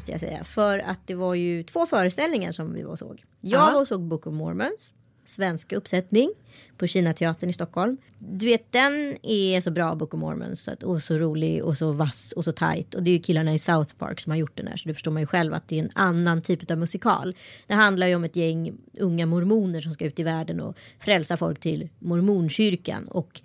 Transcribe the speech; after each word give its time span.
Måste 0.00 0.12
jag 0.12 0.20
säga. 0.20 0.44
För 0.44 0.78
att 0.78 1.00
det 1.06 1.14
var 1.14 1.34
ju 1.34 1.62
två 1.62 1.86
föreställningar 1.86 2.52
som 2.52 2.72
vi 2.72 2.82
var 2.82 2.90
och 2.92 2.98
såg. 2.98 3.24
Jag 3.40 3.60
Ja. 3.60 3.72
var 3.72 3.80
och 3.80 3.88
såg 3.88 4.00
Book 4.02 4.26
of 4.26 4.34
Mormons, 4.34 4.94
svenska 5.24 5.76
uppsättning 5.76 6.30
på 6.76 6.86
Kinateatern 6.86 7.50
i 7.50 7.52
Stockholm. 7.52 7.96
Du 8.18 8.46
vet, 8.46 8.72
den 8.72 9.16
är 9.22 9.60
så 9.60 9.70
bra, 9.70 9.94
Book 9.94 10.14
of 10.14 10.20
Mormons, 10.20 10.62
så 10.64 10.70
att, 10.72 10.82
och 10.82 11.02
så 11.02 11.18
rolig 11.18 11.64
och 11.64 11.76
så 11.76 11.92
vass 11.92 12.32
och 12.32 12.44
så 12.44 12.52
tight. 12.52 12.94
Och 12.94 13.02
det 13.02 13.10
är 13.10 13.12
ju 13.12 13.18
killarna 13.18 13.54
i 13.54 13.58
South 13.58 13.94
Park 13.94 14.20
som 14.20 14.30
har 14.30 14.36
gjort 14.36 14.56
den 14.56 14.66
här, 14.66 14.76
så 14.76 14.88
det 14.88 14.94
förstår 14.94 15.10
man 15.10 15.22
ju 15.22 15.26
själv 15.26 15.54
att 15.54 15.68
det 15.68 15.78
är 15.78 15.82
en 15.84 15.90
annan 15.94 16.40
typ 16.40 16.70
av 16.70 16.78
musikal. 16.78 17.36
Det 17.66 17.74
handlar 17.74 18.06
ju 18.06 18.14
om 18.14 18.24
ett 18.24 18.36
gäng 18.36 18.72
unga 18.98 19.26
mormoner 19.26 19.80
som 19.80 19.92
ska 19.94 20.04
ut 20.04 20.18
i 20.18 20.22
världen 20.22 20.60
och 20.60 20.76
frälsa 20.98 21.36
folk 21.36 21.60
till 21.60 21.88
mormonkyrkan. 21.98 23.08
Och 23.08 23.40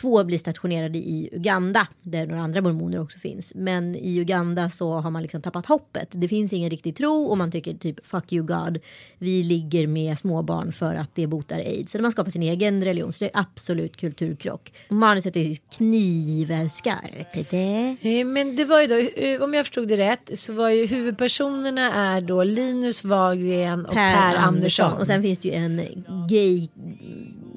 Två 0.00 0.24
blir 0.24 0.38
stationerade 0.38 0.98
i 0.98 1.28
Uganda 1.32 1.86
där 2.02 2.26
några 2.26 2.42
andra 2.42 2.60
mormoner 2.60 3.00
också 3.00 3.18
finns. 3.18 3.52
Men 3.54 3.96
i 3.96 4.16
Uganda 4.16 4.70
så 4.70 4.92
har 4.92 5.10
man 5.10 5.22
liksom 5.22 5.42
tappat 5.42 5.66
hoppet. 5.66 6.08
Det 6.10 6.28
finns 6.28 6.52
ingen 6.52 6.70
riktig 6.70 6.96
tro 6.96 7.24
och 7.24 7.38
man 7.38 7.52
tycker 7.52 7.74
typ 7.74 8.06
fuck 8.06 8.32
you 8.32 8.46
God. 8.46 8.78
Vi 9.18 9.42
ligger 9.42 9.86
med 9.86 10.18
småbarn 10.18 10.72
för 10.72 10.94
att 10.94 11.14
det 11.14 11.26
botar 11.26 11.58
aids. 11.58 11.92
Så 11.92 12.02
man 12.02 12.12
skapar 12.12 12.30
sin 12.30 12.42
egen 12.42 12.84
religion. 12.84 13.12
Så 13.12 13.24
det 13.24 13.30
är 13.34 13.40
absolut 13.40 13.96
kulturkrock. 13.96 14.72
Manuset 14.88 15.36
är 15.36 15.56
knivskarpt. 15.76 17.50
Det. 17.50 17.96
Eh, 18.00 18.26
Men 18.26 18.56
det 18.56 18.64
var 18.64 18.80
ju 18.80 18.86
då, 18.86 19.22
eh, 19.22 19.42
om 19.42 19.54
jag 19.54 19.66
förstod 19.66 19.88
det 19.88 19.96
rätt, 19.96 20.30
så 20.38 20.52
var 20.52 20.70
ju 20.70 20.86
huvudpersonerna 20.86 21.92
är 21.92 22.20
då 22.20 22.44
Linus 22.44 23.04
Wahlgren 23.04 23.86
och 23.86 23.94
Per, 23.94 24.36
Andersson. 24.36 24.92
Och 24.92 25.06
sen 25.06 25.22
finns 25.22 25.38
det 25.38 25.48
ju 25.48 25.54
en 25.54 25.80
gay 26.28 26.68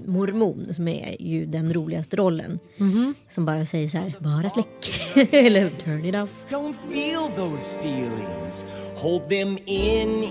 mormon 0.09 0.73
som 0.75 0.87
är 0.87 1.21
ju 1.21 1.45
den 1.45 1.73
roligaste 1.73 2.15
rollen. 2.15 2.28
Mhm. 2.77 3.15
Som 3.29 3.45
bara 3.45 3.65
säger 3.65 3.87
så 3.89 3.97
här, 3.97 4.13
bara 4.19 4.49
släck. 4.49 4.91
Eller 5.33 5.69
turn 5.69 6.05
it 6.05 6.15
off. 6.15 6.29
Don't 6.49 6.73
feel 6.91 7.29
those 7.35 7.77
feelings. 7.79 8.65
Hold 8.95 9.29
them 9.29 9.57
in 9.65 10.23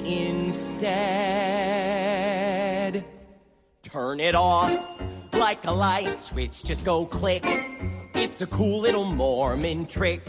instead. 1.99 3.03
Turn 3.93 4.21
it 4.21 4.35
off 4.35 4.71
like 5.33 5.59
a 5.65 5.73
light 5.73 6.19
switch. 6.19 6.63
Just 6.65 6.85
go 6.85 7.07
click. 7.07 7.45
It's 8.15 8.43
a 8.43 8.47
cool 8.47 8.83
little 8.83 9.05
Mormon 9.05 9.87
trick. 9.87 10.21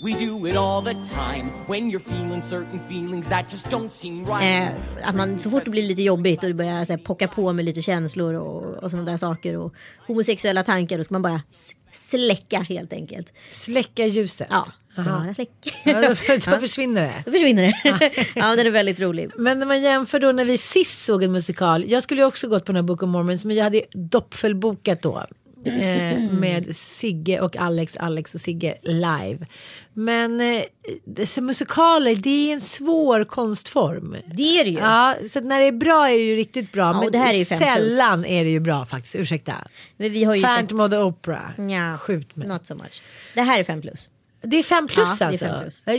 We 0.00 0.12
do 0.12 0.46
it 0.46 0.56
all 0.56 0.82
the 0.84 0.94
time 0.94 1.50
when 1.66 1.90
you're 1.90 1.98
feeling 1.98 2.42
certain 2.42 2.80
feelings 2.88 3.28
that 3.28 3.52
just 3.52 3.70
don't 3.70 3.92
seem 3.92 4.26
right. 4.26 4.70
Eh, 4.70 5.08
att 5.08 5.14
man 5.14 5.38
så 5.38 5.50
fort 5.50 5.64
det 5.64 5.70
blir 5.70 5.82
lite 5.82 6.02
jobbigt 6.02 6.42
och 6.42 6.48
det 6.48 6.54
börjar 6.54 6.84
så 6.84 6.92
här, 6.92 6.98
pocka 6.98 7.28
på 7.28 7.52
med 7.52 7.64
lite 7.64 7.82
känslor 7.82 8.34
och, 8.34 8.82
och 8.82 8.90
sådana 8.90 9.10
där 9.10 9.18
saker 9.18 9.56
och 9.56 9.74
homosexuella 10.06 10.62
tankar 10.62 10.98
då 10.98 11.04
ska 11.04 11.14
man 11.14 11.22
bara 11.22 11.42
släcka 11.92 12.60
helt 12.60 12.92
enkelt. 12.92 13.32
Släcka 13.50 14.06
ljuset. 14.06 14.46
Ja, 14.50 14.66
bara 14.96 15.34
släck. 15.34 15.50
Ja, 15.84 16.00
då, 16.00 16.08
då 16.50 16.58
försvinner 16.60 17.02
det. 17.02 17.22
Då 17.26 17.32
försvinner 17.32 17.62
det. 17.62 18.12
ja, 18.34 18.56
den 18.56 18.66
är 18.66 18.70
väldigt 18.70 19.00
rolig. 19.00 19.30
Men 19.36 19.58
när 19.58 19.66
man 19.66 19.82
jämför 19.82 20.20
då 20.20 20.32
när 20.32 20.44
vi 20.44 20.58
sist 20.58 21.04
såg 21.04 21.22
en 21.22 21.32
musikal. 21.32 21.90
Jag 21.90 22.02
skulle 22.02 22.20
ju 22.20 22.26
också 22.26 22.48
gått 22.48 22.64
på 22.64 22.72
den 22.72 22.76
här 22.76 22.82
Book 22.82 23.02
of 23.02 23.08
Mormons 23.08 23.44
men 23.44 23.56
jag 23.56 23.64
hade 23.64 23.76
ju 23.76 23.84
doppfelbokat 23.92 25.02
då. 25.02 25.26
Eh, 25.64 26.32
med 26.32 26.76
Sigge 26.76 27.40
och 27.40 27.56
Alex, 27.56 27.96
Alex 27.96 28.34
och 28.34 28.40
Sigge 28.40 28.78
live. 28.82 29.46
Men 29.92 30.40
eh, 30.40 30.62
dessa 31.04 31.40
musikaler 31.40 32.14
det 32.14 32.50
är 32.50 32.52
en 32.52 32.60
svår 32.60 33.24
konstform. 33.24 34.16
Det 34.34 34.60
är 34.60 34.64
det 34.64 34.70
ju. 34.70 34.78
Ja, 34.78 35.16
så 35.28 35.40
när 35.40 35.60
det 35.60 35.66
är 35.66 35.72
bra 35.72 36.10
är 36.10 36.18
det 36.18 36.24
ju 36.24 36.36
riktigt 36.36 36.72
bra. 36.72 36.90
och 36.90 36.96
men 36.96 37.12
det 37.12 37.18
här 37.18 37.34
är 37.34 37.38
ju 37.38 37.44
fem 37.44 37.58
plus. 37.58 37.68
sällan 37.68 38.24
är 38.24 38.44
det 38.44 38.50
ju 38.50 38.60
bra 38.60 38.84
faktiskt. 38.84 39.16
Ursäkta. 39.16 39.54
Men 39.96 40.12
vi 40.12 40.24
har 40.24 40.34
ju 40.34 40.42
Phantom 40.42 40.78
sett... 40.78 40.84
of 40.84 40.90
the 40.90 40.96
Opera. 40.96 41.52
Ja, 41.70 41.98
Skjut 41.98 42.36
mig. 42.36 42.48
not 42.48 42.66
so 42.66 42.74
much. 42.74 43.02
Det 43.34 43.42
här 43.42 43.60
är 43.60 43.64
fem 43.64 43.80
plus. 43.80 44.08
Det 44.42 44.56
är 44.56 44.62
fem 44.62 44.86
plus 44.86 45.20
Ja, 45.20 45.26
det 45.26 45.52
alltså? 45.52 45.90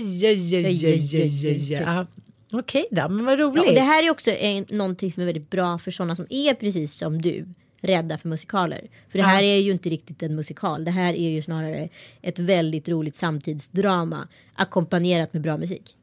Ja. 1.74 2.06
Okej 2.52 2.86
då, 2.92 3.10
men 3.10 3.26
vad 3.26 3.40
roligt. 3.40 3.64
Ja, 3.66 3.74
det 3.74 3.82
här 3.82 4.04
är 4.04 4.10
också 4.10 4.32
en, 4.32 4.66
någonting 4.70 5.12
som 5.12 5.22
är 5.22 5.26
väldigt 5.26 5.50
bra 5.50 5.80
för 5.80 5.92
sådana 5.92 6.16
som 6.16 6.28
är 6.30 6.54
precis 6.54 6.94
som 6.98 7.22
du 7.22 7.46
rädda 7.82 8.18
för 8.18 8.28
musikaler. 8.30 8.88
För 9.12 9.18
det 9.18 9.24
här 9.24 9.44
är 9.44 9.56
ju 9.58 9.72
inte 9.72 9.90
riktigt 9.90 10.24
en 10.24 10.36
musikal. 10.36 10.86
Det 10.86 10.92
här 10.92 11.14
är 11.14 11.30
ju 11.30 11.42
snarare 11.42 11.90
ett 12.22 12.40
väldigt 12.40 12.90
roligt 12.90 13.16
samtidsdrama 13.16 14.28
ackompanjerat 14.56 15.34
med 15.34 15.42
bra 15.42 15.58
musik. 15.58 15.96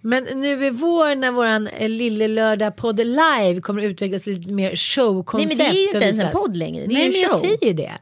Men 0.00 0.24
nu 0.24 0.66
i 0.66 0.70
vår 0.70 1.14
när 1.14 1.30
våran 1.30 1.66
eh, 1.68 1.88
lille 1.88 2.28
lördag 2.28 2.76
podd 2.76 2.98
live 2.98 3.60
kommer 3.60 3.82
utvecklas 3.82 4.26
lite 4.26 4.50
mer 4.50 4.68
Nej 4.68 4.76
showkoncept. 4.76 5.58
men 5.58 5.58
det 5.58 5.72
är 5.78 5.80
ju 5.80 5.84
inte 5.86 6.04
ens 6.04 6.22
en 6.22 6.32
podd 6.32 6.56
längre. 6.56 6.86
Det 6.86 6.92
är 6.92 6.94
Nej 6.94 7.06
men 7.06 7.14
en 7.14 7.20
jag 7.20 7.30
show. 7.30 7.38
säger 7.40 7.64
ju 7.66 7.72
det. 7.72 7.92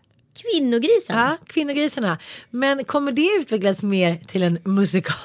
Kvinnogrisarna. 0.52 1.36
Ja, 1.40 1.46
kvinnogrisarna. 1.46 2.19
Men 2.50 2.84
kommer 2.84 3.12
det 3.12 3.28
utvecklas 3.40 3.82
mer 3.82 4.16
till 4.26 4.42
en 4.42 4.58
musikal? 4.64 5.16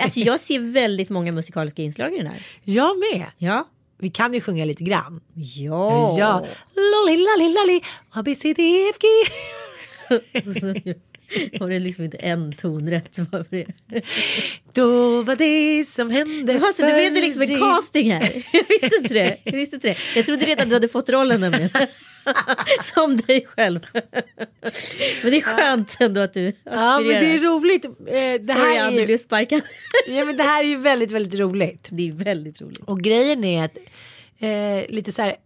Alltså 0.00 0.20
jag 0.20 0.40
ser 0.40 0.60
väldigt 0.60 1.10
många 1.10 1.32
musikaliska 1.32 1.82
inslag 1.82 2.14
i 2.14 2.16
den 2.16 2.26
här. 2.26 2.46
jag 2.64 2.96
med. 2.98 3.26
Ja. 3.38 3.68
Vi 4.04 4.10
kan 4.10 4.34
ju 4.34 4.40
sjunga 4.40 4.64
lite 4.64 4.84
grann. 4.84 5.20
Ja. 5.34 6.18
Ja. 6.18 6.44
Lolli 6.76 7.16
lalli 7.16 7.48
lalli. 7.54 7.80
ABCDFG. 8.10 9.04
Har 11.60 11.68
det 11.68 11.78
liksom 11.78 12.04
inte 12.04 12.16
en 12.16 12.52
ton 12.52 12.90
rätt 12.90 13.16
bara 13.30 13.44
för 13.44 13.56
det. 13.56 13.66
Då 14.72 15.22
var 15.22 15.36
det 15.36 15.84
som 15.84 16.10
hände 16.10 16.52
Jaha, 16.52 16.72
så 16.72 16.86
du 16.86 16.92
blev 16.92 17.14
det 17.14 17.20
liksom 17.20 17.42
en 17.42 17.58
casting 17.60 18.12
här? 18.12 18.42
Jag 18.52 18.64
visste 18.68 18.96
inte 18.96 19.14
det. 19.14 19.36
Jag 19.44 19.52
visste 19.52 19.76
inte 19.76 19.88
det. 19.88 19.96
Jag 20.16 20.26
trodde 20.26 20.46
redan 20.46 20.62
att 20.62 20.68
du 20.68 20.74
hade 20.76 20.88
fått 20.88 21.08
rollen 21.08 21.40
nämligen. 21.40 21.70
Som 22.94 23.16
dig 23.16 23.46
själv. 23.46 23.80
Men 25.22 25.30
det 25.30 25.36
är 25.36 25.40
skönt 25.40 25.96
ändå 26.00 26.20
att 26.20 26.34
du 26.34 26.52
Ja 26.64 26.98
men 27.00 27.08
det 27.08 27.14
är 27.14 27.16
aspirerar. 27.34 27.42
roligt. 27.60 27.84
Eh, 27.84 27.90
Det 28.06 28.44
Sorry 28.46 28.74
här, 28.76 28.80
Ann, 28.86 28.88
är 28.88 28.92
du 28.92 29.00
ju, 29.00 29.06
blev 29.06 29.18
sparkad. 29.18 29.60
ja, 30.06 30.24
men 30.24 30.36
det 30.36 30.42
här 30.42 30.64
är 30.64 30.68
ju 30.68 30.76
väldigt 30.76 31.10
väldigt 31.12 31.40
roligt. 31.40 31.88
Det 31.90 32.08
är 32.08 32.12
väldigt 32.12 32.60
roligt. 32.60 32.78
Och 32.86 33.00
grejen 33.00 33.44
är 33.44 33.64
att 33.64 33.76
eh, 34.38 34.94
lite 34.94 35.12
så 35.12 35.22
här 35.22 35.36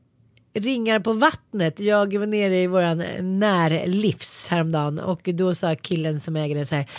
ringar 0.59 1.01
på 1.01 1.13
vattnet. 1.13 1.81
Jag 1.81 2.19
var 2.19 2.27
nere 2.27 2.63
i 2.63 2.67
våran 2.67 2.99
närlivs 3.41 4.49
häromdagen 4.49 4.99
och 4.99 5.21
då 5.25 5.55
sa 5.55 5.75
killen 5.75 6.21
som 6.21 6.37
äger 6.37 6.55
det 6.55 6.67
så 6.67 6.75
här. 6.75 6.91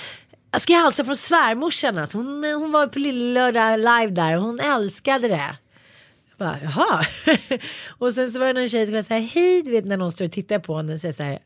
Jag 0.52 0.62
ska 0.62 0.74
hälsa 0.74 1.06
från 1.06 1.16
svärmorsan. 1.16 1.98
Alltså. 1.98 2.18
Hon, 2.18 2.44
hon 2.44 2.72
var 2.72 2.88
på 2.88 3.00
Lillelördag 3.00 3.80
live 3.80 4.08
där 4.08 4.38
och 4.38 4.44
hon 4.44 4.60
älskade 4.60 5.28
det. 5.28 5.56
Jag 6.30 6.38
bara, 6.38 6.58
Jaha. 6.64 7.06
och 7.88 8.14
sen 8.14 8.32
så 8.32 8.40
var 8.40 8.48
det 8.48 8.54
någon 8.54 8.70
tjej 8.70 8.86
som 8.86 8.96
var 8.96 9.02
så 9.02 9.14
här, 9.14 9.22
hej, 9.22 9.62
du 9.62 9.72
vet 9.72 9.86
när 9.86 9.98
någon 9.98 10.12
står 10.12 10.26
och 10.26 10.32
tittar 10.32 10.60
på 10.60 10.78
henne 10.78 10.94
och 10.94 11.00
säger 11.00 11.14
så 11.14 11.24
här, 11.24 11.40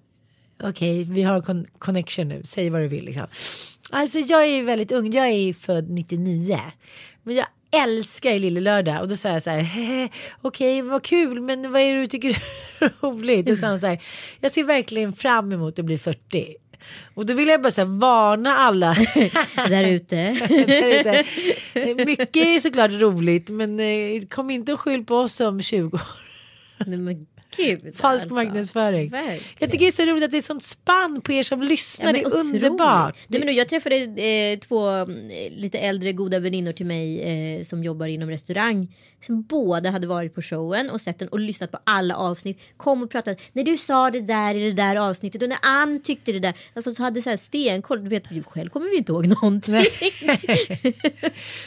okej, 0.63 1.03
vi 1.03 1.23
har 1.23 1.41
con- 1.41 1.67
connection 1.77 2.27
nu, 2.27 2.41
säg 2.45 2.69
vad 2.69 2.81
du 2.81 2.87
vill 2.87 3.05
liksom. 3.05 3.27
Alltså 3.89 4.19
jag 4.19 4.43
är 4.43 4.47
ju 4.47 4.63
väldigt 4.63 4.91
ung, 4.91 5.13
jag 5.13 5.27
är 5.27 5.53
född 5.53 5.89
99. 5.89 6.59
Men 7.23 7.35
jag 7.35 7.47
älskar 7.73 8.31
ju 8.31 8.39
Lille 8.39 8.59
Lördag 8.59 9.01
och 9.01 9.07
då 9.07 9.15
sa 9.15 9.29
jag 9.29 9.43
så 9.43 9.49
här, 9.49 9.61
"Hehe, 9.61 10.09
okej 10.41 10.81
vad 10.81 11.03
kul 11.03 11.41
men 11.41 11.71
vad 11.71 11.81
är 11.81 11.93
det 11.93 11.99
du 12.01 12.07
tycker 12.07 12.29
är 12.29 13.01
roligt? 13.01 13.49
Och 13.49 13.57
så 13.57 13.65
han 13.65 13.79
så 13.79 13.87
här, 13.87 14.01
jag 14.39 14.51
ser 14.51 14.63
verkligen 14.63 15.13
fram 15.13 15.51
emot 15.51 15.79
att 15.79 15.85
bli 15.85 15.97
40. 15.97 16.55
Och 17.13 17.25
då 17.25 17.33
vill 17.33 17.47
jag 17.47 17.61
bara 17.61 17.71
så 17.71 17.81
här, 17.81 17.99
varna 17.99 18.55
alla 18.57 18.97
Där 19.69 19.87
ute. 19.87 20.15
där 20.65 20.99
ute. 20.99 22.05
Mycket 22.05 22.35
är 22.35 22.59
såklart 22.59 22.91
roligt 22.91 23.49
men 23.49 23.79
eh, 23.79 24.25
kom 24.29 24.49
inte 24.49 24.73
och 24.73 24.79
skyll 24.79 25.05
på 25.05 25.15
oss 25.15 25.39
om 25.39 25.61
20 25.61 25.95
år. 25.95 26.01
Nej, 26.85 26.97
men 26.97 27.25
gud. 27.57 27.95
Falsk 27.95 28.03
alltså. 28.03 28.33
marknadsföring. 28.33 29.09
Verkligen. 29.09 29.41
Jag 29.59 29.71
tycker 29.71 29.85
det 29.85 29.89
är 29.89 30.05
så 30.05 30.05
roligt 30.05 30.23
att 30.23 30.31
det 30.31 30.37
är 30.37 30.41
sånt 30.41 30.63
spann 30.63 31.21
på 31.21 31.31
er 31.31 31.43
som 31.43 31.61
lyssnar. 31.61 32.05
men 32.05 32.13
det 32.13 32.21
är 32.21 32.27
otroligt. 32.27 32.63
underbart. 32.63 33.17
Nej, 33.27 33.45
men 33.45 33.55
jag 33.55 33.69
träffade 33.69 33.95
eh, 33.95 34.59
två 34.59 34.89
mm, 34.89 35.29
lite 35.51 35.79
äldre 35.79 36.13
goda 36.13 36.39
väninnor 36.39 36.71
till 36.73 36.85
mig 36.85 37.21
eh, 37.21 37.63
som 37.63 37.83
jobbar 37.83 38.07
inom 38.07 38.29
restaurang. 38.29 38.87
Som 39.25 39.41
båda 39.41 39.89
hade 39.89 40.07
varit 40.07 40.35
på 40.35 40.41
showen 40.41 40.89
och 40.89 41.01
sett 41.01 41.19
den 41.19 41.27
och 41.27 41.39
lyssnat 41.39 41.71
på 41.71 41.79
alla 41.83 42.15
avsnitt. 42.15 42.59
Kom 42.77 43.03
och 43.03 43.09
pratade. 43.09 43.37
När 43.53 43.63
du 43.63 43.77
sa 43.77 44.11
det 44.11 44.21
där 44.21 44.55
i 44.55 44.63
det 44.63 44.73
där 44.73 44.95
avsnittet 44.95 45.41
och 45.41 45.49
när 45.49 45.57
Ann 45.61 45.99
tyckte 45.99 46.31
det 46.31 46.39
där. 46.39 46.53
Alltså 46.73 46.93
så 46.93 47.03
hade 47.03 47.21
så 47.21 47.29
här 47.29 47.37
stenkoll. 47.37 48.03
Du 48.03 48.09
vet, 48.09 48.23
själv 48.47 48.69
kommer 48.69 48.89
vi 48.89 48.97
inte 48.97 49.11
ihåg 49.11 49.27
någonting. 49.27 49.73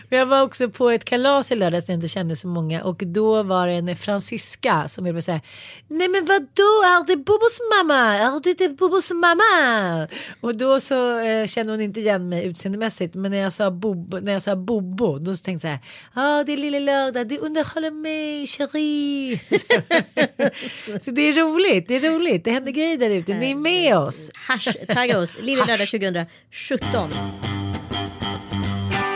Men 0.09 0.19
jag 0.19 0.27
var 0.27 0.43
också 0.43 0.69
på 0.71 0.91
ett 0.91 1.05
kalas 1.05 1.53
i 1.53 1.55
lördags 1.55 1.89
när 1.89 1.93
jag 1.95 1.97
inte 1.97 2.09
kände 2.09 2.37
så 2.37 2.49
många 2.49 2.85
och 2.85 3.03
då 3.07 3.43
var 3.43 3.67
det 3.67 3.73
en 3.73 3.97
fransyska 3.97 4.89
som 4.89 5.05
ville 5.05 5.23
säga 5.23 5.41
Nej 5.89 6.09
men 6.09 6.25
vadå 6.25 6.71
är 6.85 7.07
det 7.07 7.17
Bobos 7.17 7.61
mamma? 7.77 8.17
Är 8.17 8.41
det 8.43 8.59
det 8.59 8.69
Bobos 8.69 9.13
mamma? 9.13 10.09
Och 10.41 10.57
då 10.57 10.81
så 10.81 11.19
eh, 11.19 11.47
kände 11.47 11.73
hon 11.73 11.81
inte 11.81 12.01
igen 12.01 12.29
mig 12.29 12.47
utseendemässigt 12.47 13.15
men 13.15 13.31
när 13.31 13.39
jag 13.39 13.53
sa 13.53 13.71
Bobo, 13.71 14.21
när 14.21 14.33
jag 14.33 14.43
sa 14.43 14.57
Bobo 14.57 15.19
då 15.19 15.37
tänkte 15.37 15.51
jag 15.51 15.61
så 15.61 15.69
här 15.69 15.79
ja 16.15 16.45
det 16.45 16.53
är 16.53 16.57
lille 16.57 16.81
lördag 16.81 17.29
det 17.29 17.39
underhåller 17.47 17.91
mig 17.91 18.47
chérie. 18.47 19.39
så 21.01 21.11
det 21.11 21.21
är 21.21 21.33
roligt 21.33 21.89
det 21.89 21.97
är 21.97 22.11
roligt 22.11 22.45
det 22.45 22.51
händer 22.51 22.73
grejer 22.73 22.99
där 22.99 23.11
ute 23.11 23.35
ni 23.35 23.51
är 23.51 23.55
med 23.55 23.99
oss. 23.99 24.31
Hashtagga 24.35 25.19
oss. 25.19 25.39
Lille 25.41 25.67
lördag 25.67 25.89
2017. 25.89 27.11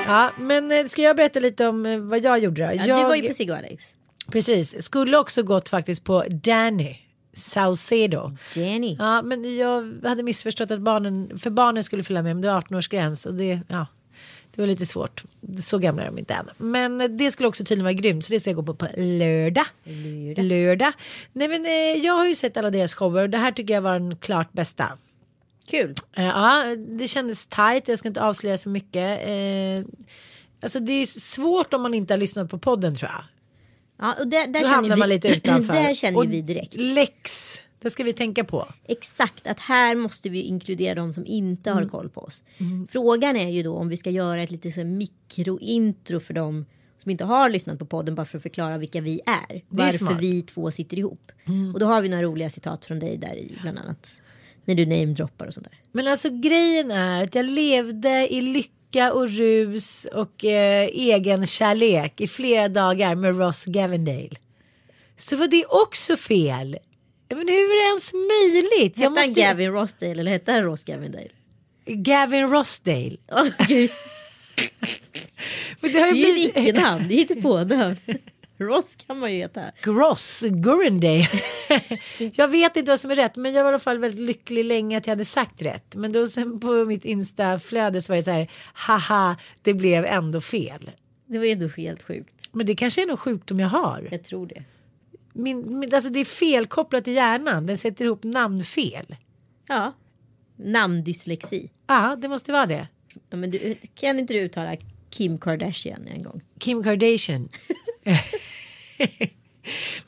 Ja 0.06 0.30
men 0.38 0.72
eh, 0.72 0.84
ska 0.86 1.02
jag 1.02 1.16
berätta 1.16 1.40
lite 1.40 1.66
om 1.66 1.86
eh, 1.86 1.98
vad 1.98 2.24
jag 2.24 2.38
gjorde 2.38 2.62
då? 2.62 2.72
Ja, 2.74 2.86
jag... 2.86 2.98
Du 2.98 3.02
var 3.02 3.14
ju 3.14 3.46
på 3.46 3.52
och 3.52 3.58
Alex. 3.58 3.84
Precis, 4.30 4.82
skulle 4.82 5.18
också 5.18 5.42
gått 5.42 5.68
faktiskt 5.68 6.04
på 6.04 6.24
Danny 6.28 6.96
Saucedo. 7.32 8.36
Jenny. 8.54 8.96
Ja, 8.98 9.22
men 9.22 9.56
jag 9.56 10.00
hade 10.04 10.22
missförstått 10.22 10.70
att 10.70 10.80
barnen, 10.80 11.38
för 11.38 11.50
barnen 11.50 11.84
skulle 11.84 12.02
följa 12.02 12.22
med, 12.22 12.36
men 12.36 12.42
det 12.42 12.48
var 12.48 12.60
18-årsgräns 12.60 13.26
och 13.26 13.34
det, 13.34 13.60
ja, 13.68 13.86
det 14.54 14.62
var 14.62 14.66
lite 14.66 14.86
svårt. 14.86 15.22
Så 15.62 15.78
gamla 15.78 16.02
är 16.02 16.06
de 16.06 16.18
inte 16.18 16.34
än. 16.34 16.48
Men 16.56 17.16
det 17.16 17.30
skulle 17.30 17.48
också 17.48 17.64
tydligen 17.64 17.84
vara 17.84 17.92
grymt, 17.92 18.24
så 18.26 18.32
det 18.32 18.40
ska 18.40 18.50
jag 18.50 18.56
gå 18.56 18.62
på 18.62 18.74
på 18.74 18.86
lördag. 18.96 19.66
Lördag. 20.36 20.92
Nej 21.32 21.48
men 21.48 21.66
eh, 21.66 21.72
jag 22.04 22.12
har 22.14 22.26
ju 22.26 22.34
sett 22.34 22.56
alla 22.56 22.70
deras 22.70 22.94
shower 22.94 23.22
och 23.22 23.30
det 23.30 23.38
här 23.38 23.52
tycker 23.52 23.74
jag 23.74 23.82
var 23.82 23.92
den 23.92 24.16
klart 24.16 24.52
bästa. 24.52 24.88
Kul. 25.66 25.94
Eh, 26.12 26.24
Ja, 26.24 26.76
det 26.88 27.08
kändes 27.08 27.46
tight. 27.46 27.88
Jag 27.88 27.98
ska 27.98 28.08
inte 28.08 28.22
avslöja 28.22 28.58
så 28.58 28.68
mycket. 28.68 29.20
Eh, 29.28 29.84
Alltså 30.62 30.80
det 30.80 30.92
är 30.92 31.06
svårt 31.06 31.74
om 31.74 31.82
man 31.82 31.94
inte 31.94 32.14
har 32.14 32.18
lyssnat 32.18 32.50
på 32.50 32.58
podden 32.58 32.96
tror 32.96 33.10
jag. 33.10 33.24
Ja, 33.98 34.14
och 34.20 34.26
där, 34.28 34.46
där 34.46 34.60
Då 34.60 34.66
hamnar 34.68 34.96
vi, 34.96 35.00
man 35.00 35.08
lite 35.08 35.28
utanför. 35.36 35.72
där 35.72 35.94
känner 35.94 36.18
Och 36.18 36.32
vi 36.32 36.42
direkt. 36.42 36.74
Läx, 36.74 37.56
det 37.82 37.90
ska 37.90 38.04
vi 38.04 38.12
tänka 38.12 38.44
på. 38.44 38.68
Exakt, 38.84 39.46
att 39.46 39.60
här 39.60 39.94
måste 39.94 40.28
vi 40.28 40.42
inkludera 40.42 40.94
de 40.94 41.12
som 41.12 41.26
inte 41.26 41.70
Mm. 41.70 41.82
har 41.82 41.90
koll 41.90 42.08
på 42.08 42.20
oss. 42.20 42.42
Frågan 42.90 43.36
är 43.36 43.48
ju 43.50 43.62
då 43.62 43.76
om 43.76 43.88
vi 43.88 43.96
ska 43.96 44.10
göra 44.10 44.42
ett 44.42 44.50
litet 44.50 44.86
mikrointro 44.86 46.20
för 46.20 46.34
dem 46.34 46.66
som 47.02 47.10
inte 47.10 47.24
har 47.24 47.48
lyssnat 47.50 47.78
på 47.78 47.86
podden 47.86 48.14
bara 48.14 48.26
för 48.26 48.38
att 48.38 48.42
förklara 48.42 48.78
vilka 48.78 49.00
vi 49.00 49.20
är. 49.26 49.62
Varför 49.68 49.98
smart. 49.98 50.10
Mm. 50.10 50.20
vi 50.20 50.42
två 50.42 50.70
sitter 50.70 50.98
ihop. 50.98 51.32
Och 51.74 51.80
då 51.80 51.86
har 51.86 52.00
vi 52.00 52.08
några 52.08 52.22
roliga 52.22 52.50
citat 52.50 52.84
från 52.84 52.98
dig 52.98 53.16
där 53.16 53.34
i 53.36 53.58
bland 53.62 53.78
annat. 53.78 54.08
När 54.64 54.74
du 54.74 54.86
namedroppar 54.86 55.46
och 55.46 55.54
sånt 55.54 55.66
där. 55.70 55.78
Men 55.92 56.06
alltså 56.08 56.30
grejen 56.30 56.90
är 56.90 57.24
att 57.24 57.34
jag 57.34 57.46
levde 57.46 58.34
i 58.34 58.40
lycka 58.40 59.12
och 59.12 59.28
rus 59.30 60.06
och 60.14 60.44
eh, 60.44 60.88
egen 60.92 61.46
kärlek 61.46 62.20
i 62.20 62.26
flera 62.26 62.68
dagar 62.68 63.14
med 63.14 63.38
Ross 63.38 63.64
Gavendale. 63.64 64.36
Så 65.16 65.36
var 65.36 65.46
det 65.46 65.64
också 65.68 66.16
fel. 66.16 66.76
Men 67.30 67.38
hur 67.48 67.54
är 67.54 67.84
det 67.84 67.88
ens 67.88 68.12
möjligt? 68.14 68.98
Hette 68.98 69.20
han 69.20 69.34
Gavin 69.34 69.72
Rossdale 69.72 70.12
eller 70.20 70.30
hette 70.32 70.52
han 70.52 70.62
Ross 70.64 70.84
Gavindale? 70.84 71.28
Gavin 71.86 72.48
Rossdale. 72.48 73.16
Gud. 73.68 73.90
Men 75.80 75.92
det 75.92 75.98
har 76.00 76.12
Det 76.12 76.18
ju 76.18 76.24
är 76.24 76.28
ju 76.28 76.32
blivit... 76.34 76.56
ett 76.56 76.62
icke-namn, 76.64 77.08
det 77.08 77.14
är 77.14 77.18
inte 77.18 77.34
på-namn. 77.34 77.96
Ross 78.58 78.96
kan 79.06 79.18
man 79.18 79.32
ju 79.32 79.38
heta. 79.38 79.62
Gross, 79.82 80.40
Gurendale. 80.40 81.28
jag 82.34 82.48
vet 82.48 82.76
inte 82.76 82.92
vad 82.92 83.00
som 83.00 83.10
är 83.10 83.14
rätt 83.16 83.36
men 83.36 83.52
jag 83.54 83.64
var 83.64 83.70
i 83.70 83.74
alla 83.74 83.78
fall 83.78 83.98
väldigt 83.98 84.20
lycklig 84.26 84.64
länge 84.64 84.98
att 84.98 85.06
jag 85.06 85.12
hade 85.12 85.24
sagt 85.24 85.62
rätt. 85.62 85.94
Men 85.94 86.12
då 86.12 86.26
sen 86.26 86.60
på 86.60 86.84
mitt 86.84 87.04
instaflöde 87.04 88.02
så 88.02 88.12
var 88.12 88.16
det 88.16 88.22
så 88.22 88.30
här, 88.30 88.50
haha, 88.74 89.36
det 89.62 89.74
blev 89.74 90.04
ändå 90.04 90.40
fel. 90.40 90.90
Det 91.26 91.38
var 91.38 91.44
ändå 91.46 91.68
helt 91.68 92.02
sjukt. 92.02 92.48
Men 92.52 92.66
det 92.66 92.74
kanske 92.76 93.02
är 93.02 93.06
någon 93.06 93.16
sjukdom 93.16 93.60
jag 93.60 93.68
har. 93.68 94.08
Jag 94.10 94.24
tror 94.24 94.46
det. 94.46 94.62
Min, 95.32 95.78
min, 95.78 95.94
alltså 95.94 96.10
det 96.10 96.20
är 96.20 96.24
felkopplat 96.24 97.08
i 97.08 97.12
hjärnan, 97.12 97.66
den 97.66 97.78
sätter 97.78 98.04
ihop 98.04 98.24
namnfel. 98.24 99.16
Ja. 99.68 99.92
Namndyslexi. 100.56 101.70
Ja, 101.86 102.16
det 102.16 102.28
måste 102.28 102.52
vara 102.52 102.66
det. 102.66 102.88
Ja, 103.30 103.36
men 103.36 103.50
du, 103.50 103.76
kan 103.94 104.18
inte 104.18 104.34
du 104.34 104.40
uttala 104.40 104.76
Kim 105.10 105.38
Kardashian 105.38 106.06
en 106.06 106.22
gång? 106.22 106.42
Kim 106.58 106.82
Kardashian. 106.82 107.48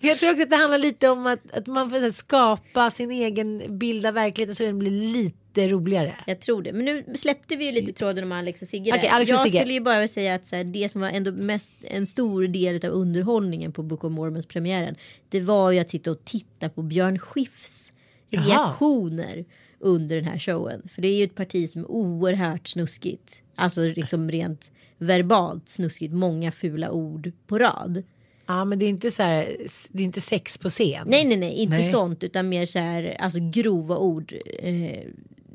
Men 0.00 0.08
jag 0.08 0.18
tror 0.18 0.30
också 0.30 0.42
att 0.42 0.50
det 0.50 0.56
handlar 0.56 0.78
lite 0.78 1.08
om 1.08 1.26
att, 1.26 1.50
att 1.52 1.66
man 1.66 1.90
får 1.90 2.10
skapa 2.10 2.90
sin 2.90 3.10
egen 3.10 3.78
bild 3.78 4.06
av 4.06 4.14
verkligheten 4.14 4.54
så 4.54 4.64
den 4.64 4.78
blir 4.78 4.90
lite 4.90 5.41
roligare. 5.60 6.16
Jag 6.26 6.40
tror 6.40 6.62
det. 6.62 6.72
Men 6.72 6.84
nu 6.84 7.04
släppte 7.14 7.56
vi 7.56 7.64
ju 7.64 7.72
lite 7.72 7.92
tråden 7.92 8.24
om 8.24 8.32
Alex 8.32 8.62
och 8.62 8.68
Sigge. 8.68 8.90
där. 8.90 8.98
Okej, 8.98 9.08
Alex 9.08 9.30
och 9.30 9.34
jag 9.34 9.42
Sigge. 9.42 9.58
skulle 9.60 9.74
ju 9.74 9.80
bara 9.80 10.08
säga 10.08 10.34
att 10.34 10.46
så 10.46 10.56
här, 10.56 10.64
det 10.64 10.88
som 10.88 11.00
var 11.00 11.08
ändå 11.08 11.32
mest 11.32 11.72
en 11.84 12.06
stor 12.06 12.46
del 12.46 12.86
av 12.86 12.92
underhållningen 12.92 13.72
på 13.72 13.82
Book 13.82 14.04
of 14.04 14.12
Mormons 14.12 14.46
premiären. 14.46 14.94
Det 15.28 15.40
var 15.40 15.70
ju 15.70 15.78
att 15.78 15.90
sitta 15.90 16.10
och 16.10 16.24
titta 16.24 16.68
på 16.68 16.82
Björn 16.82 17.18
Skifs 17.18 17.92
Jaha. 18.30 18.44
reaktioner 18.46 19.44
under 19.78 20.16
den 20.16 20.24
här 20.24 20.38
showen. 20.38 20.82
För 20.94 21.02
det 21.02 21.08
är 21.08 21.16
ju 21.16 21.24
ett 21.24 21.34
parti 21.34 21.70
som 21.70 21.80
är 21.80 21.90
oerhört 21.90 22.68
snuskigt. 22.68 23.42
Alltså 23.54 23.80
liksom 23.80 24.30
rent 24.30 24.72
verbalt 24.98 25.68
snuskigt. 25.68 26.14
Många 26.14 26.52
fula 26.52 26.90
ord 26.90 27.32
på 27.46 27.58
rad. 27.58 28.02
Ja, 28.46 28.64
men 28.64 28.78
det 28.78 28.84
är 28.84 28.88
inte 28.88 29.10
så 29.10 29.22
här, 29.22 29.56
det 29.90 30.02
är 30.02 30.04
inte 30.04 30.20
sex 30.20 30.58
på 30.58 30.68
scen. 30.70 31.06
Nej, 31.06 31.24
nej, 31.24 31.36
nej, 31.36 31.52
inte 31.52 31.76
Nej. 31.76 31.90
sånt 31.90 32.22
utan 32.24 32.48
mer 32.48 32.66
så 32.66 32.78
här, 32.78 33.16
alltså 33.20 33.38
grova 33.52 33.96
ord. 33.96 34.34
Eh, 34.58 35.02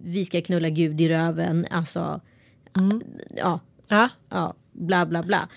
vi 0.03 0.25
ska 0.25 0.41
knulla 0.41 0.69
Gud 0.69 1.01
i 1.01 1.09
röven, 1.09 1.67
alltså. 1.71 2.21
Mm. 2.77 3.01
Ja, 3.35 3.59
Ja, 3.89 4.09
ja, 4.29 4.53
bla 4.71 5.05
bla 5.05 5.23
bla. 5.23 5.49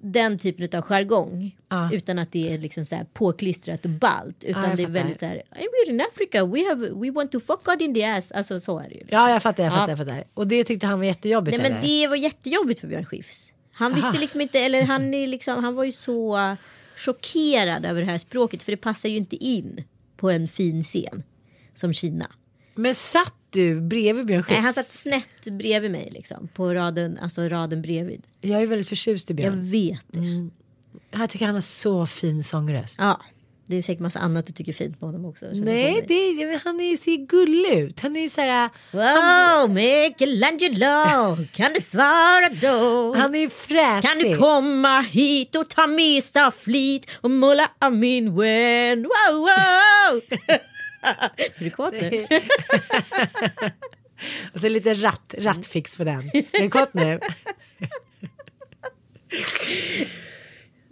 Den 0.00 0.38
typen 0.38 0.78
av 0.78 0.82
jargong. 0.84 1.56
Ja. 1.68 1.90
Utan 1.92 2.18
att 2.18 2.32
det 2.32 2.52
är 2.54 2.58
liksom 2.58 2.84
så 2.84 2.96
här 2.96 3.04
påklistrat 3.12 3.84
och 3.84 3.90
ballt. 3.90 4.44
Utan 4.44 4.70
Ja, 4.70 4.76
det 4.76 4.82
är 4.82 4.86
väldigt 4.86 5.20
så 5.20 5.26
här. 5.26 5.42
"Hey, 5.50 5.66
We're 5.66 5.90
in 5.90 6.00
Africa, 6.00 6.44
we, 6.44 6.68
have, 6.68 6.88
we 6.88 7.10
want 7.10 7.32
to 7.32 7.40
fuck 7.40 7.64
God 7.64 7.82
in 7.82 7.94
the 7.94 8.04
ass. 8.04 8.32
Alltså 8.32 8.60
så 8.60 8.78
är 8.78 8.88
det 8.88 8.94
ju. 8.94 9.04
ja 9.08 9.30
jag 9.30 9.42
fattar, 9.42 9.62
jag 9.64 9.72
Ja. 9.72 9.76
fattar, 9.76 9.88
jag 9.88 9.98
fattar. 9.98 10.24
Och 10.34 10.46
det 10.46 10.64
tyckte 10.64 10.86
han 10.86 10.98
var 10.98 11.06
jättejobbigt 11.06 11.58
Nej 11.58 11.70
men 11.70 11.78
eller? 11.78 11.88
det 12.02 12.06
var 12.08 12.16
jättejobbigt 12.16 12.80
för 12.80 12.88
Björn 12.88 13.04
Skifs. 13.04 13.52
Han 13.72 13.92
Aha. 13.92 13.96
visste 14.00 14.20
liksom 14.20 14.40
inte, 14.40 14.58
eller 14.60 14.82
han, 14.82 15.14
är 15.14 15.26
liksom, 15.26 15.64
han 15.64 15.74
var 15.74 15.84
ju 15.84 15.92
så 15.92 16.56
chockerad 16.96 17.84
över 17.84 18.00
det 18.00 18.06
här 18.06 18.18
språket. 18.18 18.62
För 18.62 18.72
det 18.72 18.76
passar 18.76 19.08
ju 19.08 19.16
inte 19.16 19.36
in 19.36 19.84
på 20.16 20.30
en 20.30 20.48
fin 20.48 20.84
scen 20.84 21.22
som 21.74 21.92
Kina. 21.94 22.30
Men 22.76 22.94
satt 22.94 23.34
du 23.50 23.80
bredvid 23.80 24.26
Björn 24.26 24.42
Skifs? 24.42 24.52
Nej, 24.52 24.60
han 24.60 24.72
satt 24.74 24.90
snett 24.90 25.44
bredvid 25.44 25.90
mig 25.90 26.10
liksom. 26.12 26.48
På 26.54 26.74
raden, 26.74 27.18
alltså 27.22 27.42
raden 27.48 27.82
bredvid. 27.82 28.22
Jag 28.40 28.62
är 28.62 28.66
väldigt 28.66 28.88
förtjust 28.88 29.30
i 29.30 29.32
Jag 29.32 29.36
Björn. 29.36 29.70
vet 29.70 30.04
det. 30.08 30.50
Jag 31.18 31.30
tycker 31.30 31.46
han 31.46 31.54
har 31.54 31.62
så 31.62 32.06
fin 32.06 32.44
sångröst. 32.44 32.96
Ja, 32.98 33.20
det 33.66 33.76
är 33.76 33.82
säkert 33.82 34.00
massa 34.00 34.18
annat 34.18 34.44
jag 34.48 34.56
tycker 34.56 34.72
är 34.72 34.76
fint 34.76 35.00
på 35.00 35.06
honom 35.06 35.24
också. 35.24 35.46
jag 35.46 35.56
Nej, 35.56 36.04
det 36.08 36.14
är, 36.14 36.60
han 36.64 36.80
är, 36.80 36.96
ser 36.96 37.26
gullig 37.26 37.78
ut. 37.78 38.00
Han 38.00 38.16
är 38.16 38.28
så 38.28 38.40
här, 38.40 38.70
Wow, 38.92 39.74
Michelangelo, 39.74 41.36
kan 41.52 41.72
du 41.72 41.80
svara 41.80 42.48
då? 42.60 43.14
han 43.14 43.34
är 43.34 43.48
fräsig. 43.48 44.10
Kan 44.10 44.18
du 44.32 44.36
komma 44.36 45.00
hit 45.00 45.56
och 45.56 45.68
ta 45.70 45.86
med 45.86 46.24
stafflit 46.24 47.10
och 47.20 47.30
måla 47.30 47.70
min 47.92 48.36
vän? 48.36 49.02
Wow, 49.02 49.38
wow! 49.38 50.20
är 51.36 51.64
du 51.64 51.70
kåt 51.70 51.92
nu? 51.92 52.26
Och 54.54 54.60
så 54.60 54.68
lite 54.68 54.94
ratt, 54.94 55.34
rattfix 55.38 55.96
på 55.96 56.04
den. 56.04 56.30
Är 56.52 56.62
du 56.62 56.70
kåt 56.70 56.94
nu? 56.94 57.20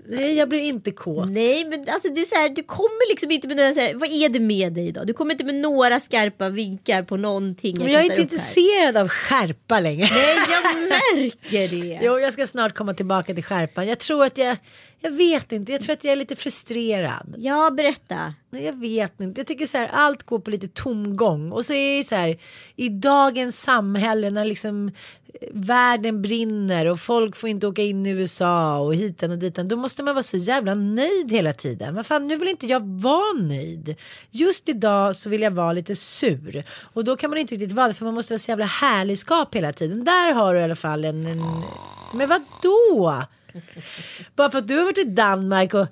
Nej, 0.08 0.34
jag 0.34 0.48
blir 0.48 0.60
inte 0.60 0.90
kåt. 0.90 1.30
Nej, 1.30 1.64
men 1.64 1.88
alltså 1.88 2.08
du, 2.08 2.24
så 2.24 2.34
här, 2.34 2.48
du 2.48 2.62
kommer 2.62 3.10
liksom 3.10 3.30
inte 3.30 3.48
med 3.48 3.56
några, 3.56 3.74
så 3.74 3.80
här, 3.80 3.94
vad 3.94 4.08
är 4.12 4.28
det 4.28 4.40
med 4.40 4.72
dig 4.72 4.92
då? 4.92 5.04
Du 5.04 5.12
kommer 5.12 5.32
inte 5.34 5.44
med 5.44 5.54
några 5.54 6.00
skarpa 6.00 6.48
vinkar 6.48 7.02
på 7.02 7.16
någonting. 7.16 7.76
Men 7.78 7.92
jag 7.92 8.04
är 8.04 8.08
kastar 8.08 8.22
inte 8.22 8.36
här. 8.36 8.38
intresserad 8.38 8.96
av 8.96 9.08
skärpa 9.08 9.80
längre. 9.80 10.08
Nej, 10.12 10.36
jag 10.50 10.88
märker 10.88 11.68
det. 11.68 12.00
Jo, 12.02 12.18
jag 12.18 12.32
ska 12.32 12.46
snart 12.46 12.74
komma 12.74 12.94
tillbaka 12.94 13.34
till 13.34 13.44
skärpan. 13.44 13.88
Jag 13.88 13.98
tror 13.98 14.24
att 14.24 14.38
jag, 14.38 14.56
jag 15.00 15.10
vet 15.10 15.52
inte, 15.52 15.72
jag 15.72 15.82
tror 15.82 15.92
att 15.92 16.04
jag 16.04 16.12
är 16.12 16.16
lite 16.16 16.36
frustrerad. 16.36 17.34
Ja, 17.38 17.70
berätta. 17.70 18.34
Nej, 18.50 18.64
jag 18.64 18.80
vet 18.80 19.20
inte. 19.20 19.40
Jag 19.40 19.46
tycker 19.46 19.66
så 19.66 19.78
här, 19.78 19.88
allt 19.92 20.22
går 20.22 20.38
på 20.38 20.50
lite 20.50 20.68
tomgång. 20.68 21.52
Och 21.52 21.64
så 21.64 21.72
är 21.72 21.96
det 21.96 22.04
så 22.04 22.14
här, 22.14 22.38
i 22.76 22.88
dagens 22.88 23.60
samhälle 23.62 24.30
när 24.30 24.44
liksom 24.44 24.90
världen 25.50 26.22
brinner 26.22 26.86
och 26.86 27.00
folk 27.00 27.36
får 27.36 27.48
inte 27.48 27.66
åka 27.66 27.82
in 27.82 28.06
i 28.06 28.10
USA 28.10 28.78
och 28.78 28.94
hitan 28.94 29.30
och 29.30 29.38
ditan. 29.38 29.68
Då 29.68 29.76
måste 29.76 30.02
man 30.02 30.14
vara 30.14 30.22
så 30.22 30.36
jävla 30.36 30.74
nöjd 30.74 31.30
hela 31.30 31.52
tiden. 31.52 31.94
Men 31.94 32.04
fan, 32.04 32.26
nu 32.26 32.36
vill 32.36 32.48
inte 32.48 32.66
jag 32.66 32.82
vara 32.86 33.32
nöjd. 33.32 33.96
Just 34.30 34.68
idag 34.68 35.16
så 35.16 35.28
vill 35.28 35.42
jag 35.42 35.50
vara 35.50 35.72
lite 35.72 35.96
sur. 35.96 36.64
Och 36.92 37.04
då 37.04 37.16
kan 37.16 37.30
man 37.30 37.38
inte 37.38 37.54
riktigt 37.54 37.72
vara 37.72 37.88
det 37.88 37.94
för 37.94 38.04
man 38.04 38.14
måste 38.14 38.32
vara 38.32 38.38
så 38.38 38.50
jävla 38.50 38.64
härligskap 38.64 39.54
hela 39.54 39.72
tiden. 39.72 40.04
Där 40.04 40.32
har 40.32 40.54
du 40.54 40.60
i 40.60 40.62
alla 40.62 40.76
fall 40.76 41.04
en... 41.04 41.26
en... 41.26 41.42
Men 42.14 42.28
vad 42.28 42.42
då? 42.62 43.22
Bara 44.36 44.50
för 44.50 44.58
att 44.58 44.68
du 44.68 44.76
har 44.76 44.84
varit 44.84 44.98
i 44.98 45.04
Danmark 45.04 45.74
och 45.74 45.86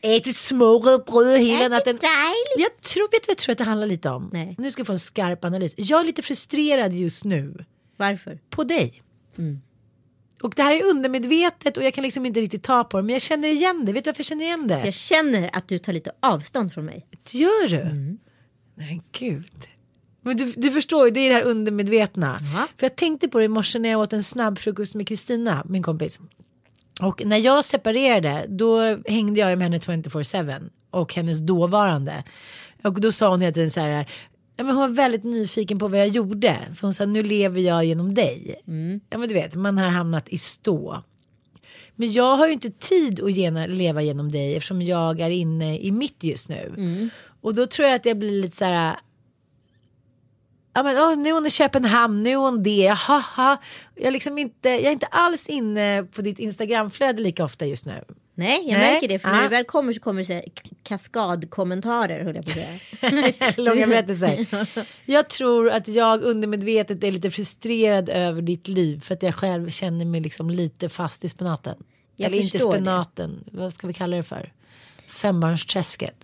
ätit 0.00 0.36
smörrebröd 0.36 1.40
hela 1.40 1.68
natten. 1.68 1.98
Jag 2.58 2.80
tror, 2.82 3.10
vet 3.10 3.22
du 3.22 3.26
vad 3.26 3.30
jag 3.30 3.38
tror 3.38 3.52
att 3.52 3.58
det 3.58 3.64
handlar 3.64 3.86
lite 3.86 4.10
om? 4.10 4.30
Nej. 4.32 4.54
Nu 4.58 4.70
ska 4.70 4.80
jag 4.80 4.86
få 4.86 4.92
en 4.92 4.98
skarp 4.98 5.44
analys. 5.44 5.74
Jag 5.76 6.00
är 6.00 6.04
lite 6.04 6.22
frustrerad 6.22 6.92
just 6.92 7.24
nu 7.24 7.64
Varför? 7.98 8.38
på 8.50 8.64
dig. 8.64 9.02
Och 10.42 10.52
det 10.56 10.62
här 10.62 10.76
är 10.76 10.84
undermedvetet 10.84 11.76
och 11.76 11.82
jag 11.82 11.94
kan 11.94 12.04
liksom 12.04 12.26
inte 12.26 12.40
riktigt 12.40 12.62
ta 12.62 12.84
på 12.84 12.96
det. 12.96 13.02
Men 13.02 13.12
jag 13.12 13.22
känner 13.22 13.48
igen 13.48 13.84
det. 13.84 13.92
Vet 13.92 14.04
du 14.04 14.08
varför 14.08 14.20
jag 14.20 14.26
känner 14.26 14.44
igen 14.44 14.68
det? 14.68 14.84
Jag 14.84 14.94
känner 14.94 15.50
att 15.52 15.68
du 15.68 15.78
tar 15.78 15.92
lite 15.92 16.12
avstånd 16.20 16.72
från 16.72 16.84
mig. 16.84 17.06
Gör 17.30 17.68
du? 17.68 18.16
Nej 18.74 19.02
gud. 19.12 19.68
Men 20.20 20.36
du, 20.36 20.52
du 20.56 20.70
förstår 20.70 21.06
ju, 21.06 21.10
det 21.10 21.20
är 21.20 21.28
det 21.28 21.34
här 21.34 21.42
undermedvetna. 21.42 22.38
Ja. 22.54 22.66
För 22.76 22.86
jag 22.86 22.96
tänkte 22.96 23.28
på 23.28 23.38
det 23.38 23.44
i 23.44 23.48
morse 23.48 23.78
när 23.78 23.88
jag 23.88 24.00
åt 24.00 24.12
en 24.12 24.24
snabbfrukost 24.24 24.94
med 24.94 25.08
Kristina, 25.08 25.64
min 25.68 25.82
kompis. 25.82 26.20
Och 27.02 27.22
när 27.26 27.36
jag 27.36 27.64
separerade 27.64 28.46
då 28.48 28.98
hängde 29.06 29.40
jag 29.40 29.58
med 29.58 29.66
henne 29.66 29.78
24-7 29.78 30.70
och 30.90 31.14
hennes 31.14 31.38
dåvarande. 31.38 32.24
Och 32.82 33.00
då 33.00 33.12
sa 33.12 33.30
hon 33.30 33.40
hela 33.40 33.52
tiden 33.52 33.70
så 33.70 33.80
här. 33.80 34.06
Ja, 34.58 34.64
men 34.64 34.74
hon 34.74 34.80
var 34.80 34.88
väldigt 34.88 35.24
nyfiken 35.24 35.78
på 35.78 35.88
vad 35.88 36.00
jag 36.00 36.08
gjorde. 36.08 36.58
För 36.74 36.86
hon 36.86 36.94
sa 36.94 37.04
nu 37.06 37.22
lever 37.22 37.60
jag 37.60 37.84
genom 37.84 38.14
dig. 38.14 38.60
Ja 39.10 39.18
men 39.18 39.28
du 39.28 39.34
vet 39.34 39.54
man 39.54 39.78
har 39.78 39.88
hamnat 39.88 40.28
i 40.28 40.38
stå. 40.38 41.02
Men 41.96 42.12
jag 42.12 42.36
har 42.36 42.46
ju 42.46 42.52
inte 42.52 42.70
tid 42.70 43.20
att 43.20 43.32
gena, 43.32 43.66
leva 43.66 44.02
genom 44.02 44.32
dig 44.32 44.56
eftersom 44.56 44.82
jag 44.82 45.20
är 45.20 45.30
inne 45.30 45.78
i 45.78 45.92
mitt 45.92 46.24
just 46.24 46.48
nu. 46.48 46.72
Och 47.40 47.54
då 47.54 47.66
tror 47.66 47.88
jag 47.88 47.96
att 47.96 48.06
jag 48.06 48.18
blir 48.18 48.42
lite 48.42 48.56
så 48.56 48.64
här. 48.64 48.96
Ja 50.74 50.82
men 50.82 50.98
åh, 50.98 51.16
nu 51.18 51.28
är 51.28 51.32
hon 51.32 51.46
i 51.46 51.50
Köpenhamn, 51.50 52.22
nu 52.22 52.30
är 52.30 52.36
hon 52.36 52.62
det, 52.62 52.86
haha. 52.86 53.56
Jag, 53.94 54.06
är 54.06 54.10
liksom 54.10 54.38
inte, 54.38 54.68
jag 54.68 54.84
är 54.84 54.90
inte 54.90 55.06
alls 55.06 55.48
inne 55.48 56.06
på 56.14 56.22
ditt 56.22 56.38
Instagramflöde 56.38 57.22
lika 57.22 57.44
ofta 57.44 57.66
just 57.66 57.86
nu. 57.86 58.04
Nej, 58.38 58.62
jag 58.68 58.78
Nej. 58.78 58.92
märker 58.92 59.08
det. 59.08 59.18
För 59.18 59.28
när 59.28 59.38
Ah. 59.38 59.42
du 59.42 59.48
väl 59.48 59.64
kommer 59.64 59.92
så 59.92 60.00
kommer 60.00 60.22
det 60.24 60.26
så 60.26 60.42
kaskadkommentarer 60.82 62.24
höll 62.24 62.36
jag 62.36 62.44
på 62.44 62.50
att 62.50 62.56
säga. 62.56 63.52
Långa 63.56 63.86
berättelser. 63.86 64.46
Jag 65.04 65.28
tror 65.30 65.70
att 65.70 65.88
jag 65.88 66.22
undermedvetet 66.22 67.04
är 67.04 67.10
lite 67.10 67.30
frustrerad 67.30 68.08
över 68.08 68.42
ditt 68.42 68.68
liv 68.68 69.00
för 69.00 69.14
att 69.14 69.22
jag 69.22 69.34
själv 69.34 69.70
känner 69.70 70.04
mig 70.04 70.20
liksom 70.20 70.50
lite 70.50 70.88
fast 70.88 71.24
i 71.24 71.28
spenaten. 71.28 71.76
Jag 72.16 72.26
Eller 72.26 72.38
inte 72.38 72.50
förstår 72.50 72.70
det. 72.72 72.76
spenaten, 72.76 73.44
vad 73.52 73.72
ska 73.72 73.86
vi 73.86 73.92
kalla 73.94 74.16
det 74.16 74.22
för? 74.22 74.52
Fembarnsträsket. 75.08 76.14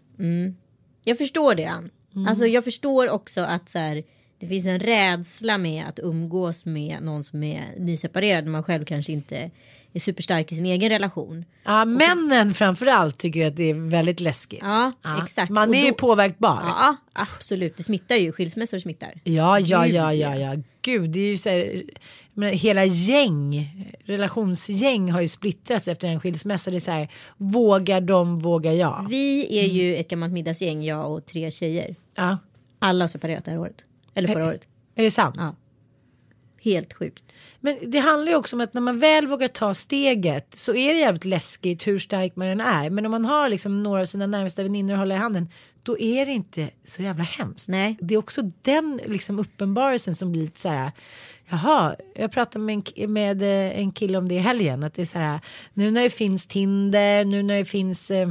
Jag 1.04 1.18
förstår 1.18 1.54
det 1.54 1.64
Ann. 1.64 1.90
Mm. 2.14 2.26
Alltså 2.28 2.46
jag 2.46 2.64
förstår 2.64 3.08
också 3.10 3.40
att 3.40 3.68
så 3.70 3.78
här, 3.78 4.02
det 4.38 4.46
finns 4.48 4.66
en 4.66 4.80
rädsla 4.80 5.58
med 5.58 5.84
att 5.88 5.98
umgås 5.98 6.64
med 6.64 6.98
någon 7.02 7.24
som 7.24 7.42
är 7.42 7.64
nyseparerad. 7.78 8.46
Man 8.46 8.62
själv 8.62 8.84
kanske 8.84 9.12
inte 9.12 9.50
är 9.94 10.00
superstark 10.00 10.52
i 10.52 10.54
sin 10.54 10.66
egen 10.66 10.88
relation. 10.90 11.44
Ja, 11.64 11.84
männen 11.84 12.54
framförallt 12.54 13.18
tycker 13.18 13.40
jag 13.40 13.48
att 13.48 13.56
det 13.56 13.70
är 13.70 13.90
väldigt 13.90 14.20
läskigt. 14.20 14.60
Ja, 14.62 14.92
exakt. 15.24 15.50
Man 15.50 15.68
Och 15.68 15.74
är 15.76 15.84
ju 15.84 15.92
påverkbar. 15.92 16.60
Ja, 16.64 16.96
absolut. 17.12 17.76
Det 17.76 17.82
smittar 17.82 18.16
ju. 18.16 18.32
Skilsmässor 18.32 18.78
smittar. 18.78 19.12
Ja, 19.24 19.58
ja, 19.60 19.86
ja, 19.86 20.12
ja, 20.14 20.36
ja. 20.36 20.56
Gud, 20.82 21.10
det 21.10 21.20
är 21.20 21.28
ju 21.30 21.36
så 21.36 21.48
här. 21.48 21.82
menar, 22.32 22.52
hela 22.52 22.84
gäng, 22.84 23.70
relationsgäng 24.04 25.10
har 25.12 25.20
ju 25.20 25.28
splittrats 25.28 25.88
efter 25.88 26.08
en 26.08 26.20
skilsmässa. 26.20 26.70
Det 26.70 26.76
är 26.76 26.80
så 26.80 26.90
här, 26.90 27.08
vågar 27.36 28.00
de, 28.00 28.38
vågar 28.38 28.72
jag. 28.72 29.06
Vi 29.10 29.58
är 29.60 29.64
Mm. 29.64 29.76
ju 29.76 29.96
ett 29.96 30.08
gammalt 30.08 30.32
middagsgäng, 30.32 30.82
jag 30.84 31.12
och 31.12 31.26
tre 31.26 31.50
tjejer. 31.50 31.96
Ja. 32.14 32.38
Alla 32.78 33.02
har 33.04 33.08
separerat 33.08 33.44
det 33.44 33.50
här 33.50 33.58
året. 33.58 33.84
Eller 34.14 34.28
förra 34.28 34.46
året. 34.46 34.68
Är 34.94 35.02
det 35.02 35.10
sant? 35.10 35.34
Ja. 35.38 35.54
Helt 36.64 36.94
sjukt. 36.94 37.24
Men 37.60 37.90
det 37.90 37.98
handlar 37.98 38.32
ju 38.32 38.36
också 38.36 38.56
om 38.56 38.60
att 38.60 38.74
när 38.74 38.80
man 38.80 38.98
väl 38.98 39.26
vågar 39.26 39.48
ta 39.48 39.74
steget 39.74 40.56
så 40.56 40.74
är 40.74 40.92
det 40.92 40.98
jävligt 40.98 41.24
läskigt 41.24 41.86
hur 41.86 41.98
stark 41.98 42.36
man 42.36 42.48
än 42.48 42.60
är. 42.60 42.90
Men 42.90 43.06
om 43.06 43.10
man 43.10 43.24
har 43.24 43.48
liksom 43.48 43.82
några 43.82 44.00
av 44.00 44.06
sina 44.06 44.26
närmsta 44.26 44.62
väninnor 44.62 44.92
att 44.92 44.98
hålla 44.98 45.14
i 45.14 45.18
handen 45.18 45.48
då 45.84 45.98
är 45.98 46.26
det 46.26 46.32
inte 46.32 46.70
så 46.84 47.02
jävla 47.02 47.24
hemskt. 47.24 47.68
Nej. 47.68 47.96
Det 48.00 48.14
är 48.14 48.18
också 48.18 48.42
den 48.62 49.00
liksom 49.06 49.38
uppenbarelsen 49.38 50.14
som 50.14 50.32
blir 50.32 50.42
lite 50.42 50.60
så 50.60 50.68
här. 50.68 50.92
Jaha, 51.48 51.96
jag 52.14 52.32
pratade 52.32 52.64
med 52.64 52.90
en, 52.96 53.12
med 53.12 53.42
eh, 53.42 53.78
en 53.78 53.92
kille 53.92 54.18
om 54.18 54.28
det 54.28 54.34
i 54.34 54.38
helgen. 54.38 54.84
Att 54.84 54.94
det 54.94 55.02
är 55.02 55.06
så 55.06 55.18
här. 55.18 55.40
Nu 55.74 55.90
när 55.90 56.02
det 56.02 56.10
finns 56.10 56.46
Tinder, 56.46 57.24
nu 57.24 57.42
när 57.42 57.58
det 57.58 57.64
finns 57.64 58.10
eh, 58.10 58.28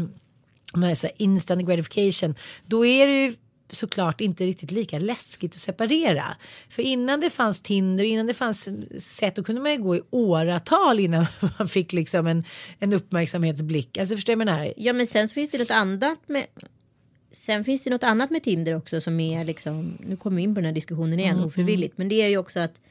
med 0.73 0.97
så 0.97 1.07
instant 1.17 1.67
gratification. 1.67 2.35
Då 2.65 2.85
är 2.85 3.07
det 3.07 3.25
ju 3.25 3.35
såklart 3.75 4.21
inte 4.21 4.45
riktigt 4.45 4.71
lika 4.71 4.99
läskigt 4.99 5.53
att 5.53 5.61
separera. 5.61 6.37
För 6.69 6.83
innan 6.83 7.19
det 7.19 7.29
fanns 7.29 7.61
Tinder, 7.61 8.03
innan 8.03 8.27
det 8.27 8.33
fanns 8.33 8.69
sätt, 8.99 9.35
då 9.35 9.43
kunde 9.43 9.61
man 9.61 9.71
ju 9.71 9.77
gå 9.77 9.95
i 9.95 10.01
åratal 10.09 10.99
innan 10.99 11.25
man 11.59 11.67
fick 11.67 11.93
liksom 11.93 12.27
en, 12.27 12.43
en 12.79 12.93
uppmärksamhetsblick. 12.93 13.97
Alltså 13.97 14.15
förstår 14.15 14.33
jag 14.33 14.37
menar? 14.37 14.73
Ja 14.77 14.93
men 14.93 15.07
sen 15.07 15.27
så 15.27 15.33
finns 15.33 15.49
det 15.49 15.57
något 15.57 15.71
annat 15.71 16.19
med 16.27 16.45
Sen 17.31 17.63
finns 17.63 17.83
det 17.83 17.89
något 17.89 18.03
annat 18.03 18.29
med 18.29 18.43
Tinder 18.43 18.75
också 18.75 19.01
som 19.01 19.19
är 19.19 19.45
liksom 19.45 19.97
Nu 20.07 20.15
kommer 20.15 20.37
vi 20.37 20.43
in 20.43 20.55
på 20.55 20.61
den 20.61 20.65
här 20.65 20.73
diskussionen 20.73 21.19
igen 21.19 21.35
Mm, 21.35 21.47
ofrivilligt 21.47 21.97
Men 21.97 22.09
det 22.09 22.21
är 22.21 22.27
ju 22.27 22.37
också 22.37 22.59
att 22.59 22.81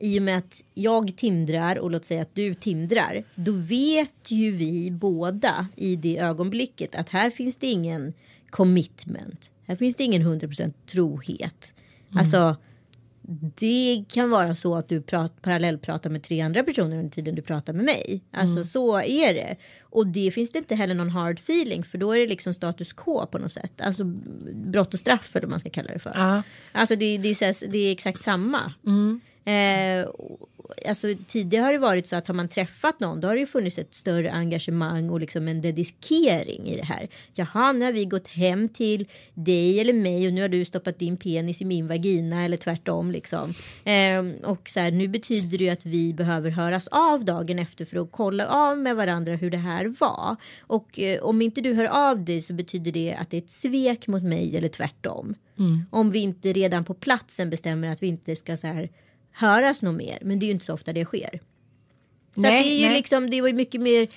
I 0.00 0.18
och 0.18 0.22
med 0.22 0.38
att 0.38 0.62
jag 0.74 1.16
tindrar 1.16 1.78
och 1.78 1.90
låt 1.90 2.04
säga 2.04 2.22
att 2.22 2.34
du 2.34 2.54
tindrar 2.54 3.24
Då 3.34 3.52
vet 3.52 4.30
ju 4.30 4.50
vi 4.50 4.90
båda 4.90 5.68
i 5.76 5.96
det 5.96 6.18
ögonblicket 6.18 6.94
att 6.94 7.08
här 7.08 7.30
finns 7.30 7.56
det 7.56 7.66
ingen 7.66 8.12
commitment 8.50 9.50
Här 9.66 9.76
finns 9.76 9.96
det 9.96 10.04
ingen 10.04 10.22
100% 10.22 10.72
trohet 10.86 11.74
Mm. 12.10 12.18
Alltså 12.18 12.56
det 13.56 14.04
kan 14.08 14.30
vara 14.30 14.54
så 14.54 14.74
att 14.74 14.88
du 14.88 15.02
prat, 15.02 15.42
parallellpratar 15.42 16.10
med 16.10 16.22
tre 16.22 16.40
andra 16.40 16.62
personer 16.62 16.96
under 16.98 17.10
tiden 17.10 17.34
du 17.34 17.42
pratar 17.42 17.72
med 17.72 17.84
mig. 17.84 18.20
Alltså 18.30 18.56
Mm. 18.56 18.64
så 18.64 19.00
är 19.00 19.34
det. 19.34 19.56
Och 19.80 20.06
det 20.06 20.30
finns 20.30 20.52
det 20.52 20.58
inte 20.58 20.74
heller 20.74 20.94
någon 20.94 21.10
hard 21.10 21.38
feeling 21.38 21.84
för 21.84 21.98
då 21.98 22.12
är 22.12 22.18
det 22.20 22.26
liksom 22.26 22.54
status 22.54 22.92
quo 22.92 23.26
på 23.26 23.38
något 23.38 23.52
sätt. 23.52 23.80
Alltså 23.80 24.04
brott 24.54 24.94
och 24.94 25.00
straff 25.00 25.30
eller 25.36 25.46
vad 25.46 25.50
man 25.50 25.60
ska 25.60 25.70
kalla 25.70 25.92
det 25.92 25.98
för. 25.98 26.12
Ja. 26.14 26.42
Alltså 26.72 26.96
det, 26.96 27.18
det, 27.18 27.28
är, 27.28 27.68
det 27.68 27.78
är 27.78 27.92
exakt 27.92 28.22
samma. 28.22 28.60
Eh, 29.44 30.02
och- 30.08 30.48
alltså, 30.88 31.06
tidigare 31.26 31.64
har 31.64 31.72
det 31.72 31.78
varit 31.78 32.06
så 32.06 32.16
att 32.16 32.26
har 32.26 32.34
man 32.34 32.48
träffat 32.48 33.00
någon 33.00 33.20
då 33.20 33.28
har 33.28 33.36
det 33.36 33.46
funnits 33.46 33.78
ett 33.78 33.94
större 33.94 34.32
engagemang 34.32 35.10
och 35.10 35.20
liksom 35.20 35.48
en 35.48 35.60
dedikering 35.60 36.66
i 36.66 36.76
det 36.76 36.84
här. 36.84 37.08
Jaha, 37.34 37.72
nu 37.72 37.84
har 37.84 37.92
vi 37.92 38.04
gått 38.04 38.28
hem 38.28 38.68
till 38.68 39.08
dig 39.34 39.80
eller 39.80 39.92
mig 39.92 40.26
och 40.26 40.32
nu 40.32 40.40
har 40.40 40.48
du 40.48 40.64
stoppat 40.64 40.98
din 40.98 41.16
penis 41.16 41.62
i 41.62 41.64
min 41.64 41.88
vagina 41.88 42.44
eller 42.44 42.56
tvärtom 42.56 43.10
liksom. 43.10 43.54
Eh, 43.84 44.50
och 44.50 44.68
så 44.68 44.80
här, 44.80 44.90
nu 44.90 45.08
betyder 45.08 45.58
det 45.58 45.64
ju 45.64 45.70
att 45.70 45.86
vi 45.86 46.14
behöver 46.14 46.50
höras 46.50 46.86
av 46.86 47.24
dagen 47.24 47.58
efter 47.58 47.84
för 47.84 47.98
att 47.98 48.12
kolla 48.12 48.46
av 48.46 48.78
med 48.78 48.96
varandra 48.96 49.34
hur 49.34 49.50
det 49.50 49.56
här 49.56 49.94
var. 50.00 50.36
Och 50.60 50.98
eh, 50.98 51.22
om 51.22 51.42
inte 51.42 51.60
du 51.60 51.74
hör 51.74 52.10
av 52.10 52.24
dig 52.24 52.40
så 52.40 52.52
betyder 52.54 52.92
det 52.92 53.14
att 53.14 53.30
det 53.30 53.36
är 53.36 53.42
ett 53.42 53.50
svek 53.50 54.06
mot 54.06 54.22
mig 54.22 54.56
eller 54.56 54.68
tvärtom. 54.68 55.34
Om 55.90 56.10
vi 56.10 56.18
inte 56.18 56.52
redan 56.52 56.84
på 56.84 56.94
platsen 56.94 57.50
bestämmer 57.50 57.88
att 57.88 58.02
vi 58.02 58.06
inte 58.06 58.36
ska 58.36 58.56
så 58.56 58.66
här 58.66 58.88
höras 59.36 59.82
nog 59.82 59.94
mer. 59.94 60.18
Men 60.22 60.38
det 60.38 60.44
är 60.44 60.46
ju 60.46 60.52
inte 60.52 60.64
så 60.64 60.74
ofta 60.74 60.92
det 60.92 61.04
sker. 61.04 61.40
Så 62.36 62.42
Nej, 62.42 62.64
det 62.64 62.70
är 62.70 62.78
ju 62.78 62.86
nej. 62.86 62.96
liksom, 62.96 63.30
det 63.30 63.40
var 63.40 63.48
ju 63.48 63.54
mycket 63.54 63.80
mer 63.80 64.02
eh, 64.02 64.08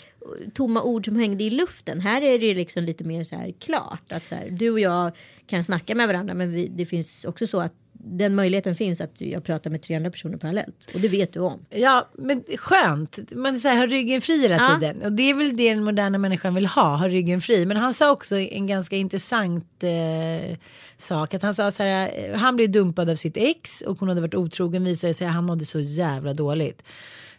tomma 0.53 0.83
ord 0.83 1.05
som 1.05 1.15
hängde 1.15 1.43
i 1.43 1.49
luften. 1.49 1.99
Här 2.01 2.21
är 2.21 2.39
det 2.39 2.45
ju 2.45 2.53
liksom 2.53 2.83
lite 2.83 3.03
mer 3.03 3.23
så 3.23 3.35
här 3.35 3.53
klart 3.59 4.11
att 4.11 4.27
så 4.27 4.35
här, 4.35 4.49
du 4.51 4.69
och 4.69 4.79
jag 4.79 5.11
kan 5.47 5.63
snacka 5.63 5.95
med 5.95 6.07
varandra 6.07 6.33
men 6.33 6.51
vi, 6.51 6.67
det 6.67 6.85
finns 6.85 7.25
också 7.25 7.47
så 7.47 7.59
att 7.59 7.73
den 8.01 8.35
möjligheten 8.35 8.75
finns 8.75 9.01
att 9.01 9.21
jag 9.21 9.43
pratar 9.43 9.69
med 9.71 9.81
300 9.81 10.11
personer 10.11 10.37
parallellt. 10.37 10.91
Och 10.93 10.99
det 10.99 11.07
vet 11.07 11.33
du 11.33 11.39
om. 11.39 11.65
Ja, 11.69 12.09
men 12.13 12.43
skönt. 12.57 13.19
Man 13.31 13.59
så 13.59 13.67
här, 13.67 13.77
har 13.77 13.87
ryggen 13.87 14.21
fri 14.21 14.41
hela 14.41 14.55
Ja. 14.55 14.79
tiden. 14.79 15.01
Och 15.01 15.11
det 15.11 15.23
är 15.29 15.33
väl 15.33 15.57
det 15.57 15.69
den 15.69 15.83
moderna 15.83 16.17
människan 16.17 16.55
vill 16.55 16.65
ha, 16.65 16.95
ha 16.95 17.07
ryggen 17.07 17.41
fri. 17.41 17.65
Men 17.65 17.77
han 17.77 17.93
sa 17.93 18.11
också 18.11 18.35
en 18.37 18.67
ganska 18.67 18.95
intressant 18.95 19.83
eh, 19.83 20.57
sak. 20.97 21.33
Att 21.33 21.41
han 21.41 21.53
sa 21.55 21.71
så 21.71 21.83
här, 21.83 22.11
eh, 22.15 22.37
han 22.37 22.55
blev 22.55 22.71
dumpad 22.71 23.09
av 23.09 23.15
sitt 23.15 23.37
ex 23.37 23.81
och 23.81 23.99
hon 23.99 24.09
hade 24.09 24.21
varit 24.21 24.35
otrogen 24.35 24.83
visade 24.83 25.13
sig 25.13 25.27
att 25.27 25.33
han 25.33 25.45
mådde 25.45 25.65
så 25.65 25.79
jävla 25.79 26.33
dåligt. 26.33 26.83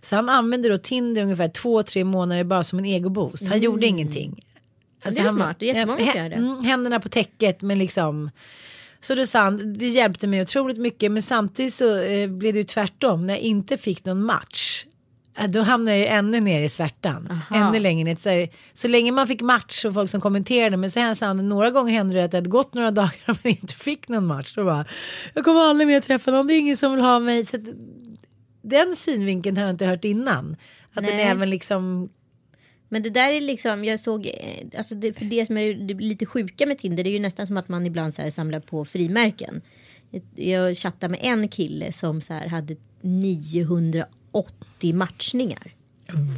Så 0.01 0.17
han 0.17 0.29
använde 0.29 0.69
då 0.69 0.79
Tinder 0.79 1.23
ungefär 1.23 1.49
två, 1.49 1.83
tre 1.83 2.05
månader 2.05 2.45
bara 2.45 2.65
som 2.65 2.79
en 2.79 2.85
egoboost. 2.87 3.49
Han 3.49 3.61
gjorde 3.61 3.87
ingenting. 3.87 4.45
Alltså 5.05 5.21
Mm. 5.21 5.37
det 5.37 5.41
är 5.43 5.45
han- 5.45 5.49
smart. 5.49 5.57
Det 5.61 5.71
är 5.71 5.75
jättemånga 5.75 6.13
som 6.13 6.23
gör 6.23 6.29
det. 6.29 6.35
Mm, 6.37 6.65
händerna 6.65 7.01
på 7.01 7.09
täcket 7.09 7.63
men 7.63 7.79
liksom. 7.79 8.31
Så 9.03 9.15
då 9.15 9.27
sa 9.27 9.39
han, 9.41 9.79
det 9.79 9.89
hjälpte 9.89 10.27
mig 10.27 10.43
otroligt 10.43 10.79
mycket 10.79 11.13
men 11.13 11.23
samtidigt 11.23 11.75
så 11.75 11.99
eh, 12.03 12.29
blev 12.29 12.53
det 12.53 12.59
ju 12.59 12.65
tvärtom. 12.65 13.27
När 13.27 13.35
jag 13.35 13.43
inte 13.43 13.77
fick 13.77 14.05
någon 14.05 14.25
match. 14.25 14.85
eh, 15.39 15.47
Då 15.51 15.63
hamnade 15.63 15.97
jag 15.97 16.07
ju 16.07 16.07
ännu 16.07 16.41
ner 16.41 16.61
i 16.61 16.69
svärtan. 16.69 17.29
Aha. 17.31 17.69
Ännu 17.69 17.79
längre 17.79 18.05
ner. 18.05 18.17
Så, 18.17 18.29
här, 18.29 18.49
så 18.75 18.89
länge 18.89 19.13
man 19.13 19.27
fick 19.27 19.41
match 19.41 19.85
och 19.85 19.95
folk 19.95 20.11
som 20.11 20.21
kommenterade. 20.21 20.77
Men 20.77 20.91
sen 20.91 21.17
sa 21.17 21.27
han, 21.27 21.49
några 21.49 21.71
gånger 21.71 21.93
hände 21.93 22.15
det 22.17 22.25
att 22.25 22.31
det 22.31 22.37
hade 22.37 22.51
gått 22.51 22.75
några 22.75 22.91
dagar 23.01 23.13
och 23.29 23.37
man 23.45 23.51
inte 23.53 23.75
fick 23.75 24.09
någon 24.09 24.27
match. 24.27 24.53
Då 24.57 24.65
bara, 24.65 24.85
jag 25.35 25.45
kommer 25.45 25.61
aldrig 25.61 25.87
mer 25.89 26.01
träffa 26.01 26.31
någon, 26.31 26.47
det 26.47 26.55
är 26.55 26.59
ingen 26.59 26.77
som 26.77 26.93
vill 26.93 27.01
ha 27.05 27.19
mig. 27.19 27.45
Så 27.45 27.57
den 28.63 28.97
synvinkeln 28.97 29.57
har 29.57 29.65
jag 29.65 29.71
inte 29.71 29.87
hört 29.87 30.05
innan. 30.05 30.57
Att 30.93 31.05
den 31.05 31.17
Nej. 31.17 31.25
även 31.25 31.51
liksom 31.51 32.11
Men 32.89 33.03
det 33.03 33.11
där 33.11 33.33
är 33.33 33.41
liksom, 33.41 33.85
jag 33.85 34.01
såg, 34.01 34.27
eh, 34.27 34.79
alltså 34.79 34.95
det, 34.95 35.13
för 35.13 35.25
det 35.25 35.47
som 35.47 35.57
är 35.57 35.75
det 35.75 35.95
lite 35.95 36.27
sjuka 36.27 36.67
med 36.67 36.79
Tinder, 36.79 37.05
det 37.05 37.11
är 37.11 37.13
ju 37.13 37.19
nästan 37.19 37.47
som 37.47 37.57
att 37.57 37.69
man 37.69 37.87
ibland 37.87 38.15
så 38.15 38.23
här 38.23 38.31
samlar 38.31 38.61
på 38.61 38.85
frimärken. 38.85 39.63
Jag 40.35 40.77
chattade 40.77 41.11
med 41.11 41.21
en 41.23 41.49
kille 41.49 41.93
som 41.93 42.21
så 42.21 42.33
här 42.33 42.47
hade 42.47 42.77
980 43.01 44.95
matchningar. 44.95 45.75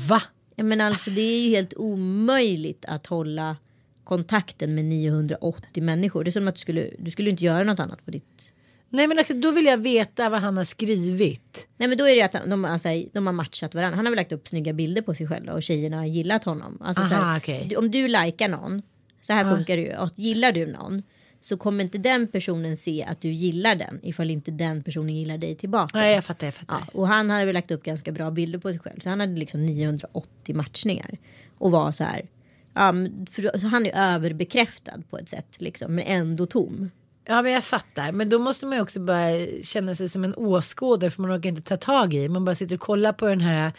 Va? 0.08 0.22
Ja, 0.56 0.64
men 0.64 0.80
alltså 0.80 1.10
det 1.10 1.20
är 1.20 1.40
ju 1.40 1.50
helt 1.50 1.74
omöjligt 1.74 2.84
att 2.84 3.06
hålla 3.06 3.56
kontakten 4.04 4.74
med 4.74 4.84
980 4.84 5.82
människor. 5.82 6.24
Det 6.24 6.28
är 6.28 6.32
som 6.32 6.48
att 6.48 6.54
du 6.54 6.60
skulle, 6.60 6.90
du 6.98 7.10
skulle 7.10 7.30
inte 7.30 7.44
göra 7.44 7.64
något 7.64 7.80
annat 7.80 8.04
på 8.04 8.10
ditt... 8.10 8.54
Nej 8.92 9.06
men 9.06 9.18
alltså, 9.18 9.34
då 9.34 9.50
vill 9.50 9.64
jag 9.66 9.76
veta 9.76 10.28
vad 10.28 10.40
han 10.40 10.56
har 10.56 10.64
skrivit. 10.64 11.66
Nej 11.76 11.88
men 11.88 11.98
då 11.98 12.08
är 12.08 12.14
det 12.14 12.22
att 12.22 12.50
de, 12.50 12.64
alltså, 12.64 12.88
de 13.12 13.26
har 13.26 13.32
matchat 13.32 13.74
varandra. 13.74 13.96
Han 13.96 14.06
har 14.06 14.10
väl 14.10 14.16
lagt 14.16 14.32
upp 14.32 14.48
snygga 14.48 14.72
bilder 14.72 15.02
på 15.02 15.14
sig 15.14 15.28
själv 15.28 15.48
och 15.48 15.62
tjejerna 15.62 15.96
har 15.96 16.06
gillat 16.06 16.44
honom. 16.44 16.78
Alltså, 16.80 17.02
så 17.06 17.14
Aha, 17.14 17.40
här, 17.46 17.64
du- 17.68 17.76
Om 17.76 17.90
du 17.90 18.08
likar 18.08 18.48
någon, 18.48 18.82
så 19.22 19.32
här 19.32 19.56
funkar 19.56 19.76
det 19.76 19.82
ju. 19.82 19.92
Att 19.92 20.18
gillar 20.18 20.52
du 20.52 20.66
någon 20.66 21.02
så 21.42 21.56
kommer 21.56 21.84
inte 21.84 21.98
den 21.98 22.26
personen 22.26 22.76
se 22.76 23.04
att 23.04 23.20
du 23.20 23.28
gillar 23.28 23.74
den 23.74 24.00
ifall 24.02 24.30
inte 24.30 24.50
den 24.50 24.82
personen 24.82 25.14
gillar 25.16 25.38
dig 25.38 25.54
tillbaka. 25.54 25.98
Nej 25.98 26.14
jag 26.14 26.24
fattar, 26.24 26.46
jag 26.46 26.54
fattar. 26.54 26.84
Ja, 26.92 27.00
och 27.00 27.08
han 27.08 27.30
hade 27.30 27.44
väl 27.44 27.54
lagt 27.54 27.70
upp 27.70 27.82
ganska 27.82 28.12
bra 28.12 28.30
bilder 28.30 28.58
på 28.58 28.70
sig 28.70 28.78
själv. 28.78 29.00
Så 29.00 29.08
han 29.10 29.20
hade 29.20 29.36
liksom 29.36 29.66
980 29.66 30.54
matchningar. 30.54 31.18
Och 31.58 31.70
var 31.70 31.92
så 31.92 32.04
här. 32.04 32.28
Men 32.72 33.26
för, 33.30 33.58
så 33.58 33.66
han 33.66 33.86
är 33.86 34.14
överbekräftad 34.14 35.02
på 35.10 35.18
ett 35.18 35.28
sätt 35.28 35.56
liksom. 35.58 35.94
Men 35.94 36.04
ändå 36.04 36.46
tom. 36.46 36.90
Ja 37.24 37.42
men 37.42 37.52
jag 37.52 37.64
fattar. 37.64 38.12
Men 38.12 38.28
då 38.28 38.38
måste 38.38 38.66
man 38.66 38.76
ju 38.76 38.82
också 38.82 39.00
bara 39.00 39.46
känna 39.62 39.94
sig 39.94 40.08
som 40.08 40.24
en 40.24 40.34
åskådare 40.34 41.10
för 41.10 41.22
man 41.22 41.38
orkar 41.38 41.48
inte 41.48 41.62
ta 41.62 41.76
tag 41.76 42.14
i. 42.14 42.28
Man 42.28 42.44
bara 42.44 42.54
sitter 42.54 42.74
och 42.74 42.80
kollar 42.80 43.12
på 43.12 43.26
den 43.26 43.40
här 43.40 43.72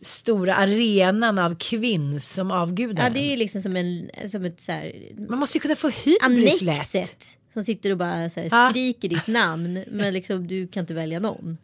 stora 0.00 0.54
arenan 0.54 1.38
av 1.38 1.56
kvinns 1.58 2.32
som 2.34 2.50
avgudar 2.50 3.04
Ja 3.04 3.10
det 3.10 3.20
är 3.20 3.30
ju 3.30 3.36
liksom 3.36 3.60
som, 3.62 3.76
en, 3.76 4.10
som 4.28 4.44
ett 4.44 4.60
så 4.60 4.72
här. 4.72 5.12
Man 5.28 5.38
måste 5.38 5.58
ju 5.58 5.62
kunna 5.62 5.76
få 5.76 5.88
hybris 5.88 6.60
lätt. 6.60 6.72
Annexet. 6.72 7.38
Som 7.52 7.62
sitter 7.62 7.90
och 7.90 7.98
bara 7.98 8.28
så 8.30 8.40
här, 8.40 8.70
skriker 8.70 9.08
ditt 9.08 9.26
namn. 9.26 9.84
Men 9.88 10.14
liksom 10.14 10.46
du 10.46 10.66
kan 10.66 10.80
inte 10.80 10.94
välja 10.94 11.20
någon. 11.20 11.58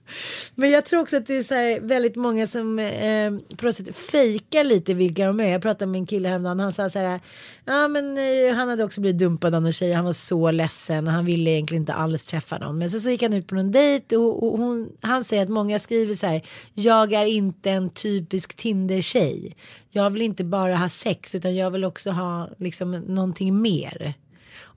Men 0.55 0.71
jag 0.71 0.85
tror 0.85 1.01
också 1.01 1.17
att 1.17 1.27
det 1.27 1.35
är 1.35 1.43
så 1.43 1.55
här 1.55 1.81
väldigt 1.81 2.17
många 2.17 2.47
som 2.47 2.79
eh, 2.79 3.57
på 3.57 3.67
något 3.67 3.75
sätt 3.75 3.97
fejkar 3.97 4.65
lite 4.65 4.95
vilka 4.95 5.27
de 5.27 5.41
är. 5.41 5.53
Jag 5.53 5.63
pratade 5.63 5.91
med 5.91 5.99
en 5.99 6.07
kille 6.07 6.29
häromdagen. 6.29 6.61
Han 6.61 6.73
sa 6.73 6.91
så 6.91 6.99
här. 6.99 7.21
Ja 7.65 7.89
men 7.89 8.19
eh, 8.19 8.55
han 8.55 8.69
hade 8.69 8.85
också 8.85 9.01
blivit 9.01 9.19
dumpad 9.19 9.55
av 9.55 9.67
en 9.67 9.73
tjej. 9.73 9.93
Han 9.93 10.05
var 10.05 10.13
så 10.13 10.51
ledsen 10.51 11.07
och 11.07 11.13
han 11.13 11.25
ville 11.25 11.51
egentligen 11.51 11.83
inte 11.83 11.95
alls 11.95 12.25
träffa 12.25 12.59
någon. 12.59 12.79
Men 12.79 12.91
så, 12.91 13.01
så 13.01 13.11
gick 13.11 13.23
han 13.23 13.35
ut 13.35 13.47
på 13.47 13.55
någon 13.55 13.73
dejt 13.73 14.17
och, 14.17 14.43
och 14.43 14.59
hon, 14.59 14.93
han 15.01 15.25
säger 15.25 15.43
att 15.43 15.49
många 15.49 15.79
skriver 15.79 16.15
så 16.15 16.27
här. 16.27 16.43
Jag 16.75 17.13
är 17.13 17.25
inte 17.25 17.71
en 17.71 17.91
typisk 17.91 18.57
Tinder-tjej. 18.57 19.57
Jag 19.91 20.11
vill 20.11 20.23
inte 20.23 20.45
bara 20.45 20.77
ha 20.77 20.89
sex 20.89 21.35
utan 21.35 21.57
jag 21.57 21.71
vill 21.71 21.85
också 21.85 22.11
ha 22.11 22.49
liksom 22.59 22.93
någonting 22.93 23.63
mer. 23.63 24.15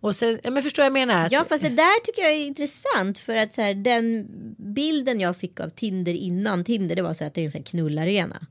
Och 0.01 0.15
sen, 0.15 0.39
ja, 0.43 0.51
men 0.51 0.63
förstår 0.63 0.83
jag 0.83 0.93
menar? 0.93 1.27
Ja 1.31 1.45
fast 1.49 1.63
det 1.63 1.69
där 1.69 2.03
tycker 2.03 2.21
jag 2.21 2.31
är 2.31 2.45
intressant. 2.45 3.17
För 3.17 3.35
att 3.35 3.53
så 3.53 3.61
här, 3.61 3.73
den 3.73 4.27
bilden 4.57 5.19
jag 5.19 5.37
fick 5.37 5.59
av 5.59 5.69
Tinder 5.69 6.13
innan 6.13 6.63
Tinder. 6.63 6.95
Det 6.95 7.01
var 7.01 7.13
så 7.13 7.25
att 7.25 7.33
det 7.33 7.41
är 7.41 7.45
en 7.45 7.51
sån 7.51 7.63
knullarena. 7.63 8.47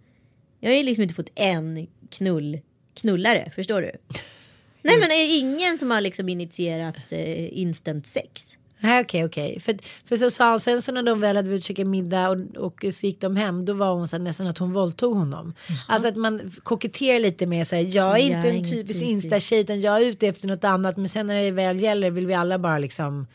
Jag 0.61 0.71
har 0.71 0.77
ju 0.77 0.83
liksom 0.83 1.03
inte 1.03 1.15
fått 1.15 1.31
en 1.35 1.87
knull, 2.11 2.61
knullare. 2.95 3.53
Förstår 3.55 3.83
du? 3.83 3.91
Nej 4.83 4.99
men 4.99 5.09
det 5.09 5.15
är 5.15 5.39
ingen 5.39 5.79
som 5.79 5.91
har 5.91 6.01
liksom 6.01 6.29
initierat 6.29 7.13
eh, 7.13 7.59
instant 7.59 8.07
sex. 8.07 8.57
Nej 8.81 9.01
okej 9.01 9.25
okej. 9.25 9.61
För, 9.61 9.77
för 10.05 10.17
så 10.17 10.31
sa 10.31 10.51
han 10.51 10.61
sen 10.61 10.83
så 10.83 10.93
när 10.93 11.03
de 11.03 11.21
väl 11.21 11.37
hade 11.37 11.61
käkat 11.61 11.87
middag 11.87 12.29
och, 12.29 12.39
och 12.57 12.85
så 12.95 13.07
gick 13.07 13.21
de 13.21 13.37
hem 13.37 13.65
då 13.65 13.73
var 13.73 13.95
hon 13.95 14.09
så 14.09 14.19
nästan 14.19 14.47
att 14.47 14.59
hon 14.59 14.73
våldtog 14.73 15.17
honom. 15.17 15.55
Alltså 15.89 16.09
att 16.09 16.17
man 16.17 16.53
koketterar 16.63 17.21
lite 17.21 17.47
med 17.47 17.67
sig. 17.67 17.97
Jag 17.97 18.07
är 18.07 18.11
Jag 18.11 18.21
inte 18.21 18.49
är 18.49 18.53
en 18.53 18.71
typisk 18.71 19.03
insta-tjej 19.03 19.61
utan 19.61 19.81
jag 19.81 19.97
är 20.03 20.07
ute 20.07 20.27
efter 20.27 20.49
något 20.49 20.65
annat. 20.65 20.97
Men 20.97 21.09
sen 21.09 21.27
när 21.27 21.43
det 21.43 21.51
väl 21.51 21.83
gäller 21.83 22.11
vill 22.11 22.27
vi 22.27 22.35
alla 22.35 22.59
bara 22.59 22.79
liksom 22.79 23.27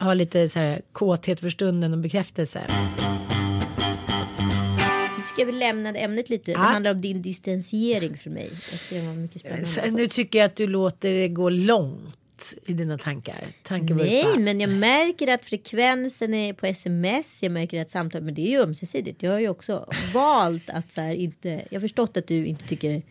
ha 0.00 0.14
lite 0.14 0.48
så 0.48 0.58
här 0.58 0.82
kåthet 0.92 1.40
för 1.40 1.50
stunden 1.50 1.92
och 1.92 1.98
bekräftelse. 1.98 2.64
Nu 5.16 5.24
tycker 5.28 5.42
jag 5.42 5.46
vi 5.46 5.52
lämnade 5.52 5.98
ämnet 5.98 6.30
lite. 6.30 6.52
Det 6.52 6.58
handlar 6.58 6.90
om 6.90 7.00
din 7.00 7.22
distansering 7.22 8.18
från 8.18 8.32
mig. 8.32 8.50
Det 8.90 9.00
var 9.06 9.14
mycket 9.14 9.40
spännande. 9.40 9.64
Så, 9.64 9.80
nu 9.90 10.06
tycker 10.06 10.38
jag 10.38 10.46
att 10.46 10.56
du 10.56 10.66
låter 10.66 11.10
det 11.10 11.28
gå 11.28 11.48
långt 11.48 12.18
i 12.66 12.72
dina 12.72 12.98
tankar. 12.98 13.48
Tankevurpa. 13.62 14.04
Nej, 14.04 14.38
men 14.38 14.60
jag 14.60 14.70
märker 14.70 15.28
att 15.28 15.44
frekvensen 15.44 16.34
är 16.34 16.52
på 16.52 16.66
sms. 16.66 17.42
Jag 17.42 17.52
märker 17.52 17.82
att 17.82 17.90
samtal, 17.90 18.22
men 18.22 18.34
det 18.34 18.40
är 18.40 18.50
ju 18.50 18.60
ömsesidigt. 18.62 19.22
Jag 19.22 19.32
har 19.32 19.38
ju 19.38 19.48
också 19.48 19.86
valt 20.14 20.70
att 20.70 20.92
så 20.92 21.00
här 21.00 21.14
inte. 21.14 21.48
Jag 21.48 21.76
har 21.76 21.80
förstått 21.80 22.16
att 22.16 22.26
du 22.26 22.46
inte 22.46 22.68
tycker 22.68 23.02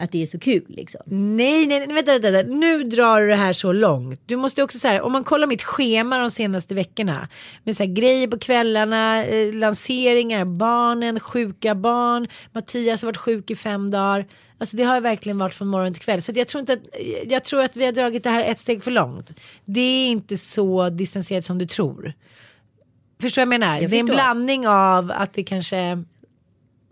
att 0.00 0.12
det 0.12 0.22
är 0.22 0.26
så 0.26 0.38
kul 0.38 0.64
liksom. 0.68 1.00
Nej, 1.04 1.66
nej, 1.66 1.86
nej 1.86 1.94
vänta, 1.94 2.12
vänta, 2.12 2.30
vänta, 2.30 2.52
nu 2.52 2.84
drar 2.84 3.20
du 3.20 3.28
det 3.28 3.34
här 3.34 3.52
så 3.52 3.72
långt. 3.72 4.20
Du 4.26 4.36
måste 4.36 4.62
också 4.62 4.78
så 4.78 4.88
här, 4.88 5.00
om 5.00 5.12
man 5.12 5.24
kollar 5.24 5.46
mitt 5.46 5.62
schema 5.62 6.18
de 6.18 6.30
senaste 6.30 6.74
veckorna 6.74 7.28
med 7.64 7.76
så 7.76 7.82
här 7.82 7.90
grejer 7.90 8.28
på 8.28 8.38
kvällarna, 8.38 9.24
eh, 9.24 9.54
lanseringar, 9.54 10.44
barnen, 10.44 11.20
sjuka 11.20 11.74
barn, 11.74 12.28
Mattias 12.52 13.02
har 13.02 13.06
varit 13.06 13.16
sjuk 13.16 13.50
i 13.50 13.56
fem 13.56 13.90
dagar. 13.90 14.26
Alltså 14.60 14.76
det 14.76 14.82
har 14.82 15.00
verkligen 15.00 15.38
varit 15.38 15.54
från 15.54 15.68
morgon 15.68 15.92
till 15.92 16.02
kväll. 16.02 16.22
Så 16.22 16.32
jag 16.34 16.48
tror 16.48 16.60
inte 16.60 16.72
att, 16.72 16.80
jag 17.26 17.44
tror 17.44 17.62
att 17.62 17.76
vi 17.76 17.84
har 17.84 17.92
dragit 17.92 18.24
det 18.24 18.30
här 18.30 18.44
ett 18.44 18.58
steg 18.58 18.84
för 18.84 18.90
långt. 18.90 19.30
Det 19.64 19.80
är 19.80 20.08
inte 20.08 20.36
så 20.36 20.90
distanserat 20.90 21.44
som 21.44 21.58
du 21.58 21.66
tror. 21.66 22.12
Förstår 23.20 23.40
vad 23.40 23.54
jag 23.54 23.60
menar? 23.60 23.80
Jag 23.80 23.90
det 23.90 23.96
är 23.96 24.00
en 24.00 24.06
blandning 24.06 24.68
av 24.68 25.10
att 25.10 25.32
det 25.32 25.42
kanske, 25.42 26.04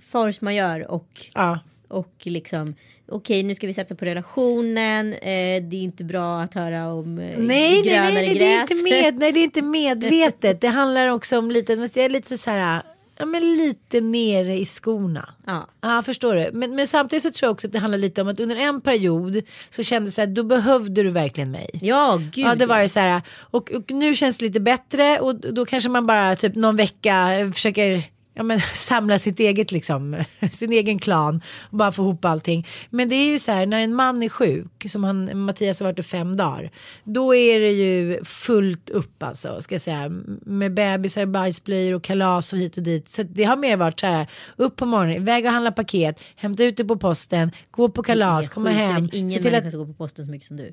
Force 0.09 0.45
majeure 0.45 0.85
och 0.85 1.09
ja. 1.35 1.59
och 1.89 2.15
liksom. 2.23 2.75
Okej, 3.11 3.43
nu 3.43 3.55
ska 3.55 3.67
vi 3.67 3.75
satsa 3.75 3.95
på 3.95 4.05
relationen. 4.05 5.13
Eh, 5.13 5.63
det 5.63 5.77
är 5.77 5.83
inte 5.83 6.05
bra 6.05 6.41
att 6.41 6.55
höra 6.55 6.93
om 6.93 7.19
eh, 7.19 7.39
Nej, 7.39 7.83
grönare 7.83 8.13
nej, 8.13 8.15
nej, 8.15 8.35
det 8.35 8.45
är 8.45 8.59
gräs. 8.59 8.71
inte 8.71 8.83
med, 8.83 9.19
nej, 9.19 9.33
det 9.33 9.41
är 9.41 9.45
inte 9.45 9.63
medvetet. 9.79 10.61
Det 10.61 10.69
handlar 10.69 11.09
också 11.09 11.39
om 11.39 11.51
lite, 11.51 11.77
men 11.77 11.91
jag 11.95 12.05
är 12.05 12.09
lite 12.09 12.39
så 12.39 12.51
här, 12.51 12.83
ja 13.19 13.27
men 13.27 13.57
lite 13.57 14.01
nere 14.01 14.57
i 14.57 14.65
skorna. 14.65 15.35
Ja. 15.47 15.69
Ja, 15.81 16.03
förstår 16.03 16.35
du. 16.35 16.51
Men, 16.53 16.75
men 16.75 16.87
samtidigt 16.87 17.23
så 17.23 17.31
tror 17.31 17.47
jag 17.47 17.53
också 17.53 17.67
att 17.67 17.73
det 17.73 17.79
handlar 17.79 17.99
lite 17.99 18.23
om 18.23 18.29
att 18.29 18.41
under 18.41 18.57
en 18.57 18.81
period 18.81 19.43
så 19.71 19.83
kändes 19.83 20.15
det 20.15 20.15
så 20.15 20.21
här, 20.21 20.35
då 20.35 20.43
behövde 20.43 21.03
du 21.03 21.11
verkligen 21.11 21.51
mig. 21.51 21.71
Ja, 21.83 22.21
gud. 22.33 22.45
Ja, 22.47 22.55
det 22.55 22.67
var 22.67 22.81
det 22.81 22.89
så 22.89 23.01
här. 23.01 23.23
Och, 23.41 23.73
och 23.73 23.91
nu 23.91 24.15
känns 24.15 24.39
det 24.39 24.45
lite 24.45 24.61
bättre 24.61 25.21
och 25.21 25.37
då 25.37 25.67
kanske 25.67 25.91
man 25.91 26.07
bara 26.07 26.37
typ 26.37 26.55
någon 26.55 26.77
vecka 26.77 27.29
försöker 27.55 28.05
ja, 28.39 28.43
men, 28.43 28.61
samla 28.75 29.19
sitt 29.19 29.41
eget 29.41 29.73
liksom, 29.73 30.25
sin 30.53 30.73
egen 30.73 30.99
klan 30.99 31.41
och 31.71 31.79
bara 31.79 31.93
få 31.93 32.03
ihop 32.03 32.25
allting. 32.25 32.67
Men 32.91 33.09
det 33.09 33.15
är 33.15 33.31
ju 33.31 33.39
så 33.39 33.53
här 33.53 33.67
när 33.67 33.81
en 33.81 33.95
man 33.95 34.23
är 34.23 34.29
sjuk 34.29 34.87
som 34.89 35.05
han, 35.05 35.45
Mattias 35.45 35.81
har 35.81 35.87
varit 35.87 35.99
i 35.99 36.03
fem 36.03 36.37
dagar. 36.37 36.71
Då 37.05 37.35
är 37.35 37.61
det 37.61 37.71
ju 37.71 38.25
fullt 38.25 38.91
upp 38.91 39.23
alltså 39.23 39.63
ska 39.63 39.75
jag 39.75 39.83
säga 39.83 40.09
med 40.47 40.75
bebisar, 40.75 41.27
bajsblöjor 41.27 41.95
och 41.95 42.03
kalas 42.03 42.53
och 42.53 42.59
hit 42.59 42.77
och 42.77 42.83
dit. 42.83 43.09
Så 43.09 43.23
det 43.23 43.45
har 43.45 43.57
mer 43.57 43.77
varit 43.77 44.01
så 44.01 44.07
här 44.07 44.27
upp 44.57 44.77
på 44.77 44.87
morgonen, 44.87 45.17
iväg 45.17 45.45
och 45.45 45.53
handla 45.53 45.73
paket, 45.73 46.21
hämta 46.37 46.65
ut 46.65 46.77
det 46.77 46.85
på 46.85 46.97
posten, 46.97 47.51
gå 47.71 47.89
på 47.89 48.03
kalas, 48.03 48.49
komma 48.49 48.71
hem. 48.71 49.09
ingen 49.13 49.31
se 49.31 49.43
till 49.43 49.53
människa 49.53 49.67
att, 49.67 49.73
som 49.73 49.81
går 49.81 49.87
på 49.87 49.95
posten 49.95 50.25
så 50.25 50.31
mycket 50.31 50.49
som 50.49 50.57
du. 50.57 50.73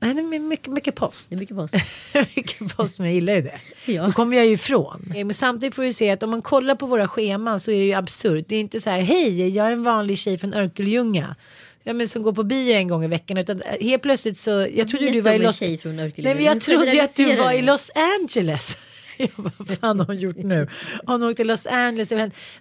Nej, 0.00 0.14
det 0.14 0.20
är 0.20 0.38
mycket, 0.38 0.72
mycket 0.72 0.94
post. 0.94 1.30
Det 1.30 1.36
är 1.36 1.38
mycket 1.38 1.56
post. 1.56 1.74
mycket 2.36 2.76
post 2.76 2.98
men 2.98 3.06
jag 3.06 3.14
gillar 3.14 3.34
ju 3.34 3.42
det. 3.42 3.60
Ja. 3.86 4.06
Då 4.06 4.12
kommer 4.12 4.36
jag 4.36 4.46
ju 4.46 4.52
ifrån. 4.52 5.12
Men 5.16 5.34
samtidigt 5.34 5.74
får 5.74 5.82
vi 5.82 5.92
se 5.92 6.10
att 6.10 6.22
om 6.22 6.30
man 6.30 6.42
kollar 6.42 6.74
på 6.74 6.86
våra 6.86 7.08
scheman 7.08 7.60
så 7.60 7.70
är 7.70 7.78
det 7.78 7.86
ju 7.86 7.92
absurt. 7.92 8.44
Det 8.48 8.56
är 8.56 8.60
inte 8.60 8.80
så 8.80 8.90
här 8.90 9.00
hej 9.00 9.48
jag 9.48 9.66
är 9.66 9.72
en 9.72 9.82
vanlig 9.82 10.18
tjej 10.18 10.38
från 10.38 10.54
Örkelljunga. 10.54 11.36
ja, 11.82 11.92
men 11.92 12.08
som 12.08 12.22
går 12.22 12.32
på 12.32 12.42
bio 12.42 12.74
en 12.74 12.88
gång 12.88 13.04
i 13.04 13.08
veckan. 13.08 13.38
Utan 13.38 13.62
eh, 13.62 13.86
helt 13.86 14.02
plötsligt 14.02 14.38
så, 14.38 14.50
jag 14.74 14.88
trodde 14.88 15.10
du 15.10 15.20
var 15.20 15.32
i 15.32 15.38
Los... 15.38 15.60
Nej, 15.60 15.80
men 16.16 16.44
jag 16.44 16.60
trodde 16.60 17.04
att 17.04 17.16
du 17.16 17.36
var 17.36 17.52
i 17.52 17.60
du. 17.60 17.66
Los 17.66 17.90
Angeles. 17.94 18.76
Jag 19.18 19.30
bara, 19.36 19.52
vad 19.58 19.68
fan 19.68 19.98
har 19.98 20.06
hon 20.06 20.18
gjort 20.18 20.36
nu? 20.36 20.68
Har 21.06 21.14
hon 21.18 21.22
åkt 21.22 21.36
till 21.36 21.46
Los 21.46 21.66
Angeles? 21.66 22.12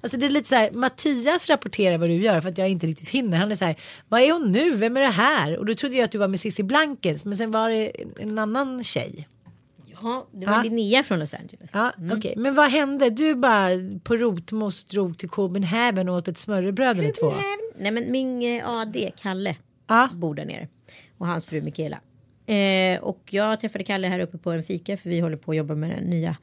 Alltså 0.02 0.18
det 0.18 0.26
är 0.26 0.30
lite 0.30 0.48
så 0.50 0.56
här, 0.56 0.72
Mattias 0.72 1.50
rapporterar 1.50 1.98
vad 1.98 2.10
du 2.10 2.14
gör 2.16 2.42
för 2.42 2.50
att 2.50 2.58
jag 2.58 2.70
inte 2.70 2.88
riktigt 2.88 3.10
hinner. 3.10 3.38
Han 3.38 3.52
är 3.52 3.56
så 3.56 3.66
här, 3.66 3.76
vad 4.10 4.22
är 4.22 4.32
hon 4.34 4.52
nu? 4.52 4.72
Vem 4.72 4.98
är 4.98 5.02
det 5.02 5.08
här? 5.08 5.58
Och 5.58 5.66
då 5.66 5.76
trodde 5.76 5.96
jag 5.96 6.04
att 6.06 6.12
du 6.12 6.18
var 6.18 6.28
med 6.28 6.40
Cissi 6.40 6.64
Blankens, 6.64 7.26
men 7.26 7.38
sen 7.38 7.52
var 7.52 7.70
det 7.70 7.92
en 8.20 8.40
annan 8.40 8.84
tjej. 8.84 9.28
Ja, 10.02 10.28
det 10.32 10.46
var 10.46 10.54
Ja. 10.54 10.64
Linnea 10.64 11.04
från 11.04 11.20
Los 11.20 11.34
Angeles. 11.34 11.70
Ja, 11.74 11.92
okej. 12.18 12.34
Men 12.38 12.56
vad 12.56 12.70
hände? 12.70 13.10
Du 13.10 13.36
bara 13.36 13.70
på 14.04 14.16
rotmos 14.18 14.84
drog 14.84 15.18
till 15.18 15.30
Copenhagen 15.30 16.10
och 16.10 16.16
åt 16.16 16.28
ett 16.28 16.38
smörrebröd 16.38 17.00
eller 17.00 17.12
två? 17.12 17.34
Nej 17.80 17.92
men 17.92 18.12
min 18.12 18.42
eh, 18.60 18.70
AD, 18.70 19.12
Kalle, 19.22 19.56
Ja. 19.88 20.10
bor 20.14 20.36
där 20.36 20.46
nere. 20.46 20.68
Och 21.18 21.28
hans 21.28 21.46
fru 21.46 21.62
Mikaela. 21.62 22.00
Eh, 22.48 23.00
och 23.00 23.22
jag 23.30 23.60
träffade 23.60 23.84
Kalle 23.84 24.08
här 24.08 24.20
uppe 24.20 24.38
på 24.38 24.52
en 24.52 24.64
fika 24.64 24.98
för 24.98 25.10
vi 25.10 25.20
håller 25.20 25.38
på 25.38 25.52
att 25.52 25.58
jobba 25.58 25.76
med 25.76 25.90
den 25.90 26.04
nya 26.04 26.38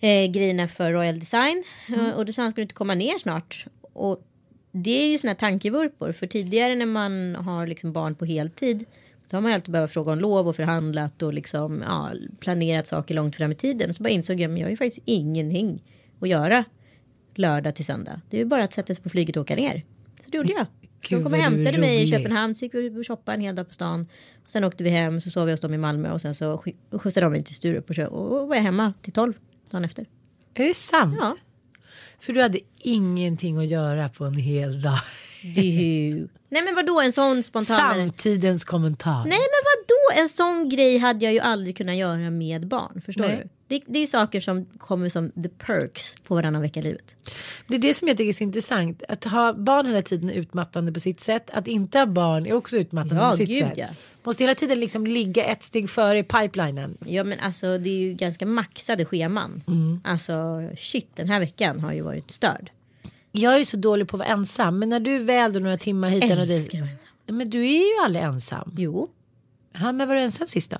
eh, 0.00 0.30
grejerna 0.30 0.68
för 0.68 0.92
Royal 0.92 1.18
Design. 1.18 1.64
Eh, 1.96 2.10
och 2.10 2.26
då 2.26 2.32
sa 2.32 2.42
han 2.42 2.50
skulle 2.52 2.62
inte 2.62 2.74
komma 2.74 2.94
ner 2.94 3.18
snart. 3.18 3.66
Och 3.92 4.22
det 4.72 5.02
är 5.02 5.08
ju 5.08 5.18
såna 5.18 5.30
här 5.30 5.36
tankevurpor. 5.36 6.12
För 6.12 6.26
tidigare 6.26 6.74
när 6.74 6.86
man 6.86 7.36
har 7.36 7.66
liksom 7.66 7.92
barn 7.92 8.14
på 8.14 8.24
heltid. 8.24 8.84
Då 9.30 9.36
har 9.36 9.42
man 9.42 9.50
ju 9.50 9.54
alltid 9.54 9.72
behövt 9.72 9.92
fråga 9.92 10.12
om 10.12 10.18
lov 10.18 10.48
och 10.48 10.56
förhandlat 10.56 11.22
och 11.22 11.34
liksom, 11.34 11.84
ja, 11.86 12.12
planerat 12.40 12.86
saker 12.86 13.14
långt 13.14 13.36
fram 13.36 13.52
i 13.52 13.54
tiden. 13.54 13.94
Så 13.94 14.02
bara 14.02 14.08
insåg 14.08 14.40
jag 14.40 14.52
att 14.52 14.58
jag 14.58 14.66
har 14.66 14.70
ju 14.70 14.76
faktiskt 14.76 15.02
ingenting 15.04 15.82
att 16.20 16.28
göra 16.28 16.64
lördag 17.34 17.74
till 17.74 17.84
söndag. 17.84 18.20
Det 18.30 18.36
är 18.36 18.38
ju 18.38 18.44
bara 18.44 18.64
att 18.64 18.72
sätta 18.72 18.94
sig 18.94 19.02
på 19.02 19.08
flyget 19.08 19.36
och 19.36 19.42
åka 19.42 19.56
ner. 19.56 19.82
Så 20.24 20.30
det 20.30 20.36
gjorde 20.36 20.52
jag. 20.52 20.66
Gud, 21.00 21.18
de 21.18 21.22
kom 21.24 21.32
och 21.32 21.38
hämtade 21.38 21.78
mig 21.78 22.02
i. 22.02 22.06
Köpenhamn. 22.10 22.54
Så 22.54 22.64
gick 22.64 22.74
vi 22.74 23.00
och 23.00 23.06
shoppade 23.06 23.34
en 23.34 23.40
hel 23.40 23.54
dag 23.54 23.68
på 23.68 23.74
stan. 23.74 24.06
Och 24.44 24.50
sen 24.50 24.64
åkte 24.64 24.84
vi 24.84 24.90
hem. 24.90 25.20
Så 25.20 25.30
sov 25.30 25.46
vi 25.46 25.52
hos 25.52 25.60
dem 25.60 25.74
i 25.74 25.78
Malmö. 25.78 26.12
Och 26.12 26.20
sen 26.20 26.34
så 26.34 26.56
sk- 26.56 26.98
skjutsade 26.98 27.26
de 27.26 27.30
mig 27.32 27.44
till 27.44 27.54
Sturup. 27.54 27.90
Och, 27.90 27.98
och 28.40 28.48
var 28.48 28.56
jag 28.56 28.62
hemma 28.62 28.92
till 29.02 29.12
12 29.12 29.32
dagen 29.70 29.84
efter. 29.84 30.06
Är 30.54 30.64
det 30.64 30.74
sant? 30.74 31.16
Ja. 31.20 31.36
För 32.20 32.32
du 32.32 32.42
hade 32.42 32.58
ingenting 32.78 33.58
att 33.58 33.66
göra 33.66 34.08
på 34.08 34.24
en 34.24 34.34
hel 34.34 34.82
dag. 34.82 34.98
Du. 35.54 36.28
Nej 36.48 36.62
men 36.62 36.74
vadå 36.74 37.00
en 37.00 37.12
sån 37.12 37.42
spontan... 37.42 37.76
Samtidens 37.76 38.64
kommentar. 38.64 39.24
Nej 39.24 39.38
men 39.38 39.62
vadå 39.64 40.22
en 40.22 40.28
sån 40.28 40.68
grej 40.68 40.98
hade 40.98 41.24
jag 41.24 41.34
ju 41.34 41.40
aldrig 41.40 41.76
kunnat 41.76 41.96
göra 41.96 42.30
med 42.30 42.66
barn. 42.68 43.02
Förstår 43.06 43.24
Nej. 43.28 43.40
du? 43.42 43.48
Det, 43.68 43.82
det 43.86 43.98
är 43.98 44.06
saker 44.06 44.40
som 44.40 44.66
kommer 44.78 45.08
som 45.08 45.30
the 45.30 45.48
perks 45.48 46.14
på 46.24 46.34
varannan 46.34 46.62
vecka 46.62 46.80
i 46.80 46.82
livet. 46.82 47.16
Det 47.68 47.74
är 47.74 47.78
det 47.78 47.94
som 47.94 48.08
jag 48.08 48.16
tycker 48.16 48.28
är 48.28 48.32
så 48.32 48.44
intressant. 48.44 49.02
Att 49.08 49.24
ha 49.24 49.52
barn 49.52 49.86
hela 49.86 50.02
tiden 50.02 50.30
är 50.30 50.34
utmattande 50.34 50.92
på 50.92 51.00
sitt 51.00 51.20
sätt. 51.20 51.50
Att 51.52 51.66
inte 51.68 51.98
ha 51.98 52.06
barn 52.06 52.46
är 52.46 52.52
också 52.52 52.76
utmattande 52.76 53.22
Ja, 53.22 53.30
på 53.30 53.36
sitt 53.36 53.48
gud, 53.48 53.58
sätt. 53.62 53.72
ja. 53.76 53.86
Måste 54.24 54.42
hela 54.42 54.54
tiden 54.54 54.80
liksom 54.80 55.06
ligga 55.06 55.44
ett 55.44 55.62
steg 55.62 55.90
före 55.90 56.18
i 56.18 56.22
pipelinen. 56.22 56.96
Ja 57.06 57.24
men 57.24 57.40
alltså 57.40 57.78
det 57.78 57.90
är 57.90 57.98
ju 57.98 58.12
ganska 58.14 58.46
maxade 58.46 59.04
scheman. 59.04 59.62
Mm. 59.66 60.00
Alltså 60.04 60.62
shit 60.78 61.08
den 61.16 61.28
här 61.28 61.40
veckan 61.40 61.80
har 61.80 61.92
ju 61.92 62.00
varit 62.02 62.30
störd. 62.30 62.70
Jag 63.32 63.60
är 63.60 63.64
så 63.64 63.76
dålig 63.76 64.08
på 64.08 64.16
att 64.16 64.18
vara 64.18 64.28
ensam. 64.28 64.78
Men 64.78 64.88
när 64.88 65.00
du 65.00 65.14
är 65.16 65.24
väl 65.24 65.52
då 65.52 65.58
några 65.60 65.78
timmar 65.78 66.08
hit 66.10 66.38
och 66.40 66.46
dit. 66.46 66.72
Men 67.26 67.50
du 67.50 67.60
är 67.66 67.98
ju 67.98 68.04
aldrig 68.04 68.24
ensam. 68.24 68.74
Jo. 68.78 69.08
Ja, 69.72 69.92
när 69.92 70.06
var 70.06 70.14
du 70.14 70.20
ensam 70.20 70.46
sist 70.46 70.70
då? 70.70 70.76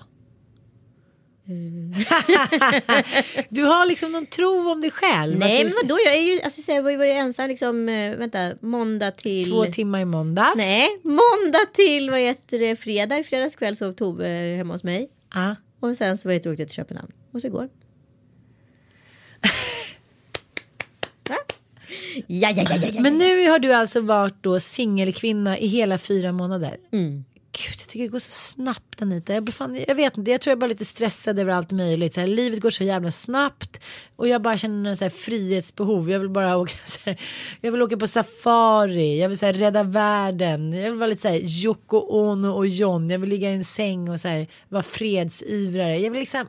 Mm. 1.48 1.94
du 3.48 3.62
har 3.62 3.86
liksom 3.86 4.12
någon 4.12 4.26
tro 4.26 4.70
om 4.70 4.80
dig 4.80 4.90
själv. 4.90 5.38
Nej 5.38 5.64
men 5.64 5.72
vadå 5.82 5.98
jag 6.04 6.14
är 6.14 6.20
ju 6.20 6.40
alltså 6.40 6.62
så 6.62 6.72
jag 6.72 6.82
har 6.82 6.90
ju 6.90 6.96
varit 6.96 7.16
ensam 7.16 7.48
liksom 7.48 7.88
eh, 7.88 8.16
vänta 8.16 8.52
måndag 8.60 9.10
till. 9.10 9.50
Två 9.50 9.64
timmar 9.66 10.00
i 10.00 10.04
måndags. 10.04 10.56
Nej 10.56 10.88
måndag 11.02 11.66
till 11.74 12.10
vad 12.10 12.20
heter 12.20 12.58
det 12.58 12.76
fredag. 12.76 13.18
I 13.18 13.24
fredags 13.24 13.56
kväll 13.56 13.76
sov 13.76 13.92
Tove 13.92 14.28
eh, 14.28 14.56
hemma 14.56 14.74
hos 14.74 14.82
mig. 14.82 15.10
Ja. 15.34 15.56
Och 15.80 15.96
sen 15.96 16.18
så 16.18 16.28
var 16.28 16.32
jag 16.32 16.38
åkte 16.38 16.62
jag 16.62 16.68
till 16.68 16.76
Köpenhamn. 16.76 17.12
Och 17.32 17.40
så 17.40 17.46
igår. 17.46 17.68
Ja, 21.28 21.36
ja, 22.26 22.50
ja, 22.56 22.76
ja, 22.82 22.88
ja. 22.92 23.00
Men 23.00 23.18
nu 23.18 23.48
har 23.50 23.58
du 23.58 23.72
alltså 23.72 24.00
varit 24.00 24.42
då 24.42 24.60
singelkvinna 24.60 25.58
i 25.58 25.66
hela 25.66 25.98
fyra 25.98 26.32
månader. 26.32 26.76
Mm. 26.92 27.24
Gud, 27.58 27.76
jag 27.80 27.88
tycker 27.88 28.04
det 28.04 28.08
går 28.08 28.18
så 28.18 28.30
snabbt 28.30 29.02
Anita. 29.02 29.34
Jag, 29.34 29.44
blir 29.44 29.52
fan, 29.52 29.84
jag 29.88 29.94
vet 29.94 30.18
inte, 30.18 30.30
jag 30.30 30.40
tror 30.40 30.50
jag 30.50 30.56
är 30.56 30.60
bara 30.60 30.66
lite 30.66 30.84
stressad 30.84 31.38
över 31.38 31.52
allt 31.52 31.70
möjligt. 31.70 32.14
Så 32.14 32.20
här, 32.20 32.26
livet 32.26 32.60
går 32.60 32.70
så 32.70 32.84
jävla 32.84 33.10
snabbt 33.10 33.80
och 34.16 34.28
jag 34.28 34.42
bara 34.42 34.58
känner 34.58 34.90
en 34.90 34.96
så 34.96 35.04
här 35.04 35.10
frihetsbehov. 35.10 36.10
Jag 36.10 36.18
vill 36.18 36.28
bara 36.28 36.56
åka, 36.58 36.76
så 36.86 36.98
här, 37.04 37.20
jag 37.60 37.72
vill 37.72 37.82
åka 37.82 37.96
på 37.96 38.06
safari, 38.06 39.20
jag 39.20 39.28
vill 39.28 39.38
så 39.38 39.46
här, 39.46 39.52
rädda 39.52 39.82
världen. 39.82 40.72
Jag 40.72 40.90
vill 40.90 40.98
vara 40.98 41.06
lite 41.06 41.22
så 41.22 41.28
här 41.28 41.64
Yoko 41.64 41.96
Ono 41.96 42.48
och 42.48 42.66
John. 42.66 43.10
Jag 43.10 43.18
vill 43.18 43.30
ligga 43.30 43.50
i 43.50 43.54
en 43.54 43.64
säng 43.64 44.08
och 44.08 44.20
så 44.20 44.28
här, 44.28 44.46
vara 44.68 44.82
fredsivrare. 44.82 45.98
Jag 45.98 46.10
vill 46.10 46.20
liksom, 46.20 46.48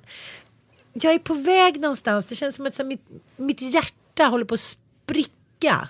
jag 0.94 1.14
är 1.14 1.20
på 1.20 1.34
väg 1.34 1.82
någonstans. 1.82 2.26
Det 2.26 2.36
känns 2.36 2.56
som 2.56 2.66
att 2.66 2.76
så 2.76 2.84
här, 2.84 2.88
mitt, 2.88 3.06
mitt 3.38 3.62
hjärta 3.62 4.24
håller 4.24 4.46
på 4.46 4.54
att 4.54 4.60
spricka. 4.60 5.90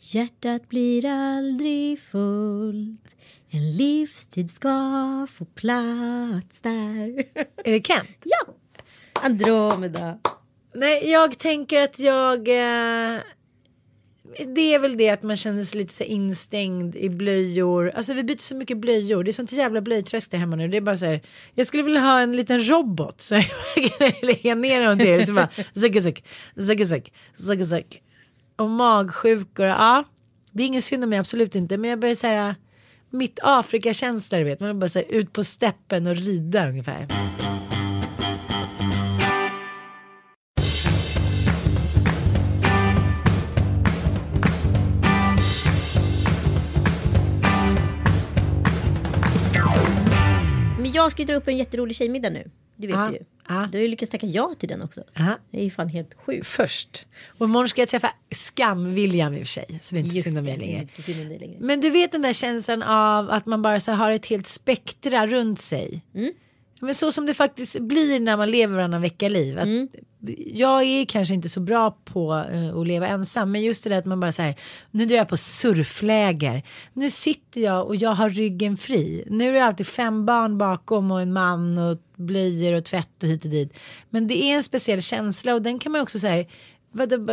Hjärtat 0.00 0.68
blir 0.68 1.06
aldrig 1.06 2.00
fullt. 2.00 3.16
En 3.52 3.76
livstid 3.76 4.50
ska 4.50 5.26
få 5.30 5.44
plats 5.44 6.60
där. 6.60 7.24
Är 7.64 7.72
det 7.72 7.86
Kent? 7.86 8.08
ja! 8.24 8.54
Andromeda. 9.12 10.18
Nej, 10.74 11.10
jag 11.10 11.38
tänker 11.38 11.82
att 11.82 11.98
jag... 11.98 12.48
Eh, 12.48 13.20
det 14.54 14.74
är 14.74 14.78
väl 14.78 14.96
det 14.96 15.10
att 15.10 15.22
man 15.22 15.36
känner 15.36 15.64
sig 15.64 15.78
lite 15.78 15.94
så 15.94 16.04
instängd 16.04 16.96
i 16.96 17.10
blöjor. 17.10 17.92
Alltså 17.94 18.12
vi 18.12 18.22
byter 18.22 18.38
så 18.38 18.54
mycket 18.54 18.78
blöjor. 18.78 19.24
Det 19.24 19.30
är 19.30 19.32
sånt 19.32 19.52
jävla 19.52 19.80
blöjträsk 19.80 20.30
där 20.30 20.38
hemma 20.38 20.56
nu. 20.56 20.68
Det 20.68 20.76
är 20.76 20.80
bara 20.80 20.96
så 20.96 21.06
här. 21.06 21.20
Jag 21.54 21.66
skulle 21.66 21.82
vilja 21.82 22.00
ha 22.00 22.20
en 22.20 22.36
liten 22.36 22.68
robot. 22.68 23.20
Så 23.20 23.34
jag 23.34 23.44
kan 23.98 24.12
lägga 24.22 24.54
ner 24.54 24.86
dem 24.86 24.98
till. 24.98 25.26
Så 25.26 25.32
bara 25.32 25.48
zuck, 25.74 26.02
zuck, 26.02 26.24
zuck, 26.56 26.86
zuck, 26.86 27.12
zuck, 27.36 27.68
zuck. 27.68 28.02
Och 28.56 28.70
magsjukor. 28.70 29.66
Ja, 29.66 30.04
det 30.52 30.62
är 30.62 30.66
ingen 30.66 30.82
synd 30.82 31.04
om 31.04 31.10
mig, 31.10 31.18
absolut 31.18 31.54
inte. 31.54 31.78
Men 31.78 31.90
jag 31.90 31.98
börjar 31.98 32.14
säga 32.14 32.56
mitt 33.10 33.38
Afrikakänsla, 33.42 34.38
du 34.38 34.44
vet. 34.44 34.60
Man 34.60 34.78
bara 34.78 34.88
så 34.88 34.98
här, 34.98 35.06
ut 35.10 35.32
på 35.32 35.44
steppen 35.44 36.06
och 36.06 36.16
rida 36.16 36.68
ungefär. 36.68 37.06
Men 50.78 50.92
jag 50.92 51.12
ska 51.12 51.22
ju 51.22 51.26
dra 51.26 51.34
upp 51.34 51.48
en 51.48 51.58
jätterolig 51.58 51.96
tjejmiddag 51.96 52.30
nu. 52.30 52.50
Det 52.76 52.86
vet 52.86 53.08
du 53.08 53.14
ju. 53.14 53.24
Ja. 53.50 53.68
Du 53.72 53.78
har 53.78 53.82
ju 53.82 53.88
lyckats 53.88 54.10
tacka 54.10 54.26
ja 54.26 54.54
till 54.58 54.68
den 54.68 54.82
också. 54.82 55.04
Ja. 55.14 55.38
Det 55.50 55.60
är 55.60 55.64
ju 55.64 55.70
fan 55.70 55.88
helt 55.88 56.14
sjukt. 56.14 56.46
först. 56.46 57.06
Och 57.38 57.46
imorgon 57.46 57.68
ska 57.68 57.82
jag 57.82 57.88
träffa 57.88 58.12
Skam-William 58.30 59.34
i 59.34 59.36
och 59.36 59.40
för 59.40 59.46
sig. 59.46 59.78
Så 59.82 59.94
det 59.94 60.00
är 60.00 60.04
inte 60.04 60.16
så 60.16 60.22
synd 60.22 60.38
om 60.38 60.44
mig 60.44 60.56
längre. 60.56 60.88
längre. 61.38 61.56
Men 61.60 61.80
du 61.80 61.90
vet 61.90 62.12
den 62.12 62.22
där 62.22 62.32
känslan 62.32 62.82
av 62.82 63.30
att 63.30 63.46
man 63.46 63.62
bara 63.62 63.80
så 63.80 63.92
har 63.92 64.10
ett 64.10 64.26
helt 64.26 64.46
spektra 64.46 65.26
runt 65.26 65.60
sig. 65.60 66.02
Mm. 66.14 66.32
Men 66.80 66.94
så 66.94 67.12
som 67.12 67.26
det 67.26 67.34
faktiskt 67.34 67.78
blir 67.78 68.20
när 68.20 68.36
man 68.36 68.50
lever 68.50 68.74
varannan 68.74 69.02
vecka 69.02 69.28
liv. 69.28 69.58
Mm. 69.58 69.88
Jag 70.46 70.82
är 70.82 71.04
kanske 71.04 71.34
inte 71.34 71.48
så 71.48 71.60
bra 71.60 71.90
på 72.04 72.44
eh, 72.52 72.78
att 72.78 72.86
leva 72.86 73.06
ensam. 73.06 73.52
Men 73.52 73.62
just 73.62 73.84
det 73.84 73.90
där 73.90 73.96
att 73.96 74.04
man 74.04 74.20
bara 74.20 74.32
säger 74.32 74.54
nu 74.90 75.06
drar 75.06 75.16
jag 75.16 75.28
på 75.28 75.36
surfläger. 75.36 76.62
Nu 76.92 77.10
sitter 77.10 77.60
jag 77.60 77.86
och 77.86 77.96
jag 77.96 78.10
har 78.10 78.30
ryggen 78.30 78.76
fri. 78.76 79.24
Nu 79.26 79.48
är 79.48 79.52
det 79.52 79.64
alltid 79.64 79.86
fem 79.86 80.26
barn 80.26 80.58
bakom 80.58 81.10
och 81.10 81.20
en 81.20 81.32
man 81.32 81.78
och 81.78 81.98
blöjor 82.16 82.74
och 82.74 82.84
tvätt 82.84 83.22
och 83.22 83.28
hit 83.28 83.44
och 83.44 83.50
dit. 83.50 83.78
Men 84.10 84.26
det 84.26 84.42
är 84.42 84.56
en 84.56 84.62
speciell 84.62 85.02
känsla 85.02 85.54
och 85.54 85.62
den 85.62 85.78
kan 85.78 85.92
man 85.92 86.00
också 86.00 86.18
säga 86.18 86.46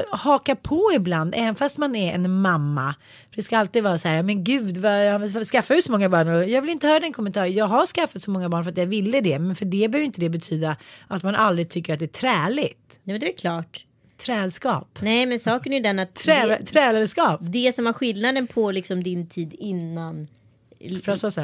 haka 0.09 0.55
på 0.55 0.91
ibland, 0.95 1.33
även 1.37 1.55
fast 1.55 1.77
man 1.77 1.95
är 1.95 2.13
en 2.13 2.41
mamma. 2.41 2.95
För 3.29 3.35
det 3.35 3.43
ska 3.43 3.57
alltid 3.57 3.83
vara 3.83 3.97
så 3.97 4.07
här, 4.07 4.23
men 4.23 4.43
gud, 4.43 4.77
vad, 4.77 5.45
skaffar 5.47 5.75
ju 5.75 5.81
så 5.81 5.91
många 5.91 6.09
barn. 6.09 6.49
Jag 6.49 6.61
vill 6.61 6.69
inte 6.71 6.87
höra 6.87 6.99
den 6.99 7.13
kommentaren. 7.13 7.53
Jag 7.53 7.65
har 7.65 7.85
skaffat 7.85 8.21
så 8.21 8.31
många 8.31 8.49
barn 8.49 8.63
för 8.63 8.71
att 8.71 8.77
jag 8.77 8.85
ville 8.85 9.21
det. 9.21 9.39
Men 9.39 9.55
för 9.55 9.65
det 9.65 9.87
behöver 9.89 10.05
inte 10.05 10.21
det 10.21 10.29
betyda 10.29 10.77
att 11.07 11.23
man 11.23 11.35
aldrig 11.35 11.69
tycker 11.69 11.93
att 11.93 11.99
det 11.99 12.05
är 12.05 12.07
träligt. 12.07 12.99
Nej 13.03 13.13
men 13.13 13.19
det 13.19 13.33
är 13.33 13.37
klart. 13.37 13.83
Trälskap. 14.25 14.99
Nej 15.01 15.25
men 15.25 15.39
saken 15.39 15.73
är 15.73 15.77
ju 15.77 15.83
den 15.83 15.99
att 15.99 16.15
Trä, 16.15 16.65
trälskap. 16.65 17.39
det 17.43 17.75
som 17.75 17.85
var 17.85 17.93
skillnaden 17.93 18.47
på 18.47 18.71
liksom 18.71 19.03
din 19.03 19.29
tid 19.29 19.53
innan. 19.53 20.27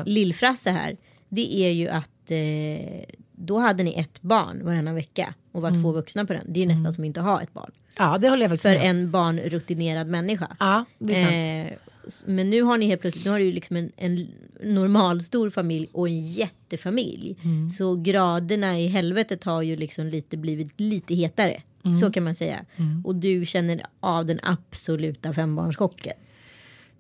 Lillfrasse 0.06 0.70
här. 0.72 0.98
Det 1.30 1.56
är 1.56 1.72
ju 1.72 1.88
att 1.88 2.32
eh, 2.32 3.16
då 3.46 3.60
hade 3.60 3.84
ni 3.84 3.94
ett 3.94 4.22
barn 4.22 4.66
varannan 4.66 4.96
vecka 4.96 5.34
och 5.52 5.62
var 5.62 5.72
två 5.72 5.92
vuxna 5.92 6.26
på 6.26 6.34
den. 6.34 6.46
Det 6.48 6.64
är 6.64 6.68
nästan 6.68 6.94
som 6.94 7.04
inte 7.04 7.20
att 7.20 7.26
ha 7.26 7.42
ett 7.42 7.54
barn. 7.54 7.72
Ja, 7.98 8.18
det 8.18 8.30
håller 8.30 8.44
jag 8.44 8.52
faktiskt 8.52 8.74
För 8.74 8.80
med 8.80 8.90
en 8.90 9.12
barnrutinerad 9.12 10.08
människa. 10.08 10.56
Ja, 10.60 10.86
det 11.00 11.14
är 11.14 11.24
sant. 11.24 11.72
Eh, 11.72 11.94
men 12.26 12.50
nu 12.50 12.62
har 12.62 12.78
ni 12.78 12.88
helt 12.88 13.02
plötsligt, 13.02 13.26
nu 13.26 13.32
har 13.32 13.40
du 13.40 13.46
ju 13.46 13.52
liksom 13.52 13.76
en, 13.76 13.92
en 13.98 14.28
normal 14.64 15.24
stor 15.24 15.50
familj 15.50 15.90
och 15.92 16.08
en 16.08 16.20
jättefamilj. 16.20 17.36
Mm. 17.44 17.70
Så 17.70 17.96
graderna 17.96 18.80
i 18.80 18.88
helvetet 18.88 19.44
har 19.44 19.62
ju 19.62 19.76
liksom 19.76 20.06
lite 20.06 20.38
blivit 20.38 20.80
lite 20.80 21.16
hetare. 21.16 21.62
Mm. 21.86 21.98
Så 21.98 22.12
kan 22.12 22.24
man 22.24 22.36
säga. 22.36 22.66
Och 23.04 23.16
du 23.16 23.46
känner 23.46 23.86
av 24.00 24.26
den 24.26 24.40
absoluta 24.44 25.34
fembarnschocken. 25.34 26.14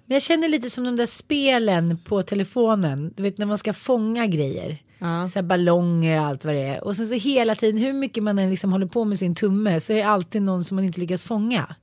Men 0.06 0.16
jag 0.16 0.22
känner 0.22 0.50
lite 0.50 0.70
som 0.70 0.84
de 0.84 0.98
där 0.98 1.06
spelen 1.06 1.98
på 1.98 2.24
telefonen. 2.24 3.14
Du 3.16 3.24
vet 3.24 3.38
när 3.38 3.46
man 3.46 3.58
ska 3.58 3.74
fånga 3.74 4.28
grejer. 4.28 4.78
Ja. 5.04 5.28
Så 5.28 5.42
ballonger 5.42 6.20
och 6.20 6.26
allt 6.26 6.46
vad 6.46 6.56
det 6.56 6.62
är. 6.62 6.84
Och 6.84 6.96
sen 6.96 7.08
så 7.08 7.14
hela 7.14 7.56
tiden 7.56 7.82
hur 7.82 7.94
mycket 7.94 8.24
man 8.24 8.40
än 8.40 8.50
liksom 8.50 8.72
håller 8.72 8.88
på 8.88 9.06
med 9.06 9.20
sin 9.20 9.36
tumme 9.36 9.80
så 9.80 9.94
är 9.94 9.98
det 9.98 10.04
alltid 10.04 10.42
någon 10.42 10.64
som 10.64 10.76
man 10.76 10.86
inte 10.86 11.00
lyckas 11.00 11.24
fånga. 11.24 11.76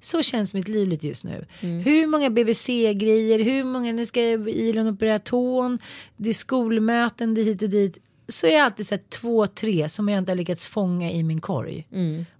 Så 0.00 0.22
känns 0.22 0.54
mitt 0.54 0.68
liv 0.68 0.88
lite 0.88 1.06
just 1.06 1.24
nu. 1.24 1.46
Hur 1.60 2.06
många 2.06 2.30
BVC-grejer, 2.30 3.38
hur 3.38 3.64
många, 3.64 3.92
nu 3.92 4.06
ska 4.06 4.20
Ilon 4.20 4.88
operera 4.88 5.18
tån, 5.18 5.78
det 6.16 6.28
är 6.28 6.34
skolmöten, 6.34 7.34
det 7.34 7.40
är 7.40 7.44
hit 7.44 7.62
och 7.62 7.68
dit. 7.68 7.98
Så 8.28 8.46
är 8.46 8.52
det 8.52 8.64
alltid 8.64 8.90
här 8.90 9.00
två, 9.08 9.46
tre 9.46 9.88
som 9.88 10.08
jag 10.08 10.18
inte 10.18 10.30
har 10.32 10.36
lyckats 10.36 10.68
fånga 10.68 11.12
i 11.12 11.22
min 11.22 11.40
korg. 11.40 11.86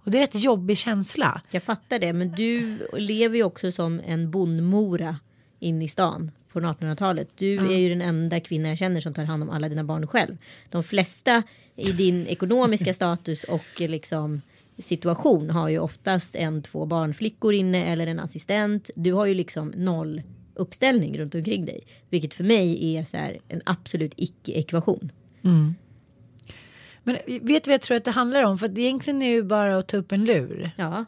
Och 0.03 0.11
det 0.11 0.17
är 0.17 0.21
rätt 0.21 0.35
jobbig 0.35 0.77
känsla. 0.77 1.41
Jag 1.51 1.63
fattar 1.63 1.99
det, 1.99 2.13
men 2.13 2.31
du 2.31 2.77
lever 2.97 3.35
ju 3.37 3.43
också 3.43 3.71
som 3.71 4.01
en 4.05 4.31
bondmora 4.31 5.19
in 5.59 5.81
i 5.81 5.87
stan 5.87 6.31
på 6.55 6.67
1800-talet. 6.67 7.29
Du 7.35 7.57
är 7.57 7.77
ju 7.77 7.89
den 7.89 8.01
enda 8.01 8.39
kvinna 8.39 8.69
jag 8.69 8.77
känner 8.77 9.01
som 9.01 9.13
tar 9.13 9.23
hand 9.23 9.43
om 9.43 9.49
alla 9.49 9.69
dina 9.69 9.83
barn 9.83 10.07
själv. 10.07 10.37
De 10.69 10.83
flesta 10.83 11.43
i 11.75 11.91
din 11.91 12.27
ekonomiska 12.27 12.93
status 12.93 13.43
och 13.43 13.81
eh, 13.81 13.89
liksom 13.89 14.41
situation 14.77 15.49
har 15.49 15.69
ju 15.69 15.79
oftast 15.79 16.35
en, 16.35 16.61
två 16.61 16.85
barnflickor 16.85 17.53
inne 17.53 17.85
eller 17.85 18.07
en 18.07 18.19
assistent. 18.19 18.89
Du 18.95 19.13
har 19.13 19.25
ju 19.25 19.33
liksom 19.33 19.73
noll 19.75 20.21
uppställning 20.53 21.17
runt 21.17 21.35
omkring 21.35 21.65
dig, 21.65 21.87
vilket 22.09 22.33
för 22.33 22.43
mig 22.43 22.95
är 22.95 23.03
så 23.03 23.17
här 23.17 23.39
en 23.47 23.61
absolut 23.65 24.13
icke-ekvation. 24.15 25.11
Men 27.03 27.17
vet 27.25 27.63
du 27.63 27.69
vad 27.69 27.73
jag 27.73 27.81
tror 27.81 27.97
att 27.97 28.05
det 28.05 28.11
handlar 28.11 28.43
om? 28.43 28.57
För 28.57 28.79
egentligen 28.79 29.21
är 29.21 29.29
ju 29.29 29.43
bara 29.43 29.77
att 29.77 29.87
ta 29.87 29.97
upp 29.97 30.11
en 30.11 30.25
lur. 30.25 30.71
Ja. 30.77 31.05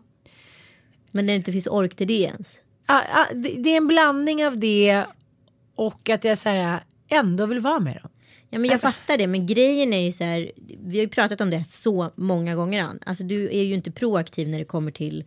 Men 1.11 1.25
det 1.25 1.35
inte 1.35 1.51
finns 1.51 1.67
ork 1.67 1.95
till 1.95 2.07
det 2.07 2.21
ens. 2.21 2.59
Ah, 2.85 3.01
ah, 3.11 3.33
det, 3.33 3.49
det 3.49 3.69
är 3.69 3.77
en 3.77 3.87
blandning 3.87 4.45
av 4.45 4.57
det 4.57 5.05
och 5.77 6.09
att 6.09 6.23
jag 6.23 6.37
så 6.37 6.49
här, 6.49 6.83
ändå 7.09 7.45
vill 7.45 7.59
vara 7.59 7.79
med 7.79 7.95
dem. 7.95 8.09
Ja, 8.49 8.59
men 8.59 8.69
jag 8.69 8.81
fattar 8.81 9.17
det, 9.17 9.27
men 9.27 9.47
grejen 9.47 9.93
är 9.93 10.05
ju 10.05 10.11
så 10.11 10.23
här. 10.23 10.51
Vi 10.79 10.97
har 10.97 11.03
ju 11.03 11.09
pratat 11.09 11.41
om 11.41 11.49
det 11.49 11.63
så 11.63 12.11
många 12.15 12.55
gånger. 12.55 12.83
Ann. 12.83 12.99
Alltså, 13.05 13.23
du 13.23 13.45
är 13.45 13.63
ju 13.63 13.73
inte 13.73 13.91
proaktiv 13.91 14.49
när 14.49 14.59
det 14.59 14.65
kommer 14.65 14.91
till 14.91 15.23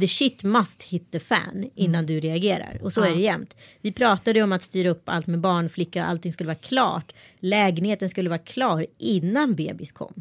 the 0.00 0.08
shit 0.08 0.44
must 0.44 0.82
hit 0.82 1.12
the 1.12 1.20
fan 1.20 1.70
innan 1.74 2.06
du 2.06 2.20
reagerar. 2.20 2.78
Och 2.82 2.92
så 2.92 3.02
är 3.02 3.14
det 3.14 3.20
jämt. 3.20 3.56
Vi 3.80 3.92
pratade 3.92 4.42
om 4.42 4.52
att 4.52 4.62
styra 4.62 4.90
upp 4.90 5.02
allt 5.04 5.26
med 5.26 5.40
barnflicka, 5.40 6.04
allting 6.04 6.32
skulle 6.32 6.46
vara 6.46 6.58
klart. 6.58 7.12
Lägenheten 7.38 8.08
skulle 8.08 8.28
vara 8.28 8.38
klar 8.38 8.86
innan 8.98 9.54
bebis 9.54 9.92
kom. 9.92 10.14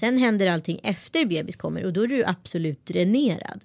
Sen 0.00 0.18
händer 0.18 0.46
allting 0.46 0.80
efter 0.82 1.24
bebis 1.24 1.56
kommer 1.56 1.84
och 1.84 1.92
då 1.92 2.02
är 2.02 2.06
du 2.06 2.24
absolut 2.24 2.86
dränerad. 2.86 3.60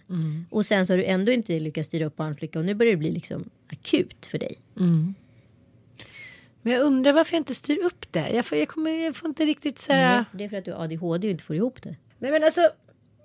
Och 0.50 0.66
sen 0.66 0.88
så 0.88 0.94
har 0.94 0.98
du 0.98 1.06
ändå 1.06 1.32
inte 1.32 1.60
lyckats 1.60 1.88
styra 1.88 2.06
upp 2.06 2.16
barnflicka 2.16 2.60
och 2.60 2.66
nu 2.66 2.74
börjar 2.74 2.92
det 2.92 2.98
bli 2.98 3.12
liksom 3.12 3.50
akut 3.72 4.26
för 4.26 4.38
dig. 4.38 4.60
Men 6.65 6.73
jag 6.73 6.84
undrar 6.84 7.13
varför 7.13 7.34
jag 7.34 7.39
inte 7.39 7.56
styr 7.56 7.84
upp 7.84 8.12
det. 8.12 8.30
Jag 8.30 8.45
får, 8.45 8.58
jag 8.58 8.67
kommer, 8.67 8.91
jag 8.91 9.15
får 9.15 9.30
inte 9.30 9.45
riktigt 9.45 9.80
så 9.80 9.93
här. 9.93 10.25
Det 10.32 10.43
är 10.43 10.49
för 10.49 10.58
att 10.58 10.65
du 10.65 10.73
har 10.73 10.84
ADHD 10.84 11.28
och 11.28 11.32
inte 11.32 11.43
får 11.43 11.56
ihop 11.56 11.84
det. 11.84 11.95
Nej 12.19 12.32
men 12.32 12.43
alltså. 12.43 12.62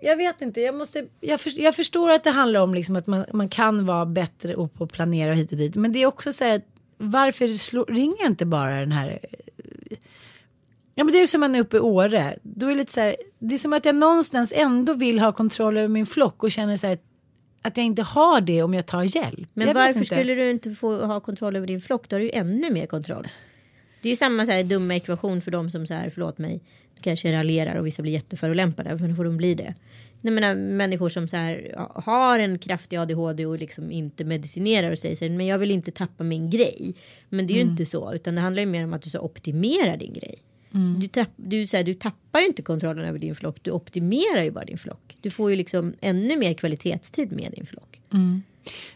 Jag 0.01 0.17
vet 0.17 0.43
inte. 0.43 0.61
Jag, 0.61 0.75
måste, 0.75 1.07
jag, 1.21 1.41
för, 1.41 1.61
jag 1.61 1.77
förstår 1.77 2.11
att 2.11 2.25
det 2.25 2.31
handlar 2.31 2.61
om 2.61 2.75
liksom 2.75 2.97
att 2.97 3.07
man, 3.07 3.25
man 3.33 3.49
kan 3.49 3.87
vara 3.87 4.07
bättre 4.07 4.55
och 4.55 4.75
på 4.75 4.85
att 4.85 4.93
planera 4.93 5.35
hit 5.35 5.53
och 5.53 5.59
dit. 5.59 5.77
Men 5.77 5.93
det 5.93 6.03
är 6.03 6.07
också 6.07 6.33
så 6.33 6.45
här. 6.45 6.63
Varför 6.97 7.49
slår, 7.57 7.85
ringer 7.87 8.27
inte 8.27 8.47
bara 8.47 8.81
den 8.81 8.93
här. 8.93 9.19
Ja 10.95 11.05
men 11.05 11.13
det 11.13 11.19
är 11.19 11.27
som 11.27 11.41
man 11.41 11.55
är 11.55 11.61
uppe 11.61 11.77
i 11.77 11.81
Åre. 11.81 12.39
Då 12.43 12.67
är 12.67 12.71
det 12.71 12.77
lite 12.77 12.93
så 12.93 13.01
här. 13.01 13.17
Det 13.39 13.55
är 13.55 13.59
som 13.59 13.73
att 13.73 13.85
jag 13.85 13.95
någonstans 13.95 14.53
ändå 14.57 14.95
vill 14.95 15.19
ha 15.19 15.33
kontroll 15.33 15.77
över 15.77 15.89
min 15.89 16.07
flock 16.07 16.43
och 16.43 16.51
känner 16.51 16.77
så 16.77 16.87
här. 16.87 16.99
Att 17.63 17.77
jag 17.77 17.87
inte 17.87 18.03
har 18.03 18.41
det 18.41 18.63
om 18.63 18.75
jag 18.75 18.87
tar 18.87 19.17
hjälp. 19.17 19.49
Men 19.55 19.67
jag 19.67 19.75
varför 19.75 20.05
skulle 20.05 20.35
du 20.35 20.51
inte 20.51 20.75
få 20.75 21.07
ha 21.07 21.21
kontroll 21.21 21.57
över 21.57 21.67
din 21.67 21.81
flock? 21.81 22.09
Då 22.09 22.17
har 22.17 22.21
du 22.21 22.27
ju 22.27 22.33
ännu 22.33 22.71
mer 22.71 22.87
kontroll. 22.87 23.29
Det 24.03 24.09
är 24.09 24.11
ju 24.11 24.17
samma 24.17 24.47
så 24.47 24.53
här 24.53 24.65
dumma 24.65 24.95
ekvation 24.95 25.43
för 25.43 25.51
de 25.51 25.71
som 25.71 25.87
så 25.87 25.95
här, 25.95 26.11
förlåt 26.11 26.39
mig, 26.39 26.61
kanske 27.01 27.33
raljerar 27.33 27.77
och 27.77 27.87
vissa 27.87 28.03
blir 28.03 28.13
jätteförolämpade. 28.13 28.97
Men 28.97 29.17
får 29.17 29.25
de 29.25 29.37
bli 29.37 29.55
det? 29.55 29.75
Jag 30.23 30.33
menar 30.33 30.55
människor 30.55 31.09
som 31.09 31.29
så 31.29 31.37
här, 31.37 31.75
har 31.95 32.39
en 32.39 32.59
kraftig 32.59 32.97
ADHD 32.97 33.47
och 33.47 33.59
liksom 33.59 33.91
inte 33.91 34.25
medicinerar 34.25 34.91
och 34.93 34.99
säger 34.99 35.15
så 35.15 35.25
här, 35.25 35.33
men 35.33 35.47
jag 35.47 35.59
vill 35.59 35.71
inte 35.71 35.91
tappa 35.91 36.25
min 36.25 36.51
grej. 36.51 36.95
Men 37.29 37.47
det 37.47 37.53
är 37.53 37.55
ju 37.55 37.61
Mm. 37.61 37.73
inte 37.73 37.87
så, 37.87 38.15
utan 38.15 38.35
det 38.35 38.41
handlar 38.41 38.61
ju 38.61 38.67
mer 38.67 38.85
om 38.85 38.93
att 38.93 39.03
du 39.03 39.11
så 39.11 39.21
optimerar 39.21 39.97
din 39.97 40.13
grej. 40.13 40.39
Mm. 40.75 41.01
Du, 41.01 41.09
tapp, 41.09 41.29
du, 41.37 41.67
så 41.67 41.77
här, 41.77 41.85
du 41.85 41.95
tappar 41.95 42.41
ju 42.41 42.47
inte 42.47 42.63
kontrollen 42.63 43.05
över 43.05 43.19
din 43.19 43.37
flock, 43.37 43.59
du 43.63 43.71
optimerar 43.71 44.43
ju 44.43 44.51
bara 44.51 44.65
din 44.65 44.79
flock. 44.79 45.17
Du 45.21 45.31
får 45.31 45.51
ju 45.51 45.57
liksom 45.57 45.95
ännu 46.01 46.37
mer 46.37 46.55
kvalitetstid 46.55 47.33
med 47.33 47.53
din 47.53 47.67
flock. 47.67 48.01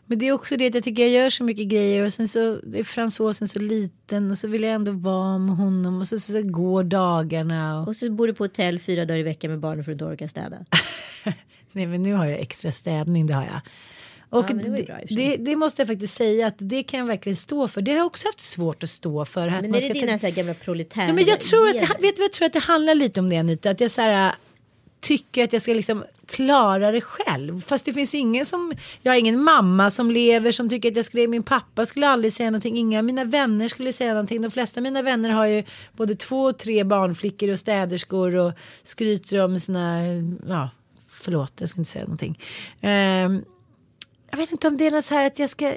Men 0.07 0.19
det 0.19 0.29
är 0.29 0.33
också 0.33 0.57
det 0.57 0.67
att 0.67 0.75
jag 0.75 0.85
tycker 0.85 1.03
jag 1.03 1.13
gör 1.13 1.31
så 1.31 1.45
mycket 1.45 1.69
grejer 1.69 2.05
och 2.05 2.13
sen 2.13 2.29
så 2.29 2.39
är 2.55 2.85
fransosen 2.85 3.49
så 3.49 3.59
liten 3.59 4.31
och 4.31 4.39
så 4.39 4.49
vill 4.49 4.63
jag 4.63 4.73
ändå 4.73 4.93
vara 4.93 5.39
med 5.39 5.57
honom 5.57 6.01
och 6.01 6.09
så, 6.09 6.19
så, 6.19 6.43
går 6.43 6.85
dagarna. 6.85 7.81
Och... 7.81 7.89
Och 7.89 7.97
så 7.97 8.11
bor 8.11 8.27
du 8.27 8.35
på 8.35 8.45
hotell 8.45 8.79
fyra 8.79 9.05
dagar 9.05 9.19
i 9.19 9.23
veckan 9.23 9.51
med 9.51 9.61
barnen 9.61 9.85
för 9.85 9.93
att 9.93 9.99
du 9.99 10.05
inte 10.05 10.15
orkar 10.15 10.29
städa. 10.29 10.57
Nej 11.73 11.87
men 11.87 12.03
nu 12.03 12.13
har 12.13 12.27
jag 12.27 12.41
extra 12.41 12.73
städning, 12.73 13.27
det 13.27 13.35
har 13.35 13.45
jag. 13.45 13.61
Och 14.35 14.45
Ja, 14.51 14.55
det 14.55 14.87
bra 14.87 14.99
det, 15.09 15.37
det 15.37 15.57
måste 15.57 15.83
jag 15.83 15.89
faktiskt 15.89 16.15
säga 16.15 16.47
att 16.47 16.55
det 16.59 16.83
kan 16.83 17.01
jag 17.01 17.07
verkligen 17.07 17.37
stå 17.37 17.69
för. 17.69 17.83
Det 17.83 17.91
har 17.91 17.99
jag 17.99 18.07
också 18.07 18.29
haft 18.29 18.41
svårt 18.41 18.83
att 18.83 18.91
stå 18.91 19.25
för. 19.25 19.49
Att 19.49 19.63
Men 19.63 19.71
man 19.71 19.81
är 19.81 19.89
det 19.89 19.95
dina 19.95 20.19
ta- 20.19 20.31
gamla 20.31 20.55
proletärer? 20.55 21.07
Ja, 21.07 21.13
men 21.13 21.25
jag 21.25 21.41
tror 21.41 21.69
att 21.69 21.75
det, 21.75 21.89
vet 22.01 22.17
du 22.17 22.23
jag 22.23 22.33
tror 22.33 22.47
att 22.47 22.53
det 22.53 22.59
handlar 22.59 22.95
lite 22.95 23.21
om 23.21 23.29
det 23.31 23.37
Anita. 23.37 23.71
Att 23.71 23.81
jag 23.81 23.91
så 23.91 24.01
här, 24.01 24.29
äh, 24.29 24.35
tycker 25.01 25.45
att 25.45 25.53
jag 25.53 25.63
ska 25.63 25.75
liksom 25.75 26.05
klara 26.27 26.93
det 26.93 27.01
själv. 27.01 27.61
Fast 27.61 27.85
det 27.85 27.93
finns 27.93 28.15
ingen 28.15 28.47
som, 28.47 28.73
jag 29.03 29.13
har 29.13 29.19
ingen 29.19 29.43
mamma 29.43 29.91
som 29.91 30.11
lever 30.11 30.53
som 30.53 30.69
tycker 30.69 30.91
att 30.91 30.97
jag 30.97 31.05
skulle, 31.07 31.29
min 31.29 31.43
pappa 31.43 31.87
skulle 31.87 32.09
aldrig 32.09 32.33
säga 32.33 32.51
någonting, 32.51 32.77
inga 32.77 32.99
av 32.99 33.05
mina 33.05 33.25
vänner 33.25 33.69
skulle 33.69 33.93
säga 33.93 34.13
någonting. 34.13 34.43
De 34.43 34.51
flesta 34.51 34.81
av 34.81 34.83
mina 34.83 35.03
vänner 35.03 35.31
har 35.31 35.47
ju 35.47 35.65
både 35.93 36.15
två 36.15 36.43
och 36.43 36.59
tre 36.59 36.85
barnflickor 36.85 37.53
och 37.53 37.59
städerskor 37.59 38.35
och 38.37 38.53
skryter 38.83 39.45
om 39.45 39.61
sina, 39.61 40.01
ja 40.49 40.71
förlåt 41.09 41.53
jag 41.59 41.69
ska 41.69 41.81
inte 41.81 41.91
säga 41.91 42.05
någonting. 42.05 42.39
Ehm, 42.81 43.45
jag 44.35 44.39
vet 44.39 44.53
inte 44.53 44.69
om 44.69 44.77
det 44.77 44.87
är 44.87 44.91
något 44.91 45.05
så 45.05 45.15
här 45.15 45.27
att 45.27 45.39
jag 45.39 45.51
ska 45.51 45.75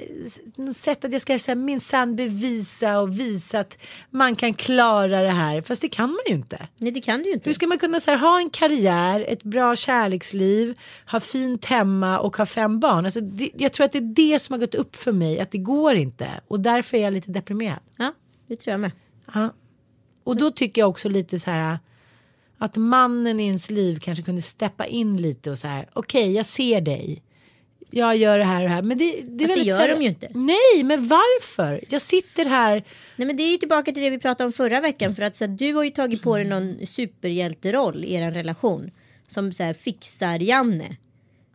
något 0.56 0.76
sätt 0.76 1.04
att 1.04 1.12
jag 1.12 1.20
ska 1.20 1.38
så 1.38 1.50
här, 1.50 1.56
minsann 1.56 2.16
bevisa 2.16 3.00
och 3.00 3.20
visa 3.20 3.60
att 3.60 3.78
man 4.10 4.36
kan 4.36 4.54
klara 4.54 5.22
det 5.22 5.30
här. 5.30 5.62
Fast 5.62 5.82
det 5.82 5.88
kan 5.88 6.10
man 6.10 6.20
ju 6.26 6.34
inte. 6.34 6.68
Nej 6.78 6.92
det 6.92 7.00
kan 7.00 7.22
du 7.22 7.28
ju 7.28 7.34
inte. 7.34 7.50
Hur 7.50 7.54
ska 7.54 7.66
man 7.66 7.78
kunna 7.78 8.00
så 8.00 8.10
här, 8.10 8.18
ha 8.18 8.38
en 8.38 8.50
karriär, 8.50 9.24
ett 9.28 9.42
bra 9.42 9.76
kärleksliv, 9.76 10.78
ha 11.10 11.20
fint 11.20 11.64
hemma 11.64 12.18
och 12.18 12.36
ha 12.36 12.46
fem 12.46 12.80
barn? 12.80 13.04
Alltså, 13.04 13.20
det, 13.20 13.50
jag 13.54 13.72
tror 13.72 13.84
att 13.84 13.92
det 13.92 13.98
är 13.98 14.14
det 14.14 14.38
som 14.38 14.52
har 14.52 14.60
gått 14.60 14.74
upp 14.74 14.96
för 14.96 15.12
mig, 15.12 15.40
att 15.40 15.50
det 15.50 15.58
går 15.58 15.94
inte. 15.94 16.28
Och 16.48 16.60
därför 16.60 16.96
är 16.96 17.02
jag 17.02 17.12
lite 17.12 17.30
deprimerad. 17.30 17.80
Ja 17.96 18.12
det 18.46 18.56
tror 18.56 18.72
jag 18.72 18.80
med. 18.80 18.90
Ja. 19.34 19.54
Och 20.24 20.36
då 20.36 20.50
tycker 20.50 20.82
jag 20.82 20.90
också 20.90 21.08
lite 21.08 21.40
så 21.40 21.50
här 21.50 21.78
att 22.58 22.76
mannen 22.76 23.40
i 23.40 23.46
ens 23.46 23.70
liv 23.70 23.98
kanske 24.00 24.24
kunde 24.24 24.42
steppa 24.42 24.86
in 24.86 25.16
lite 25.16 25.50
och 25.50 25.58
så 25.58 25.68
här 25.68 25.88
okej 25.92 26.32
jag 26.32 26.46
ser 26.46 26.80
dig. 26.80 27.22
Jag 27.90 28.16
gör 28.16 28.38
det 28.38 28.44
här 28.44 28.62
och 28.62 28.68
det 28.68 28.74
här. 28.74 28.82
Men 28.82 28.98
det, 28.98 29.20
det 29.22 29.44
är 29.44 29.48
Fast 29.48 29.60
det 29.60 29.66
gör 29.68 29.78
här- 29.78 29.88
de 29.88 30.02
ju 30.02 30.08
inte. 30.08 30.28
Nej 30.34 30.84
men 30.84 31.08
varför? 31.08 31.84
Jag 31.88 32.02
sitter 32.02 32.44
här. 32.44 32.82
Nej 33.16 33.26
men 33.26 33.36
det 33.36 33.42
är 33.42 33.50
ju 33.50 33.56
tillbaka 33.56 33.92
till 33.92 34.02
det 34.02 34.10
vi 34.10 34.18
pratade 34.18 34.46
om 34.46 34.52
förra 34.52 34.80
veckan. 34.80 35.14
För 35.14 35.22
att 35.22 35.36
så 35.36 35.44
här, 35.44 35.52
du 35.52 35.74
har 35.74 35.84
ju 35.84 35.90
tagit 35.90 36.22
på 36.22 36.36
dig 36.36 36.44
någon 36.46 36.86
superhjälteroll 36.86 38.04
i 38.04 38.14
er 38.14 38.30
relation. 38.30 38.90
Som 39.28 39.52
så 39.52 39.62
här, 39.62 39.72
fixar 39.74 40.38
Janne. 40.38 40.96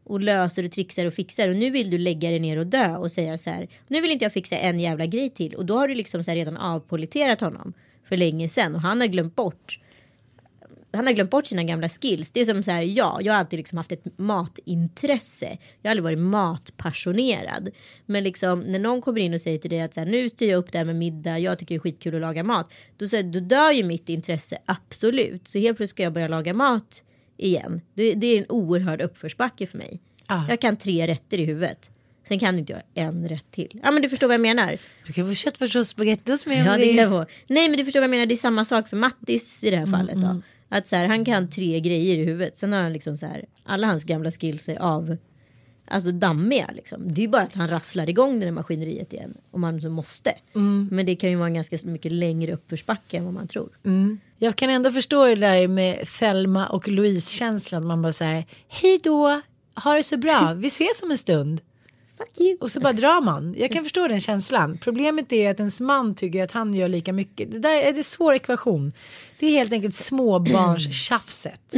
Och 0.03 0.19
löser 0.19 0.65
och 0.65 0.71
trixar 0.71 1.05
och 1.05 1.13
fixar. 1.13 1.49
Och 1.49 1.55
nu 1.55 1.69
vill 1.69 1.89
du 1.89 1.97
lägga 1.97 2.29
dig 2.29 2.39
ner 2.39 2.57
och 2.59 2.67
dö 2.67 2.95
och 2.95 3.11
säga 3.11 3.37
så 3.37 3.49
här. 3.49 3.67
Nu 3.87 4.01
vill 4.01 4.11
inte 4.11 4.25
jag 4.25 4.33
fixa 4.33 4.55
en 4.57 4.79
jävla 4.79 5.05
grej 5.05 5.29
till. 5.29 5.55
Och 5.55 5.65
då 5.65 5.77
har 5.77 5.87
du 5.87 5.95
liksom 5.95 6.23
så 6.23 6.31
här, 6.31 6.35
redan 6.35 6.57
avpoliterat 6.57 7.41
honom. 7.41 7.73
För 8.09 8.17
länge 8.17 8.49
sedan. 8.49 8.75
Och 8.75 8.81
han 8.81 8.99
har 9.01 9.07
glömt 9.07 9.35
bort. 9.35 9.79
Han 10.93 11.05
har 11.05 11.13
glömt 11.13 11.31
bort 11.31 11.47
sina 11.47 11.63
gamla 11.63 11.89
skills. 11.89 12.31
Det 12.31 12.39
är 12.39 12.45
som 12.45 12.63
så 12.63 12.71
här, 12.71 12.81
ja, 12.81 13.19
jag 13.21 13.33
har 13.33 13.39
alltid 13.39 13.57
liksom 13.57 13.77
haft 13.77 13.91
ett 13.91 14.17
matintresse. 14.17 15.57
Jag 15.81 15.89
har 15.89 15.91
aldrig 15.91 16.03
varit 16.03 16.19
matpassionerad. 16.19 17.69
Men 18.05 18.23
liksom 18.23 18.59
när 18.59 18.79
någon 18.79 19.01
kommer 19.01 19.19
in 19.19 19.33
och 19.33 19.41
säger 19.41 19.57
till 19.57 19.69
dig 19.69 19.81
att 19.81 19.93
så 19.93 19.99
här, 19.99 20.07
nu 20.07 20.29
styr 20.29 20.49
jag 20.49 20.57
upp 20.57 20.71
det 20.71 20.77
här 20.77 20.85
med 20.85 20.95
middag, 20.95 21.39
jag 21.39 21.59
tycker 21.59 21.75
det 21.75 21.77
är 21.77 21.79
skitkul 21.79 22.15
att 22.15 22.21
laga 22.21 22.43
mat. 22.43 22.73
Då, 22.97 23.07
så 23.07 23.15
här, 23.15 23.23
då 23.23 23.39
dör 23.39 23.71
ju 23.71 23.83
mitt 23.83 24.09
intresse 24.09 24.57
absolut. 24.65 25.47
Så 25.47 25.59
helt 25.59 25.77
plötsligt 25.77 25.95
ska 25.95 26.03
jag 26.03 26.13
börja 26.13 26.27
laga 26.27 26.53
mat 26.53 27.03
igen. 27.37 27.81
Det, 27.93 28.13
det 28.13 28.27
är 28.27 28.37
en 28.37 28.45
oerhörd 28.49 29.01
uppförsbacke 29.01 29.67
för 29.67 29.77
mig. 29.77 30.01
Ah. 30.25 30.41
Jag 30.49 30.61
kan 30.61 30.75
tre 30.75 31.07
rätter 31.07 31.39
i 31.39 31.45
huvudet. 31.45 31.89
Sen 32.27 32.39
kan 32.39 32.59
inte 32.59 32.73
jag 32.73 32.81
en 32.93 33.29
rätt 33.29 33.51
till. 33.51 33.79
Ja 33.83 33.91
men 33.91 34.01
du 34.01 34.09
förstår 34.09 34.27
vad 34.27 34.33
jag 34.33 34.41
menar. 34.41 34.77
Du 35.07 35.13
kan 35.13 35.27
få 35.27 35.33
köttfärssås 35.33 35.79
och 35.79 35.87
spagettis 35.87 36.45
med. 36.45 36.65
Ja, 36.65 36.73
om 36.73 36.79
det 36.79 36.85
kan 36.85 36.95
jag 36.95 37.09
få. 37.09 37.25
Nej 37.47 37.69
men 37.69 37.77
du 37.77 37.85
förstår 37.85 37.99
vad 37.99 38.03
jag 38.03 38.11
menar. 38.11 38.25
Det 38.25 38.35
är 38.35 38.37
samma 38.37 38.65
sak 38.65 38.89
för 38.89 38.97
Mattis 38.97 39.63
i 39.63 39.69
det 39.69 39.77
här 39.77 39.85
fallet. 39.85 40.15
Då. 40.15 40.41
Att 40.73 40.87
så 40.87 40.95
här, 40.95 41.07
han 41.07 41.25
kan 41.25 41.49
tre 41.49 41.79
grejer 41.79 42.17
i 42.17 42.25
huvudet. 42.25 42.57
Sen 42.57 42.73
har 42.73 42.81
han 42.81 42.93
liksom 42.93 43.17
så 43.17 43.25
här. 43.25 43.45
Alla 43.63 43.87
hans 43.87 44.03
gamla 44.03 44.31
skills 44.31 44.69
är 44.69 44.81
av. 44.81 45.17
Alltså 45.87 46.11
dammiga 46.11 46.69
liksom. 46.75 47.13
Det 47.13 47.21
är 47.21 47.23
ju 47.23 47.27
bara 47.27 47.41
att 47.41 47.55
han 47.55 47.69
rasslar 47.69 48.09
igång 48.09 48.39
det 48.39 48.45
där 48.45 48.51
maskineriet 48.51 49.13
igen. 49.13 49.37
Om 49.51 49.63
han 49.63 49.81
så 49.81 49.89
måste. 49.89 50.33
Men 50.91 51.05
det 51.05 51.15
kan 51.15 51.29
ju 51.29 51.35
vara 51.35 51.47
en 51.47 51.53
ganska 51.53 51.77
mycket 51.83 52.11
längre 52.11 52.53
uppförsbacke 52.53 53.17
än 53.17 53.25
vad 53.25 53.33
man 53.33 53.47
tror. 53.47 53.69
Jag 54.37 54.55
kan 54.55 54.69
ändå 54.69 54.91
förstå 54.91 55.25
det 55.25 55.35
där 55.35 55.67
med 55.67 56.07
Thelma 56.19 56.67
och 56.67 56.87
Louise 56.87 57.31
känslan. 57.31 57.85
Man 57.85 58.01
bara 58.01 58.13
säger 58.13 58.45
hej 58.67 58.99
då, 59.03 59.41
ha 59.75 59.93
det 59.93 60.03
så 60.03 60.17
bra, 60.17 60.53
vi 60.53 60.67
ses 60.67 61.03
om 61.03 61.11
en 61.11 61.17
stund. 61.17 61.61
Fuck 62.17 62.39
you. 62.39 62.57
Och 62.61 62.71
så 62.71 62.79
bara 62.79 62.93
drar 62.93 63.21
man. 63.21 63.55
Jag 63.57 63.71
kan 63.71 63.83
förstå 63.83 64.07
den 64.07 64.19
känslan. 64.19 64.77
Problemet 64.77 65.31
är 65.33 65.51
att 65.51 65.59
ens 65.59 65.79
man 65.79 66.15
tycker 66.15 66.43
att 66.43 66.51
han 66.51 66.73
gör 66.73 66.87
lika 66.87 67.13
mycket. 67.13 67.51
Det 67.51 67.59
där 67.59 67.81
är 67.81 67.97
en 67.97 68.03
svår 68.03 68.33
ekvation. 68.33 68.91
Det 69.43 69.47
är 69.47 69.57
helt 69.57 69.73
enkelt 69.73 69.95
småbarnstjafset. 69.95 71.73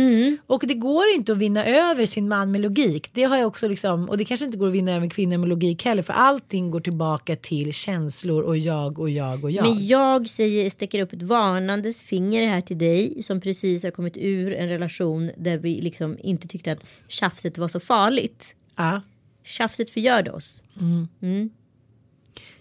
Och 0.47 0.63
det 0.67 0.73
går 0.73 1.04
inte 1.15 1.32
att 1.32 1.38
vinna 1.38 1.65
över 1.65 2.06
sin 2.06 2.28
man 2.28 2.51
med 2.51 2.62
logik. 2.62 3.10
Det 3.13 3.23
har 3.23 3.38
jag 3.38 3.47
också 3.47 3.67
liksom. 3.67 4.10
Och 4.10 4.17
det 4.17 4.25
kanske 4.25 4.45
inte 4.45 4.58
går 4.58 4.67
att 4.67 4.73
vinna 4.73 4.91
över 4.91 5.04
en 5.04 5.10
kvinna 5.10 5.38
med 5.38 5.49
logik 5.49 5.86
heller. 5.86 6.04
För 6.04 6.13
allting 6.13 6.71
går 6.71 6.80
tillbaka 6.80 7.36
till 7.36 7.73
känslor 7.73 8.43
och 8.43 8.58
jag 8.58 8.99
och 8.99 9.10
jag 9.10 9.43
och 9.43 9.51
jag. 9.51 9.63
Men 9.63 9.88
jag 9.88 10.30
säger, 10.30 10.69
sticker 10.69 11.01
upp 11.01 11.13
ett 11.13 11.21
varnandes 11.21 12.01
finger 12.01 12.47
här 12.47 12.62
till 12.62 12.78
dig 12.78 13.23
som 13.23 13.41
precis 13.41 13.84
har 13.84 13.91
kommit 13.91 14.17
ur 14.17 14.54
en 14.54 14.69
relation 14.69 15.32
där 15.38 15.58
vi 15.58 15.82
liksom 15.82 16.17
inte 16.23 16.47
tyckte 16.47 16.71
att 16.71 16.86
tjafset 17.08 17.58
var 17.58 17.67
så 17.67 17.80
farligt. 17.80 18.56
Ja. 18.75 19.01
Tjafset 19.43 19.89
förgörde 19.89 20.32
oss. 20.32 20.62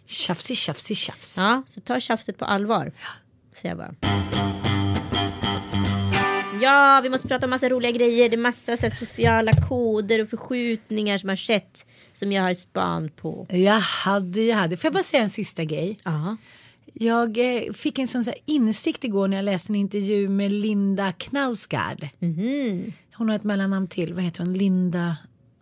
Tjafsig, 0.07 0.57
tjafsig, 0.57 0.97
tjafs. 0.97 1.37
Ja, 1.37 1.63
så 1.67 1.81
ta 1.81 2.01
tjafset 2.01 2.39
på 2.39 2.45
allvar. 2.45 2.93
Säger 3.57 3.77
jag 3.77 3.79
bara. 3.79 4.74
Ja, 6.65 7.01
vi 7.03 7.09
måste 7.09 7.29
prata 7.29 7.47
om 7.47 7.51
massa 7.51 7.69
roliga 7.69 7.93
grejer. 7.93 8.29
Det 8.29 8.37
är 8.37 8.39
massa 8.39 8.77
så 8.77 8.87
här, 8.87 8.95
sociala 8.95 9.53
koder 9.69 10.23
och 10.23 10.29
förskjutningar 10.29 11.19
som 11.19 11.29
har 11.29 11.37
skett. 11.37 11.87
Som 12.13 12.33
jag 12.33 12.43
har 12.43 12.55
span 12.55 13.11
på. 13.11 13.47
Jag 13.51 13.81
hade, 13.81 14.43
jag 14.43 14.57
hade. 14.57 14.77
Får 14.77 14.87
jag 14.87 14.93
bara 14.93 15.03
säga 15.03 15.23
en 15.23 15.31
sista 15.31 15.65
grej? 15.65 15.99
Ja. 16.05 16.37
Jag 16.93 17.39
eh, 17.39 17.73
fick 17.73 17.99
en 17.99 18.09
sån 18.09 18.25
insikt 18.47 19.05
igår 19.05 19.29
när 19.29 19.37
jag 19.37 19.45
läste 19.45 19.73
en 19.73 19.77
intervju 19.77 20.29
med 20.29 20.53
Linda 20.53 21.13
Knausgard. 21.13 22.09
Hon 23.15 23.29
har 23.29 23.37
ett 23.37 23.45
mellannamn 23.45 23.89
till. 23.89 24.15
Vad 24.15 24.25
heter 24.25 24.45
hon? 24.45 24.53
Linda... 24.55 25.17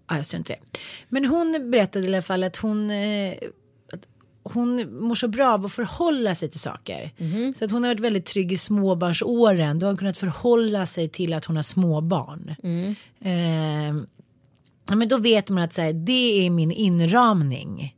Ah, 0.07 0.17
jag 0.17 0.27
inte 0.35 0.53
det. 0.53 0.79
Men 1.09 1.25
hon 1.25 1.71
berättade 1.71 2.05
i 2.05 2.09
alla 2.09 2.23
fall 2.23 2.43
att 2.45 2.57
hon... 2.57 2.91
Eh, 2.91 3.35
hon 4.45 4.99
mår 5.07 5.15
så 5.15 5.29
bra 5.29 5.53
av 5.55 5.65
att 5.65 5.73
förhålla 5.73 6.35
sig 6.35 6.51
till 6.51 6.61
saker. 6.61 7.11
Så 7.59 7.65
att 7.65 7.71
hon 7.71 7.83
har 7.83 7.91
varit 7.91 8.01
väldigt 8.01 8.27
trygg 8.27 8.53
i 8.53 8.57
småbarnsåren. 8.57 9.79
Då 9.79 9.87
har 9.87 9.91
hon 9.91 9.99
kunnat 9.99 10.19
förhålla 10.19 10.87
sig 10.87 11.09
till 11.09 11.35
att 11.35 11.45
hon 11.45 11.57
har 11.57 11.63
småbarn. 11.63 12.55
Eh, 13.21 13.95
ja, 14.89 14.97
men 14.97 15.09
då 15.09 15.17
vet 15.17 15.51
man 15.51 15.65
att 15.65 15.73
så 15.73 15.83
här, 15.83 15.93
det 15.93 16.47
är 16.47 16.51
min 16.51 16.73
inramning. 16.73 17.97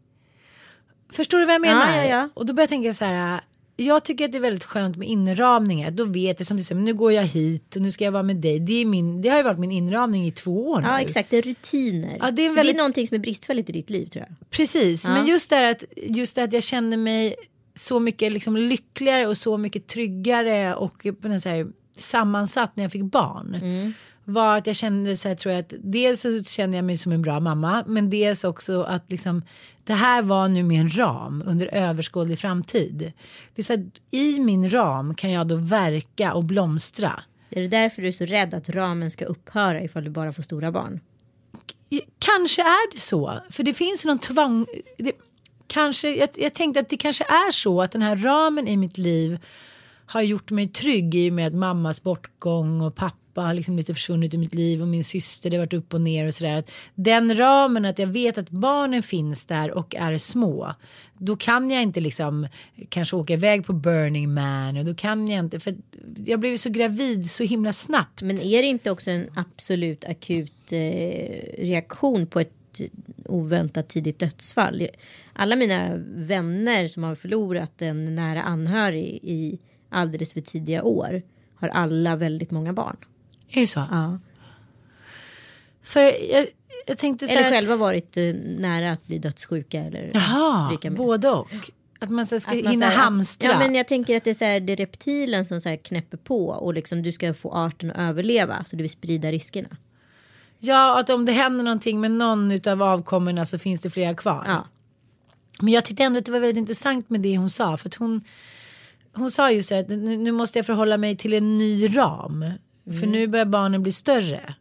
Förstår 1.13 1.39
du 1.39 1.45
vad 1.45 1.55
jag 1.55 1.61
menar? 1.61 1.97
Ja, 1.97 2.03
ja, 2.03 2.09
ja. 2.09 2.29
Och 2.35 2.47
då 2.47 2.53
börjar 2.53 2.63
jag 2.65 2.69
tänka 2.69 2.95
så 2.95 3.05
här. 3.05 3.41
Jag 3.77 4.05
tycker 4.05 4.25
att 4.25 4.33
det 4.33 4.39
är 4.39 4.43
väldigt 4.43 4.65
skönt 4.65 4.97
med 4.97 5.09
inramningar. 5.09 5.91
Då 5.91 6.05
vet 6.05 6.41
jag 6.41 6.47
som 6.47 6.57
du 6.57 6.63
säger, 6.63 6.81
nu 6.81 6.95
går 6.95 7.13
jag 7.13 7.23
hit 7.25 7.77
och 7.77 7.83
nu 7.83 7.91
ska 7.91 8.05
jag 8.05 8.13
vara 8.13 8.23
med 8.23 8.37
dig. 8.37 8.61
Det, 8.61 8.73
är 8.73 8.85
min, 8.85 9.23
det 9.23 9.29
har 9.29 9.37
ju 9.37 9.43
varit 9.43 9.59
min 9.59 9.73
inramning 9.73 10.27
i 10.27 10.31
två 10.33 10.71
år 10.71 10.81
nu. 10.81 10.87
Ja, 10.87 11.01
exakt. 11.01 11.31
Det 11.31 11.37
är 11.37 11.43
rutiner. 11.43 12.17
Ja, 12.21 12.31
det 12.31 12.43
är 12.45 12.49
det, 12.49 12.55
väldigt- 12.55 12.75
är 12.75 12.79
någonting 12.79 13.09
som 13.09 13.15
är 13.15 13.19
bristfälligt 13.19 13.71
i 13.71 13.73
ditt 13.73 13.91
liv 13.91 14.07
tror 14.07 14.25
jag. 14.29 14.51
Precis, 14.51 15.05
Ja. 15.05 15.11
men 15.15 15.27
just 15.27 15.51
det 15.51 15.69
att, 15.71 15.85
just 15.97 16.35
det 16.37 16.43
att 16.43 16.53
jag 16.53 16.63
känner 16.63 16.97
mig 16.97 17.35
så 17.75 18.01
mycket 18.01 18.33
liksom 18.33 18.57
lyckligare 18.57 19.27
och 19.27 19.37
så 19.37 19.57
mycket 19.59 19.87
tryggare 19.87 20.75
och 20.75 21.07
så 21.43 21.49
här 21.49 21.67
sammansatt 21.99 22.77
när 22.77 22.85
jag 22.85 22.93
fick 22.93 23.03
barn. 23.05 23.57
Var 24.25 24.57
att 24.59 24.67
jag 24.67 24.77
kände 24.77 25.17
så 25.17 25.29
här 25.29 25.35
tror 25.35 25.55
jag 25.55 25.61
att 25.61 25.73
dels 25.79 26.21
så 26.21 26.43
kände 26.45 26.77
jag 26.77 26.85
mig 26.85 26.97
som 26.97 27.13
en 27.13 27.23
bra 27.23 27.41
mamma 27.41 27.85
men 27.87 28.11
dels 28.11 28.45
också 28.45 28.83
att 28.83 29.11
liksom 29.11 29.43
det 29.85 29.95
här 29.95 30.23
var 30.23 30.49
nu 30.49 30.63
min 30.63 30.89
ram 30.89 31.43
under 31.47 31.67
överskådlig 31.75 32.39
framtid. 32.39 33.13
Det 33.55 33.63
är 33.63 33.65
så 33.65 33.73
här, 33.73 33.91
I 34.11 34.41
min 34.41 34.71
ram 34.71 35.15
kan 35.15 35.31
jag 35.31 35.47
då 35.47 35.57
verka 35.57 36.35
och 36.35 36.45
blomstra. 36.45 37.23
Är 37.51 37.63
det 37.63 37.69
därför 37.69 38.03
du 38.03 38.09
är 38.09 38.13
så 38.13 38.25
rädd 38.25 38.55
att 38.55 38.69
ramen 38.69 39.11
ska 39.11 39.25
upphöra 39.25 39.83
ifall 39.83 40.05
du 40.05 40.11
bara 40.11 40.33
får 40.33 40.43
stora 40.43 40.73
barn? 40.73 41.01
Kanske 42.19 42.63
är 42.63 42.93
det 42.93 43.01
så. 43.01 43.41
För 43.51 43.63
det 43.63 43.75
finns 43.75 44.05
någon 44.05 44.19
tvång. 44.19 44.67
Det, 44.99 45.13
kanske, 45.67 46.15
jag, 46.17 46.29
jag 46.37 46.55
tänkte 46.55 46.81
att 46.81 46.89
det 46.89 46.97
kanske 46.97 47.25
är 47.25 47.53
så 47.53 47.83
att 47.83 47.93
den 47.93 48.03
här 48.03 48.17
ramen 48.17 48.69
i 48.69 48.77
mitt 48.77 48.99
liv 48.99 49.39
har 50.07 50.23
gjort 50.23 50.51
mig 50.51 50.69
trygg 50.69 51.15
i 51.15 51.31
och 51.31 51.35
med 51.35 51.55
mammas 51.55 52.03
bortgång 52.03 52.81
och 52.81 52.95
pappa 52.95 53.24
har 53.43 53.55
liksom 53.55 53.77
lite 53.77 53.95
försvunnit 53.95 54.35
i 54.35 54.39
mitt 54.39 54.55
liv 54.55 54.83
och 54.83 54.89
min 54.89 55.05
syster 55.05 55.51
det 55.51 55.57
har 55.57 55.63
varit 55.63 55.73
upp 55.73 55.95
och 55.95 56.01
ner 56.01 56.27
och 56.27 56.35
sådär. 56.35 56.59
Att 56.59 56.71
Den 56.95 57.37
ramen 57.37 57.85
att 57.85 57.99
jag 57.99 58.07
vet 58.07 58.39
att 58.39 58.51
barnen 58.51 59.03
finns 59.03 59.47
där 59.47 59.71
och 59.71 59.95
är 59.95 60.19
små. 60.19 60.75
Då 61.19 61.37
kan 61.37 61.71
jag 61.71 61.83
inte 61.83 62.01
liksom 62.01 62.49
kanske 62.89 63.17
åka 63.17 63.33
iväg 63.33 63.67
på 63.67 63.73
Burning 63.73 64.35
Man 64.35 64.77
och 64.77 64.85
då 64.85 64.95
kan 64.95 65.29
jag 65.29 65.39
inte 65.39 65.61
för 65.61 65.75
jag 66.27 66.41
blev 66.41 66.57
så 66.57 66.71
gravid 66.71 67.31
så 67.31 67.45
himla 67.45 67.73
snabbt. 67.73 68.23
Men 68.23 68.39
är 68.39 68.63
det 68.63 68.69
inte 68.69 68.91
också 68.91 69.11
en 69.11 69.31
absolut 69.37 70.05
akut 70.05 70.73
eh, 70.73 70.79
reaktion 71.59 72.27
på 72.27 72.41
ett 72.41 72.81
oväntat 73.25 73.89
tidigt 73.89 74.19
dödsfall? 74.19 74.89
Alla 75.33 75.57
mina 75.57 75.97
vänner 76.15 76.89
som 76.89 77.03
har 77.03 77.15
förlorat 77.15 77.83
en 77.83 78.15
nära 78.15 78.43
anhörig 78.43 79.21
i 79.23 79.59
alldeles 79.89 80.33
för 80.33 80.41
tidiga 80.41 80.83
år 80.83 81.23
har 81.55 81.69
alla 81.69 82.17
väldigt 82.17 82.51
många 82.51 82.73
barn. 82.73 82.97
Är 83.55 83.61
det 83.61 83.67
så? 83.67 83.87
Ja. 83.91 84.19
För 85.83 86.01
jag, 86.35 86.47
jag 86.87 86.99
tänkte 86.99 87.27
så 87.27 87.33
Eller 87.33 87.45
att- 87.45 87.53
själva 87.53 87.77
varit 87.77 88.17
eh, 88.17 88.25
nära 88.59 88.93
att 88.93 89.07
bli 89.07 89.19
dödssjuka 89.19 89.81
eller 89.81 90.11
Jaha, 90.15 90.67
stryka 90.67 90.91
med. 90.91 90.99
både 90.99 91.31
och. 91.31 91.49
Att 91.99 92.11
man 92.11 92.27
så 92.27 92.41
ska 92.41 92.51
Att 92.51 92.63
man 92.65 92.71
hinna 92.73 92.87
här- 92.89 92.97
hamstra. 92.97 93.51
Ja 93.51 93.59
men 93.59 93.75
jag 93.75 93.89
tänker 93.89 94.17
att 94.17 94.25
det 94.25 94.31
är, 94.31 94.35
så 94.35 94.45
här, 94.45 94.61
det 94.61 94.73
är 94.73 94.77
reptilen 94.77 95.45
som 95.45 95.61
så 95.61 95.69
här 95.69 95.77
knäpper 95.77 96.17
på 96.17 96.47
och 96.49 96.75
liksom 96.75 97.03
du 97.03 97.13
ska 97.13 97.35
få 97.35 97.53
arten 97.55 97.91
att 97.91 97.97
överleva 97.99 98.65
så 98.65 98.77
du 98.77 98.83
vill 98.83 98.91
sprida 98.91 99.33
riskerna. 99.33 99.69
Ja, 100.59 101.01
att 101.01 101.11
om 101.11 101.25
det 101.25 101.33
händer 101.33 101.65
någonting 101.65 102.01
med 102.01 102.11
någon 102.11 102.69
av 102.69 102.83
avkommorna 102.83 103.45
så 103.47 103.59
finns 103.59 103.81
det 103.81 103.91
flera 103.91 104.15
kvar. 104.15 104.45
Ja. 104.47 104.67
Men 105.61 105.73
jag 105.73 105.85
tyckte 105.85 106.03
ändå 106.05 106.19
att 106.19 106.25
det 106.27 106.33
var 106.33 106.41
väldigt 106.41 106.57
intressant 106.59 107.11
med 107.11 107.21
det 107.21 107.37
hon 107.37 107.51
sa. 107.51 107.77
För 107.77 107.89
att 107.89 107.95
hon, 107.95 108.25
hon 109.15 109.31
sa 109.31 109.51
ju 109.51 109.63
så 109.63 109.75
här 109.75 109.81
att 109.83 109.89
nu 109.89 110.17
nu 110.17 110.33
måste 110.33 110.59
jag 110.59 110.67
förhålla 110.67 110.97
mig 110.97 111.17
till 111.17 111.33
en 111.33 111.59
ny 111.59 111.97
ram. 111.97 112.45
För 112.85 113.07
nu 113.07 113.27
börjar 113.27 113.45
barnen 113.47 113.83
bli 113.83 113.93
större. 113.93 114.55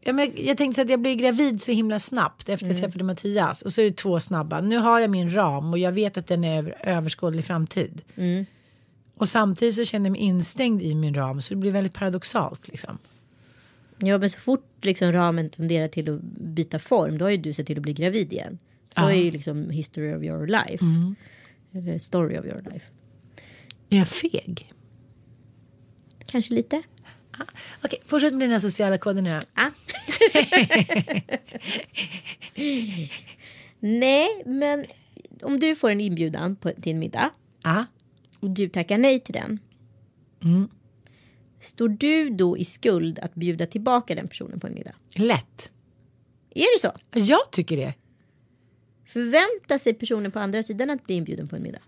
Ja, 0.00 0.12
men 0.12 0.32
jag 0.36 0.56
tänkte 0.56 0.82
att 0.82 0.88
jag 0.90 1.00
blev 1.00 1.16
gravid 1.16 1.62
så 1.62 1.72
himla 1.72 1.98
snabbt 1.98 2.48
efter 2.48 2.66
att 2.66 2.72
jag 2.72 2.80
träffade 2.82 3.04
Mattias. 3.04 3.62
Och 3.62 3.72
så 3.72 3.80
är 3.80 3.84
det 3.84 3.96
två 3.96 4.20
snabba. 4.20 4.60
Nu 4.60 4.76
har 4.78 5.00
jag 5.00 5.10
min 5.10 5.32
ram 5.34 5.72
och 5.72 5.78
jag 5.78 5.92
vet 5.92 6.16
att 6.16 6.26
den 6.26 6.44
är 6.44 6.58
över 6.58 6.74
överskådlig 6.80 7.44
framtid. 7.44 8.02
Och 9.16 9.28
samtidigt 9.28 9.74
så 9.74 9.84
känner 9.84 10.06
jag 10.06 10.12
mig 10.12 10.20
instängd 10.20 10.82
i 10.82 10.94
min 10.94 11.14
ram. 11.14 11.42
Så 11.42 11.54
det 11.54 11.60
blir 11.60 11.70
väldigt 11.70 11.92
paradoxalt 11.94 12.68
liksom. 12.68 12.98
Ja 13.98 14.18
men 14.18 14.30
så 14.30 14.40
fort 14.40 14.66
liksom 14.82 15.12
ramen 15.12 15.50
tenderar 15.50 15.88
till 15.88 16.14
att 16.14 16.22
byta 16.22 16.78
form 16.78 17.18
då 17.18 17.24
har 17.24 17.30
ju 17.30 17.36
du 17.36 17.52
sett 17.52 17.66
till 17.66 17.76
att 17.76 17.82
bli 17.82 17.92
gravid 17.92 18.32
igen. 18.32 18.58
Så 18.94 19.00
Ja. 19.00 19.10
är 19.12 19.16
ju 19.24 19.30
liksom 19.30 19.70
history 19.70 20.14
of 20.14 20.22
your 20.22 20.46
life. 20.46 20.84
Eller 21.72 21.98
story 21.98 22.38
of 22.38 22.44
your 22.44 22.62
life. 22.72 22.86
Är 23.90 23.98
jag 23.98 24.08
feg? 24.08 24.72
Kanske 26.32 26.54
lite. 26.54 26.82
Okej, 27.84 27.98
fortsätt 28.06 28.32
med 28.34 28.48
dina 28.48 28.60
sociala 28.60 28.98
koder 28.98 29.22
nu. 29.22 29.40
Ah. 29.54 29.70
Nej 33.80 34.42
men 34.46 34.84
om 35.42 35.60
du 35.60 35.76
får 35.76 35.90
en 35.90 36.00
inbjudan 36.00 36.56
på, 36.56 36.70
till 36.70 36.92
en 36.92 36.98
middag 36.98 37.30
Ja. 37.62 37.86
och 38.40 38.50
du 38.50 38.68
tackar 38.68 38.98
nej 38.98 39.20
till 39.20 39.32
den. 39.34 39.58
Står 41.60 41.88
du 41.88 42.30
då 42.30 42.58
i 42.58 42.64
skuld 42.64 43.18
att 43.18 43.34
bjuda 43.34 43.66
tillbaka 43.66 44.14
den 44.14 44.28
personen 44.28 44.60
på 44.60 44.66
en 44.66 44.74
middag? 44.74 44.94
Lätt. 45.14 45.72
Är 46.54 46.76
det 46.76 46.80
så? 46.80 46.92
Jag 47.28 47.50
tycker 47.52 47.76
det. 47.76 47.94
Förväntar 49.06 49.78
sig 49.78 49.94
personen 49.94 50.32
på 50.32 50.38
andra 50.38 50.62
sidan 50.62 50.90
att 50.90 51.04
bli 51.06 51.14
inbjuden 51.14 51.48
på 51.48 51.56
en 51.56 51.62
middag? 51.62 51.82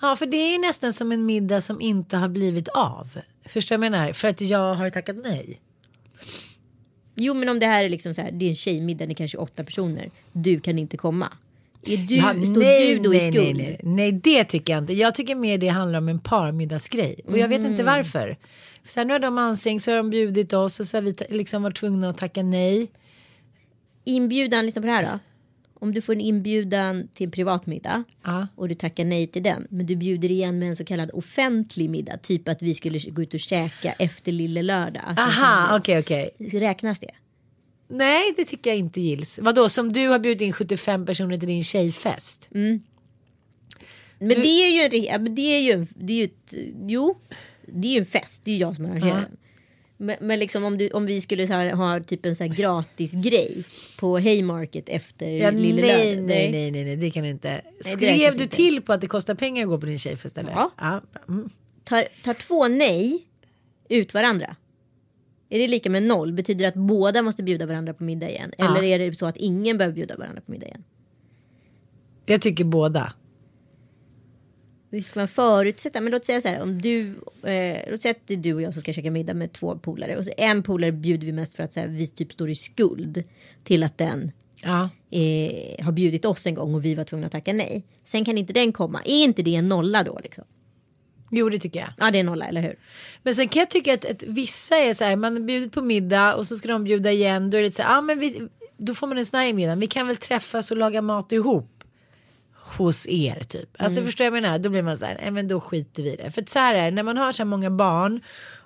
Ja, 0.00 0.16
för 0.16 0.26
det 0.26 0.36
är 0.36 0.58
nästan 0.58 0.92
som 0.92 1.12
en 1.12 1.26
middag 1.26 1.60
som 1.60 1.80
inte 1.80 2.16
har 2.16 2.28
blivit 2.28 2.68
av. 2.68 3.18
Förstår 3.44 3.76
du 3.76 3.78
vad 3.80 3.86
jag 3.86 3.92
menar? 3.92 4.12
För 4.12 4.28
att 4.28 4.40
jag 4.40 4.74
har 4.74 4.90
tackat 4.90 5.16
nej. 5.24 5.60
Jo 7.14 7.34
men 7.34 7.48
om 7.48 7.58
det 7.58 7.66
här 7.66 7.84
är 7.84 7.88
liksom 7.88 8.14
så 8.14 8.22
här, 8.22 8.30
det 8.32 8.44
är 8.44 8.48
en 8.48 8.54
tjejmiddag, 8.54 9.06
det 9.06 9.12
är 9.12 9.14
kanske 9.14 9.38
åtta 9.38 9.64
personer. 9.64 10.10
Du 10.32 10.60
kan 10.60 10.78
inte 10.78 10.96
komma. 10.96 11.32
Är 11.86 11.96
du, 11.96 12.14
Ja, 12.16 12.22
står 12.32 12.94
du 12.94 12.98
då 12.98 13.10
nej, 13.10 13.28
i 13.28 13.32
skuld? 13.32 13.56
Nej, 13.56 13.64
nej, 13.66 13.80
nej, 13.82 14.12
det 14.12 14.44
tycker 14.44 14.72
jag 14.72 14.82
inte. 14.82 14.92
Jag 14.92 15.14
tycker 15.14 15.34
mer 15.34 15.58
det 15.58 15.68
handlar 15.68 15.98
om 15.98 16.08
en 16.08 16.20
parmiddagsgrej. 16.20 17.20
Och 17.26 17.38
jag 17.38 17.48
vet 17.48 17.60
inte 17.60 17.82
Mhm. 17.82 17.86
varför. 17.86 18.36
Nu 19.04 19.12
har 19.12 19.18
de 19.18 19.38
ansträngt 19.38 19.82
så 19.82 19.90
har 19.90 19.96
de 19.96 20.10
bjudit 20.10 20.52
oss 20.52 20.80
och 20.80 20.86
så 20.86 20.96
har 20.96 21.02
vi 21.02 21.14
liksom 21.28 21.62
varit 21.62 21.76
tvungna 21.76 22.08
att 22.10 22.18
tacka 22.18 22.42
nej. 22.42 22.90
Inbjudan, 24.04 24.66
lyssna 24.66 24.82
på 24.82 24.86
det 24.86 24.92
här 24.92 25.02
då. 25.12 25.18
Om 25.84 25.94
du 25.94 26.00
får 26.00 26.12
en 26.12 26.20
inbjudan 26.20 27.08
till 27.14 27.24
en 27.24 27.30
privat 27.30 27.66
middag 27.66 28.04
Ja. 28.24 28.46
och 28.54 28.68
du 28.68 28.74
tackar 28.74 29.04
nej 29.04 29.26
till 29.26 29.42
den. 29.42 29.66
Men 29.70 29.86
du 29.86 29.96
bjuder 29.96 30.30
igen 30.30 30.58
med 30.58 30.68
en 30.68 30.76
så 30.76 30.84
kallad 30.84 31.10
offentlig 31.14 31.90
middag. 31.90 32.16
Typ 32.18 32.48
att 32.48 32.62
vi 32.62 32.74
skulle 32.74 32.98
gå 32.98 33.22
ut 33.22 33.34
och 33.34 33.40
käka 33.40 33.92
efter 33.92 34.32
lille 34.32 34.62
lördag. 34.62 35.14
Aha, 35.18 35.76
okej, 35.78 35.98
okej. 35.98 36.30
Räknas 36.38 37.00
det? 37.00 37.10
Nej, 37.88 38.34
det 38.36 38.44
tycker 38.44 38.70
jag 38.70 38.78
inte 38.78 39.00
gills. 39.00 39.38
Vadå, 39.42 39.68
som 39.68 39.92
du 39.92 40.08
har 40.08 40.18
bjudit 40.18 40.40
in 40.40 40.52
75 40.52 41.06
personer 41.06 41.36
till 41.38 41.48
din 41.48 41.64
tjejfest? 41.64 42.48
Men 44.18 44.28
det 44.28 44.48
är 44.48 44.70
ju 44.70 44.80
en, 45.08 45.34
det 45.34 45.40
är 45.40 45.60
ju, 45.60 45.86
det 45.96 46.12
är 46.12 46.18
ju 46.18 46.24
ett, 46.24 46.54
jo, 46.86 47.18
det 47.66 47.88
är 47.88 47.92
ju 47.92 47.98
en 47.98 48.06
fest. 48.06 48.40
Det 48.44 48.50
är 48.50 48.54
ju 48.54 48.60
jag 48.60 48.76
som 48.76 48.84
arrangerar 48.84 49.08
Ja. 49.08 49.14
den. 49.20 49.36
Men, 49.96 50.16
men 50.20 50.38
liksom 50.38 50.64
om, 50.64 50.78
du, 50.78 50.90
om 50.90 51.06
vi 51.06 51.20
skulle 51.20 51.46
här, 51.46 51.72
ha 51.72 52.00
typ 52.00 52.26
en 52.26 52.36
så 52.36 52.44
här 52.44 52.54
gratis 52.54 53.12
grej 53.12 53.64
på 54.00 54.18
Haymarket 54.18 54.88
efter 54.88 55.28
Ja, 55.30 55.50
Lille 55.50 55.82
nej, 55.82 56.14
Lördag. 56.14 56.26
nej, 56.26 56.52
nej, 56.52 56.70
nej, 56.70 56.84
nej, 56.84 56.96
det 56.96 57.10
kan 57.10 57.22
du 57.22 57.28
inte. 57.28 57.62
Skrev 57.80 58.36
du 58.36 58.42
inte. 58.42 58.56
till 58.56 58.82
på 58.82 58.92
att 58.92 59.00
det 59.00 59.06
kostar 59.06 59.34
pengar 59.34 59.62
att 59.62 59.68
gå 59.68 59.78
på 59.80 59.86
din 59.86 59.98
tjejfest 59.98 60.38
eller? 60.38 60.50
Ja. 60.50 60.70
ja. 60.76 61.02
Mm. 61.28 61.50
Tar, 61.84 62.04
tar 62.24 62.34
två 62.34 62.68
nej 62.68 63.24
ut 63.88 64.14
varandra. 64.14 64.56
Är 65.48 65.58
det 65.58 65.68
lika 65.68 65.90
med 65.90 66.02
noll? 66.02 66.32
Betyder 66.32 66.62
det 66.62 66.68
att 66.68 66.74
båda 66.74 67.22
måste 67.22 67.42
bjuda 67.42 67.66
varandra 67.66 67.94
på 67.94 68.04
middag 68.04 68.30
igen? 68.30 68.52
Ja. 68.58 68.78
Eller 68.78 68.82
är 68.82 68.98
det 68.98 69.14
så 69.14 69.26
att 69.26 69.36
ingen 69.36 69.78
behöver 69.78 69.94
bjuda 69.94 70.16
varandra 70.16 70.40
på 70.46 70.52
middag 70.52 70.66
igen? 70.66 70.84
Jag 72.26 72.42
tycker 72.42 72.64
båda. 72.64 73.12
Hur 74.94 75.02
ska 75.02 75.20
man 75.20 75.28
förutsätta? 75.28 76.00
Men 76.00 76.12
låt 76.12 76.24
säga 76.24 76.40
så 76.40 76.48
här, 76.48 76.62
om 76.62 76.82
du, 76.82 77.06
eh, 77.42 77.90
låt 77.90 78.00
säga 78.00 78.10
att 78.12 78.26
det 78.26 78.34
är 78.34 78.38
du 78.38 78.54
och 78.54 78.62
jag 78.62 78.72
som 78.72 78.82
ska 78.82 78.92
käka 78.92 79.10
middag 79.10 79.34
med 79.34 79.52
två 79.52 79.78
polare. 79.78 80.16
Och 80.16 80.24
så 80.24 80.30
en 80.36 80.62
polare 80.62 80.92
bjuder 80.92 81.26
vi 81.26 81.32
mest 81.32 81.54
för 81.54 81.62
att 81.62 81.72
så 81.72 81.80
här, 81.80 81.86
vi 81.86 82.06
typ 82.06 82.32
står 82.32 82.50
i 82.50 82.54
skuld 82.54 83.24
till 83.64 83.82
att 83.82 83.98
den 83.98 84.32
Ja. 84.62 84.88
eh, 85.10 85.84
har 85.84 85.92
bjudit 85.92 86.24
oss 86.24 86.46
en 86.46 86.54
gång 86.54 86.74
och 86.74 86.84
vi 86.84 86.94
var 86.94 87.04
tvungna 87.04 87.26
att 87.26 87.32
tacka 87.32 87.52
nej. 87.52 87.84
Sen 88.04 88.24
kan 88.24 88.38
inte 88.38 88.52
den 88.52 88.72
komma. 88.72 89.00
Är 89.04 89.24
inte 89.24 89.42
det 89.42 89.54
en 89.54 89.68
nolla 89.68 90.02
då? 90.02 90.20
Liksom? 90.22 90.44
Jo 91.30 91.48
det 91.48 91.58
tycker 91.58 91.80
jag. 91.80 91.88
Ja 91.98 92.10
det 92.10 92.18
är 92.18 92.24
nolla, 92.24 92.46
eller 92.46 92.62
hur? 92.62 92.76
Men 93.22 93.34
sen 93.34 93.48
kan 93.48 93.60
jag 93.60 93.70
tycka 93.70 93.94
att, 93.94 94.04
att 94.04 94.22
vissa 94.22 94.76
är 94.76 94.94
så 94.94 95.04
här, 95.04 95.16
man 95.16 95.46
bjudit 95.46 95.72
på 95.72 95.82
middag 95.82 96.34
och 96.34 96.46
så 96.46 96.56
ska 96.56 96.68
de 96.68 96.84
bjuda 96.84 97.12
igen. 97.12 97.50
Då 97.50 97.56
är 97.58 97.62
det 97.62 97.70
så 97.70 97.82
här, 97.82 97.94
ja 97.94 98.00
men 98.00 98.18
vi, 98.18 98.48
då 98.76 98.94
får 98.94 99.06
man 99.06 99.18
en 99.18 99.26
sån 99.26 99.40
här 99.40 99.46
inbjudan. 99.46 99.80
Vi 99.80 99.86
kan 99.86 100.06
väl 100.06 100.16
träffas 100.16 100.70
och 100.70 100.76
laga 100.76 101.02
mat 101.02 101.32
ihop. 101.32 101.73
Hos 102.76 103.06
er 103.08 103.42
typ. 103.48 103.68
Alltså 103.78 103.98
Mm. 103.98 104.06
förstår 104.06 104.24
jag 104.24 104.32
menar? 104.32 104.58
Då 104.58 104.70
blir 104.70 104.82
man 104.82 104.98
så 104.98 105.04
här, 105.04 105.18
nej 105.22 105.30
men 105.30 105.48
då 105.48 105.60
skiter 105.60 106.02
vi 106.02 106.12
i 106.12 106.16
det. 106.16 106.30
För 106.30 106.44
så 106.46 106.58
här 106.58 106.74
är 106.74 106.90
när 106.90 107.02
man 107.02 107.16
har 107.16 107.32
så 107.32 107.42
här 107.42 107.44
många 107.48 107.70
barn 107.70 108.20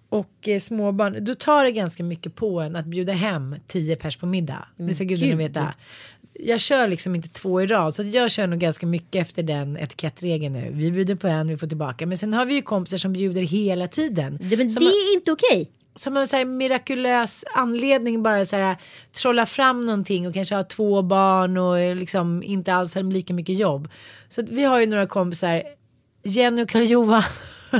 och 0.08 0.48
eh, 0.48 0.60
småbarn. 0.60 1.24
Då 1.24 1.34
tar 1.34 1.64
det 1.64 1.70
ganska 1.72 2.04
mycket 2.04 2.34
på 2.34 2.60
en 2.60 2.76
att 2.76 2.86
bjuda 2.86 3.12
hem 3.12 3.56
tio 3.66 3.96
pers 3.96 4.16
på 4.16 4.26
middag. 4.26 4.68
Det 4.76 4.94
ska 4.94 5.04
gudarna 5.04 5.28
gud. 5.30 5.38
veta. 5.38 5.74
Jag 6.40 6.60
kör 6.60 6.88
liksom 6.88 7.14
inte 7.14 7.28
två 7.28 7.62
i 7.62 7.66
rad 7.66 7.94
så 7.94 8.02
jag 8.02 8.30
kör 8.30 8.46
nog 8.46 8.58
ganska 8.58 8.86
mycket 8.86 9.22
efter 9.22 9.42
den 9.42 9.76
etikettregeln 9.76 10.52
nu. 10.52 10.70
Vi 10.72 10.90
bjuder 10.92 11.14
på 11.14 11.28
en, 11.28 11.48
vi 11.48 11.56
får 11.56 11.66
tillbaka. 11.66 12.06
Men 12.06 12.18
sen 12.18 12.32
har 12.32 12.46
vi 12.46 12.54
ju 12.54 12.62
kompisar 12.62 12.98
som 12.98 13.12
bjuder 13.12 13.42
hela 13.42 13.88
tiden. 13.88 14.38
Det, 14.40 14.56
men 14.56 14.68
det 14.74 14.80
har- 14.80 14.90
är 14.90 15.14
inte 15.14 15.32
okej. 15.32 15.70
Som 15.98 16.16
en 16.16 16.26
så 16.26 16.36
här 16.36 16.44
mirakulös 16.44 17.44
anledning 17.54 18.22
bara 18.22 18.46
så 18.46 18.56
här 18.56 18.76
trolla 19.22 19.46
fram 19.46 19.86
någonting 19.86 20.26
och 20.26 20.34
kanske 20.34 20.54
ha 20.54 20.64
två 20.64 21.02
barn 21.02 21.56
och 21.56 21.96
liksom 21.96 22.42
inte 22.42 22.74
alls 22.74 22.94
ha 22.94 23.02
lika 23.02 23.34
mycket 23.34 23.58
jobb. 23.58 23.88
Så 24.28 24.42
vi 24.42 24.64
har 24.64 24.80
ju 24.80 24.86
några 24.86 25.06
kompisar, 25.06 25.62
Jenny 26.22 26.62
och 26.62 26.68
Karl-Johan. 26.68 27.22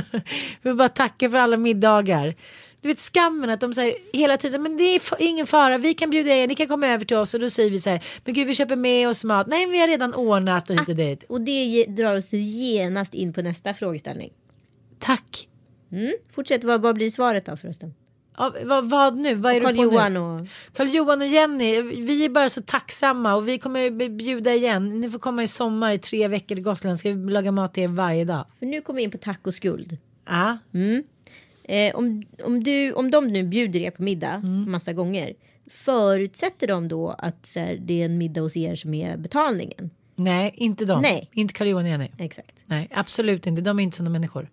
vi 0.61 0.73
bara 0.73 0.89
tacka 0.89 1.29
för 1.29 1.37
alla 1.37 1.57
middagar. 1.57 2.35
Du 2.81 2.87
vet 2.87 2.99
skammen 2.99 3.49
att 3.49 3.59
de 3.59 3.73
säger 3.73 3.95
hela 4.13 4.37
tiden, 4.37 4.63
men 4.63 4.77
det 4.77 4.83
är 4.83 5.01
ingen 5.19 5.47
fara, 5.47 5.77
vi 5.77 5.93
kan 5.93 6.09
bjuda 6.09 6.35
er, 6.35 6.47
ni 6.47 6.55
kan 6.55 6.67
komma 6.67 6.87
över 6.87 7.05
till 7.05 7.17
oss 7.17 7.33
och 7.33 7.39
då 7.39 7.49
säger 7.49 7.71
vi 7.71 7.79
så 7.79 7.89
här, 7.89 8.03
men 8.25 8.33
gud 8.33 8.47
vi 8.47 8.55
köper 8.55 8.75
med 8.75 9.09
oss 9.09 9.23
mat, 9.23 9.47
nej 9.47 9.65
vi 9.65 9.79
har 9.79 9.87
redan 9.87 10.13
ordnat 10.13 10.69
och 10.69 10.75
hit 10.75 10.89
och 10.89 10.95
dit. 10.95 11.23
Och 11.23 11.41
det 11.41 11.85
drar 11.85 12.15
oss 12.15 12.33
genast 12.33 13.13
in 13.13 13.33
på 13.33 13.41
nästa 13.41 13.73
frågeställning. 13.73 14.31
Tack. 14.99 15.47
Mm. 15.91 16.13
Fortsätt, 16.29 16.63
vad, 16.63 16.81
vad 16.81 16.95
blir 16.95 17.09
svaret 17.09 17.45
då 17.45 17.57
förresten? 17.57 17.93
Ja, 18.39 18.53
vad, 18.65 18.89
vad 18.89 19.17
nu? 19.17 19.35
Vad 19.35 19.55
är 19.55 19.59
du 19.59 19.65
på 19.65 19.71
nu? 19.71 19.77
Karl-Johan 19.77 20.17
och... 20.17 20.47
Karl-Johan 20.73 21.21
och 21.21 21.27
Jenny, 21.27 21.81
vi 21.81 22.25
är 22.25 22.29
bara 22.29 22.49
så 22.49 22.61
tacksamma 22.61 23.35
och 23.35 23.47
vi 23.47 23.57
kommer 23.57 24.09
bjuda 24.09 24.53
igen. 24.53 25.01
Ni 25.01 25.09
får 25.09 25.19
komma 25.19 25.43
i 25.43 25.47
sommar 25.47 25.91
i 25.91 25.97
tre 25.97 26.27
veckor 26.27 26.55
till 26.55 26.63
Gotland. 26.63 26.99
Ska 26.99 27.11
vi 27.13 27.31
laga 27.31 27.51
mat 27.51 27.73
till 27.73 27.83
er 27.83 27.87
varje 27.87 28.25
dag? 28.25 28.45
För 28.59 28.65
nu 28.65 28.81
kommer 28.81 28.97
vi 28.97 29.03
in 29.03 29.11
på 29.11 29.17
tacoskuld. 29.17 29.97
Ja, 30.27 30.57
Eh, 31.63 31.95
om, 31.95 32.23
om, 32.43 32.63
du, 32.63 32.93
om 32.93 33.11
de 33.11 33.27
nu 33.27 33.43
bjuder 33.43 33.79
er 33.79 33.91
på 33.91 34.03
middag 34.03 34.33
Mm. 34.33 34.71
massa 34.71 34.93
gånger. 34.93 35.33
Förutsätter 35.71 36.67
de 36.67 36.87
då 36.87 37.09
att 37.09 37.53
här, 37.55 37.77
det 37.81 38.01
är 38.01 38.05
en 38.05 38.17
middag 38.17 38.41
hos 38.41 38.57
er 38.57 38.75
som 38.75 38.93
är 38.93 39.17
betalningen? 39.17 39.89
nej, 40.15 40.53
inte 40.55 40.85
de. 40.85 41.01
Nej. 41.01 41.29
Inte 41.33 41.53
Karl-Johan 41.53 41.83
och 41.83 41.89
Jenny. 41.89 42.09
Exakt. 42.17 42.63
Nej, 42.65 42.87
absolut 42.93 43.47
inte. 43.47 43.61
De 43.61 43.79
är 43.79 43.83
inte 43.83 43.97
sådana 43.97 44.09
människor. 44.09 44.49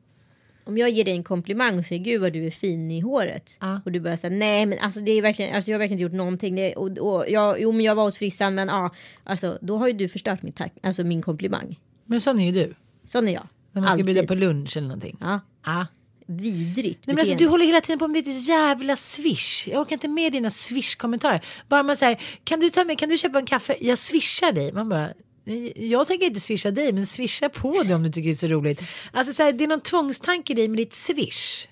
Om 0.67 0.79
jag 0.79 0.91
ger 0.91 1.05
dig 1.05 1.15
en 1.15 1.25
komplimang 1.25 1.79
och 1.79 1.85
säger 1.85 2.05
gud 2.05 2.21
vad 2.21 2.33
du 2.33 2.47
är 2.47 2.51
fin 2.51 2.91
i 2.91 3.01
håret. 3.01 3.57
Ja. 3.61 3.81
Och 3.85 3.93
du 3.93 4.01
börjar 4.01 4.17
säga 4.17 4.37
nej 4.37 4.67
men 4.67 4.79
alltså 4.79 5.01
det 5.01 5.13
är 5.13 5.23
verkligen, 5.23 5.55
alltså, 5.55 5.71
jag 5.71 5.75
har 5.75 5.79
verkligen 5.79 6.01
inte 6.01 6.03
gjort 6.03 6.19
någonting. 6.19 6.57
Det, 6.57 6.75
och, 6.75 6.99
och, 6.99 7.25
jag, 7.29 7.61
jo 7.61 7.73
men 7.73 7.81
jag 7.85 7.95
var 7.95 8.05
hos 8.05 8.17
frissan 8.17 8.55
men 8.55 8.69
ja. 8.69 8.95
Alltså 9.25 9.59
då 9.63 9.77
har 9.77 9.87
ju 9.87 9.93
du 9.93 10.09
förstört 10.09 10.43
min, 10.43 10.53
tack, 10.53 10.73
alltså, 10.83 11.05
min 11.05 11.23
komplimang. 11.23 11.79
Men 12.05 12.21
sån 12.21 12.41
är 12.41 12.47
ju 12.47 12.53
du. 12.53 12.75
Sån 13.05 13.29
är 13.29 13.33
jag. 13.33 13.47
När 13.73 13.81
man 13.81 13.89
ska 13.89 13.93
Alltid. 13.93 14.07
bjuda 14.07 14.27
på 14.27 14.35
lunch 14.35 14.77
eller 14.77 14.89
någonting. 14.89 15.17
Ja. 15.21 15.41
Ja. 15.65 15.87
Vidrigt 16.29 17.07
Nej, 17.07 17.15
men 17.15 17.19
alltså, 17.19 17.37
du 17.37 17.47
håller 17.47 17.67
hela 17.67 17.81
tiden 17.81 17.99
på 17.99 18.09
med 18.09 18.25
ditt 18.25 18.49
jävla 18.49 18.97
swish. 18.97 19.69
Jag 19.69 19.81
orkar 19.81 19.93
inte 19.93 20.09
med 20.09 20.33
dina 20.33 20.51
swish-kommentarer. 20.51 21.45
Bara 21.69 21.83
man 21.83 21.97
säger, 21.97 22.21
kan 22.45 22.61
du 22.61 22.71
ta 22.71 22.85
med, 22.85 22.99
kan 22.99 23.09
du 23.09 23.19
köpa 23.19 23.39
en 23.39 23.47
kaffe? 23.47 23.77
Jag 23.81 23.99
swishar 23.99 24.53
dig. 24.53 24.73
Man 24.73 24.89
bara, 24.89 25.09
jag 25.77 26.07
tänker 26.07 26.27
inte 26.27 26.41
swisha 26.41 26.71
dig, 26.71 26.93
men 26.93 27.07
swisha 27.07 27.49
på 27.49 27.83
det 27.83 27.95
om 27.95 28.03
du 28.03 28.11
tycker 28.11 28.29
det 28.29 28.33
är 28.33 28.35
så 28.35 28.47
roligt. 28.47 28.83
Alltså 29.13 29.33
så 29.33 29.43
här, 29.43 29.53
det 29.53 29.65
är 29.65 29.69
någon 29.69 29.81
tvångstanke 29.81 30.53
i 30.53 30.57
dig 30.57 30.69
med 30.69 30.79
ditt 30.79 30.95
swish. 30.95 31.67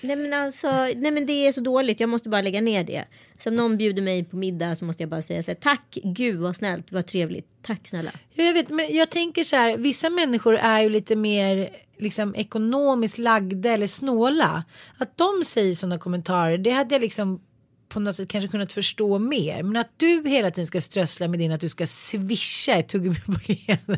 Nej 0.00 0.16
men 0.16 0.32
alltså, 0.32 0.68
nej 0.96 1.10
men 1.10 1.26
det 1.26 1.32
är 1.32 1.52
så 1.52 1.60
dåligt. 1.60 2.00
Jag 2.00 2.08
måste 2.08 2.28
bara 2.28 2.42
lägga 2.42 2.60
ner 2.60 2.84
det. 2.84 3.04
Så 3.38 3.48
om 3.48 3.56
någon 3.56 3.76
bjuder 3.76 4.02
mig 4.02 4.24
på 4.24 4.36
middag 4.36 4.76
så 4.76 4.84
måste 4.84 5.02
jag 5.02 5.10
bara 5.10 5.22
säga 5.22 5.42
så 5.42 5.50
här, 5.50 5.56
tack, 5.56 5.98
gud 6.04 6.36
vad 6.36 6.56
snällt, 6.56 6.92
vad 6.92 7.06
trevligt, 7.06 7.46
tack 7.62 7.88
snälla. 7.88 8.10
Ja, 8.34 8.44
Jag 8.44 8.54
vet, 8.54 8.68
men 8.68 8.96
jag 8.96 9.10
tänker 9.10 9.44
så 9.44 9.56
här, 9.56 9.76
vissa 9.76 10.10
människor 10.10 10.56
är 10.56 10.80
ju 10.80 10.88
lite 10.88 11.16
mer 11.16 11.68
liksom 11.98 12.34
ekonomiskt 12.34 13.18
lagda 13.18 13.70
eller 13.70 13.86
snåla. 13.86 14.64
Att 14.98 15.16
de 15.16 15.44
säger 15.44 15.74
sådana 15.74 15.98
kommentarer, 15.98 16.58
det 16.58 16.70
hade 16.70 16.94
jag 16.94 17.02
liksom 17.02 17.40
på 17.88 18.00
något 18.00 18.16
sätt 18.16 18.28
kanske 18.28 18.48
kunnat 18.48 18.72
förstå 18.72 19.18
mer. 19.18 19.62
Men 19.62 19.76
att 19.76 19.90
du 19.96 20.22
hela 20.28 20.50
tiden 20.50 20.66
ska 20.66 20.80
strössla 20.80 21.28
med 21.28 21.38
din 21.38 21.52
att 21.52 21.60
du 21.60 21.68
ska 21.68 21.86
swisha 21.86 22.74
ett 22.74 22.88
tuggummi 22.88 23.78
på 23.86 23.96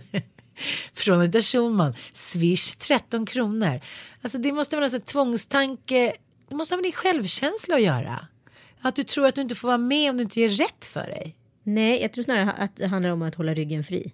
Från 0.95 1.20
Anita 1.20 1.43
Schulman, 1.43 1.95
swish 2.12 2.76
13 2.78 3.26
kronor. 3.26 3.80
Alltså 4.22 4.39
det 4.39 4.53
måste 4.53 4.76
vara 4.76 4.86
en 4.86 5.01
tvångstanke, 5.01 6.12
det 6.49 6.55
måste 6.55 6.74
ha 6.74 6.76
med 6.76 6.84
din 6.84 6.93
självkänsla 6.93 7.74
att 7.74 7.82
göra. 7.82 8.26
Att 8.80 8.97
du 8.97 9.05
tror 9.05 9.26
att 9.26 9.34
du 9.34 9.41
inte 9.41 9.55
får 9.55 9.68
vara 9.68 9.78
med 9.78 10.11
om 10.11 10.16
du 10.16 10.22
inte 10.22 10.41
gör 10.41 10.49
rätt 10.49 10.86
för 10.86 11.07
dig. 11.07 11.36
Nej, 11.62 12.03
jag 12.03 12.12
tror 12.12 12.24
snarare 12.24 12.53
att 12.53 12.76
det 12.76 12.86
handlar 12.86 13.11
om 13.11 13.22
att 13.22 13.34
hålla 13.34 13.55
ryggen 13.55 13.84
fri. 13.84 14.12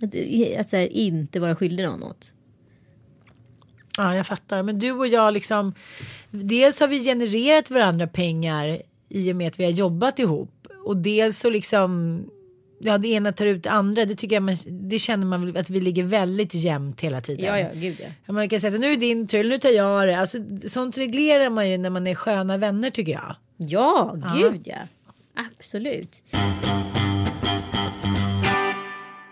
Att, 0.00 0.60
att 0.60 0.68
så 0.68 0.76
här, 0.76 0.86
inte 0.86 1.40
vara 1.40 1.56
skyldig 1.56 1.84
någon 1.84 2.00
något. 2.00 2.32
Ja, 3.96 4.14
jag 4.14 4.26
fattar. 4.26 4.62
Men 4.62 4.78
du 4.78 4.92
och 4.92 5.06
jag 5.06 5.34
liksom. 5.34 5.74
Dels 6.30 6.80
har 6.80 6.88
vi 6.88 7.04
genererat 7.04 7.70
varandra 7.70 8.06
pengar 8.06 8.82
i 9.08 9.32
och 9.32 9.36
med 9.36 9.48
att 9.48 9.60
vi 9.60 9.64
har 9.64 9.70
jobbat 9.70 10.18
ihop 10.18 10.66
och 10.84 10.96
dels 10.96 11.38
så 11.38 11.50
liksom. 11.50 12.22
Ja, 12.80 12.98
det 12.98 13.08
ena 13.08 13.32
tar 13.32 13.46
ut 13.46 13.62
det 13.62 13.70
andra. 13.70 14.04
Det 14.04 14.14
tycker 14.14 14.36
jag 14.36 14.42
man, 14.42 14.56
det 14.66 14.98
känner 14.98 15.26
man 15.26 15.46
väl 15.46 15.56
att 15.56 15.70
vi 15.70 15.80
ligger 15.80 16.04
väldigt 16.04 16.54
jämnt 16.54 17.00
hela 17.00 17.20
tiden. 17.20 17.46
Ja, 17.46 17.58
ja, 17.58 17.68
gud 17.74 17.96
ja. 18.00 18.06
Ja, 18.26 18.32
Man 18.32 18.48
kan 18.48 18.60
säga 18.60 18.74
att 18.74 18.80
nu 18.80 18.92
är 18.92 18.96
din 18.96 19.26
tur, 19.26 19.44
nu 19.44 19.58
tar 19.58 19.68
jag 19.68 20.08
det. 20.08 20.18
Alltså, 20.18 20.38
sånt 20.66 20.98
reglerar 20.98 21.50
man 21.50 21.70
ju 21.70 21.78
när 21.78 21.90
man 21.90 22.06
är 22.06 22.14
sköna 22.14 22.56
vänner 22.56 22.90
tycker 22.90 23.12
jag. 23.12 23.36
Ja, 23.56 24.16
gud 24.36 24.62
ja. 24.64 24.76
Absolut. 25.34 26.22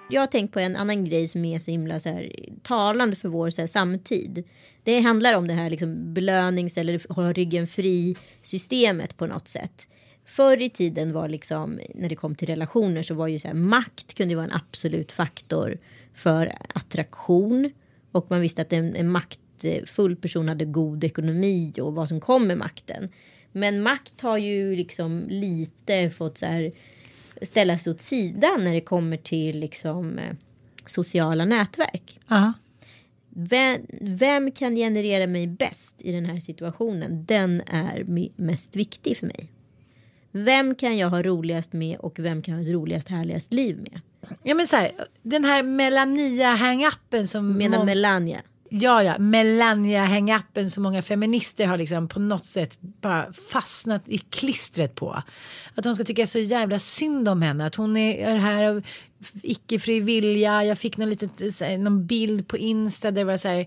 Jag 0.08 0.22
har 0.22 0.26
tänkt 0.26 0.52
på 0.52 0.60
en 0.60 0.76
annan 0.76 1.04
grej 1.04 1.28
som 1.28 1.44
är 1.44 1.58
så 1.58 1.70
himla 1.70 2.00
så 2.00 2.08
här, 2.08 2.32
talande 2.62 3.16
för 3.16 3.28
vår 3.28 3.50
så 3.50 3.62
här, 3.62 3.66
samtid. 3.66 4.44
Det 4.82 5.00
handlar 5.00 5.34
om 5.34 5.46
det 5.46 5.54
här 5.54 5.70
liksom, 5.70 6.14
belönings 6.14 6.78
eller 6.78 7.12
hålla 7.12 7.32
ryggen 7.32 7.66
fri 7.66 8.16
systemet 8.42 9.16
på 9.16 9.26
något 9.26 9.48
sätt. 9.48 9.88
Förr 10.24 10.62
i 10.62 10.70
tiden 10.70 11.12
var 11.12 11.28
liksom 11.28 11.80
när 11.94 12.08
det 12.08 12.16
kom 12.16 12.34
till 12.34 12.48
relationer 12.48 13.02
så 13.02 13.14
var 13.14 13.26
ju 13.26 13.38
så 13.38 13.48
här, 13.48 13.54
makt 13.54 14.14
kunde 14.14 14.32
ju 14.32 14.36
vara 14.36 14.46
en 14.46 14.52
absolut 14.52 15.12
faktor 15.12 15.78
för 16.14 16.52
attraktion 16.74 17.70
och 18.12 18.26
man 18.30 18.40
visste 18.40 18.62
att 18.62 18.72
en, 18.72 18.96
en 18.96 19.08
maktfull 19.08 20.16
person 20.16 20.48
hade 20.48 20.64
god 20.64 21.04
ekonomi 21.04 21.72
och 21.80 21.94
vad 21.94 22.08
som 22.08 22.20
kom 22.20 22.46
med 22.46 22.58
makten. 22.58 23.08
Men 23.52 23.82
makt 23.82 24.20
har 24.20 24.38
ju 24.38 24.76
liksom 24.76 25.24
lite 25.28 26.10
fått 26.10 26.38
så 26.38 26.46
här 26.46 26.72
ställa 27.42 27.78
sig 27.78 27.90
åt 27.92 28.00
sidan 28.00 28.64
när 28.64 28.72
det 28.72 28.80
kommer 28.80 29.16
till 29.16 29.60
liksom 29.60 30.18
eh, 30.18 30.34
sociala 30.86 31.44
nätverk. 31.44 32.20
Ja. 32.28 32.52
Vem, 33.28 33.80
vem 34.00 34.50
kan 34.50 34.74
generera 34.76 35.26
mig 35.26 35.46
bäst 35.46 36.02
i 36.02 36.12
den 36.12 36.26
här 36.26 36.40
situationen? 36.40 37.24
Den 37.24 37.60
är 37.66 38.04
mest 38.42 38.76
viktig 38.76 39.16
för 39.16 39.26
mig. 39.26 39.52
Vem 40.32 40.74
kan 40.74 40.96
jag 40.98 41.08
ha 41.10 41.22
roligast 41.22 41.72
med 41.72 41.98
och 41.98 42.18
vem 42.18 42.42
kan 42.42 42.54
jag 42.54 42.58
ha 42.62 42.68
ett 42.68 42.74
roligast 42.74 43.08
härligast 43.08 43.52
liv 43.52 43.76
med? 43.78 44.00
ja, 44.42 44.54
men 44.54 44.66
så 44.66 44.76
här. 44.76 44.92
Den 45.22 45.44
här 45.44 45.62
Melania 45.62 46.54
hang-appen 46.56 47.26
som. 47.26 47.52
Menar 47.52 47.78
mång- 47.78 47.84
Melania. 47.86 48.40
Ja, 48.70 49.02
ja, 49.02 49.18
Melania 49.18 50.06
hang-appen 50.06 50.70
som 50.70 50.82
många 50.82 51.02
feminister 51.02 51.66
har 51.66 51.78
liksom 51.78 52.08
på 52.08 52.20
något 52.20 52.46
sätt 52.46 52.78
bara 52.80 53.32
fastnat 53.32 54.02
i 54.08 54.18
klistret 54.18 54.94
på. 54.94 55.22
Att 55.74 55.84
de 55.84 55.94
ska 55.94 56.04
tycka 56.04 56.26
så 56.26 56.38
jävla 56.38 56.78
synd 56.78 57.28
om 57.28 57.42
henne, 57.42 57.66
att 57.66 57.74
hon 57.74 57.96
är 57.96 58.36
här 58.36 58.64
av 58.64 58.82
icke 59.42 59.78
fri 59.78 60.00
vilja. 60.00 60.64
Jag 60.64 60.78
fick 60.78 60.96
någon, 60.96 61.10
litet, 61.10 61.60
här, 61.60 61.78
någon 61.78 62.06
bild 62.06 62.48
på 62.48 62.56
Insta 62.56 63.10
där 63.10 63.20
det 63.20 63.24
var 63.24 63.36
så 63.36 63.48
här 63.48 63.66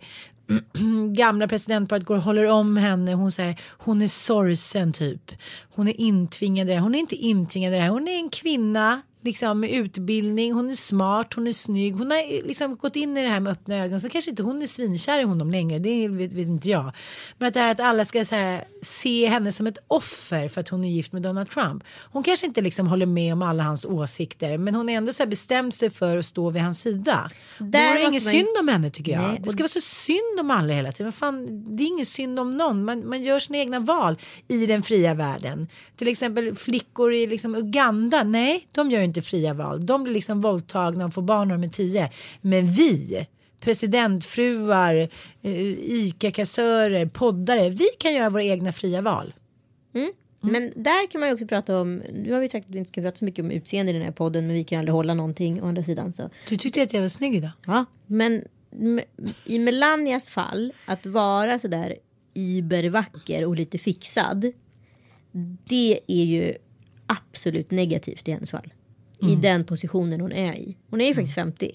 gamla 1.16 1.48
presidentparet 1.48 2.06
går 2.06 2.16
och 2.16 2.24
håller 2.24 2.46
om 2.46 2.78
henne. 2.78 3.14
Hon 3.14 3.32
säger 3.32 3.62
hon 3.70 4.02
är 4.02 4.08
sorgsen 4.08 4.94
typ. 4.94 5.32
Hon 5.62 5.88
är 5.88 6.02
intvingad 6.02 6.68
i 6.68 6.70
det 6.70 6.76
här. 6.76 6.82
Hon 6.82 6.96
är 6.96 7.00
inte 7.00 7.16
intvingad 7.16 7.74
i 7.74 7.76
det 7.76 7.82
här. 7.82 7.90
Hon 7.90 8.08
är 8.08 8.16
en 8.16 8.30
kvinna 8.30 9.02
liksom 9.22 9.60
med 9.60 9.72
utbildning, 9.72 10.54
hon 10.54 10.70
är 10.70 10.76
smart, 10.76 11.34
hon 11.34 11.48
är 11.48 11.54
snygg, 11.54 11.94
hon 11.94 12.12
har 12.12 12.48
liksom 12.48 12.76
gått 12.76 12.96
in 12.96 13.18
i 13.18 13.22
det 13.22 13.28
här 13.28 13.40
med 13.40 13.54
öppna 13.54 13.76
ögon. 13.76 14.02
Så 14.02 14.10
kanske 14.10 14.30
inte 14.30 14.44
hon 14.44 14.62
är 14.62 14.68
svinkär 14.68 15.20
i 15.20 15.24
honom 15.24 15.52
längre, 15.52 15.80
det 15.80 16.08
vet, 16.08 16.34
vet 16.34 16.48
inte 16.48 16.70
jag. 16.70 16.92
Men 17.38 17.48
att 17.48 17.54
det 17.54 17.60
här 17.60 17.72
att 17.72 17.80
alla 17.80 18.06
ska 18.06 18.24
här, 18.32 18.64
se 18.82 19.28
henne 19.28 19.52
som 19.52 19.68
ett 19.68 19.78
offer 19.88 20.48
för 20.48 20.62
att 20.62 20.70
hon 20.70 20.84
är 20.84 20.90
gift 20.90 21.14
med 21.14 21.22
Donald 21.22 21.50
Trump. 21.50 21.84
Hon 22.12 22.24
kanske 22.24 22.46
inte 22.46 22.62
liksom 22.62 22.88
håller 22.88 23.06
med 23.06 23.34
om 23.34 23.42
alla 23.42 23.64
hans 23.64 23.86
åsikter, 23.86 24.58
men 24.58 24.76
hon 24.76 24.90
är 24.90 24.98
ändå 24.98 25.14
så 25.14 25.24
här 25.24 25.30
bestämt 25.30 25.76
sig 25.76 25.90
för 25.90 26.18
att 26.18 26.26
stå 26.26 26.50
vid 26.50 26.62
hans 26.62 26.82
sida. 26.82 27.30
Där 27.60 27.66
Då 27.72 27.78
är 27.78 27.94
det 27.94 28.02
ingen 28.02 28.12
man... 28.12 28.20
synd 28.20 28.58
om 28.60 28.68
henne 28.68 28.92
tycker 28.92 29.12
jag. 29.12 29.22
Nej, 29.22 29.40
det 29.44 29.50
ska 29.50 29.64
vara 29.64 29.68
så 29.68 29.82
synd 29.82 30.40
om 30.40 30.52
alla 30.52 30.74
hela 30.74 30.92
tiden. 30.92 31.12
Fan, 31.12 31.66
det 31.78 31.84
är 31.84 31.88
ingen 31.88 32.06
synd 32.06 32.40
om 32.40 32.58
någon, 32.58 32.86
man, 32.86 33.10
man 33.10 33.24
gör 33.24 33.40
sina 33.40 33.58
egna 33.58 33.80
val 33.80 34.18
i 34.48 34.66
den 34.66 34.84
fria 34.84 35.14
världen. 35.14 35.68
Till 35.98 36.08
exempel 36.08 36.56
flickor 36.56 37.14
i 37.14 37.28
liksom 37.28 37.56
Uganda, 37.56 38.24
nej, 38.24 38.68
de 38.72 38.92
gör 38.92 39.09
inte 39.10 39.22
fria 39.22 39.54
val. 39.54 39.86
De 39.86 40.04
blir 40.04 40.14
liksom 40.14 40.42
våldtagna 40.42 41.06
och 41.06 41.14
får 41.14 41.22
barn 41.22 41.48
när 41.48 41.56
de 41.56 41.64
är 41.64 41.70
tio. 41.70 42.10
Men 42.42 42.72
vi, 42.72 43.28
presidentfruar, 43.60 45.10
eh, 45.42 45.62
ICA-kassörer, 45.72 47.06
poddare, 47.06 47.70
vi 47.70 47.88
kan 48.00 48.14
göra 48.14 48.30
våra 48.30 48.44
egna 48.44 48.74
fria 48.74 49.02
val. 49.02 49.34
Mm. 49.94 50.12
Mm. 50.44 50.54
Men 50.54 50.84
där 50.84 51.12
kan 51.12 51.20
man 51.20 51.30
ju 51.30 51.34
också 51.34 51.48
prata 51.48 51.80
om, 51.82 52.04
nu 52.14 52.34
har 52.34 52.40
vi 52.40 52.50
sagt 52.50 52.66
att 52.66 52.76
vi 52.76 52.80
inte 52.80 52.90
ska 52.90 53.02
prata 53.02 53.18
så 53.18 53.26
mycket 53.26 53.46
om 53.46 53.52
utseende 53.52 53.90
i 53.92 53.94
den 53.94 54.04
här 54.04 54.12
podden 54.12 54.48
men 54.48 54.56
vi 54.56 54.64
kan 54.64 54.76
ju 54.76 54.80
aldrig 54.80 54.94
hålla 54.94 55.14
någonting 55.14 55.62
å 55.62 55.66
andra 55.66 55.84
sidan. 55.84 56.14
Så. 56.14 56.30
Du 56.50 56.58
tyckte 56.58 56.84
att 56.84 56.94
jag 56.94 57.02
var 57.02 57.10
snygg 57.10 57.36
idag. 57.36 57.52
Ja, 57.66 57.86
men 58.06 58.44
i 59.46 59.60
Melanias 59.60 60.30
fall 60.30 60.74
att 60.86 61.06
vara 61.06 61.60
sådär 61.60 61.96
ibervacker 62.34 63.46
och 63.46 63.56
lite 63.56 63.78
fixad. 63.78 64.52
Det 65.68 66.00
är 66.08 66.24
ju 66.24 66.56
absolut 67.06 67.72
negativt 67.72 68.28
i 68.28 68.32
hennes 68.32 68.52
fall. 68.52 68.74
Mm. 69.22 69.34
I 69.34 69.36
den 69.36 69.64
positionen 69.64 70.22
hon 70.22 70.32
är 70.32 70.54
i. 70.54 70.78
Hon 70.90 71.02
är 71.02 71.06
ju 71.06 71.14
faktiskt 71.14 71.36
50. 71.36 71.72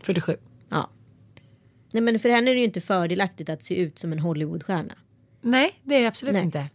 47. 0.00 0.36
Ja. 0.68 0.90
Nej 1.92 2.02
men 2.02 2.18
för 2.18 2.28
henne 2.28 2.50
är 2.50 2.54
det 2.54 2.60
ju 2.60 2.66
inte 2.66 2.80
fördelaktigt 2.80 3.48
att 3.48 3.62
se 3.62 3.76
ut 3.76 3.98
som 3.98 4.12
en 4.12 4.18
Hollywoodstjärna. 4.18 4.94
Nej 5.40 5.72
det 5.82 5.94
är 5.94 6.00
det 6.00 6.08
absolut 6.08 6.34
Nej. 6.34 6.44
inte. 6.44 6.70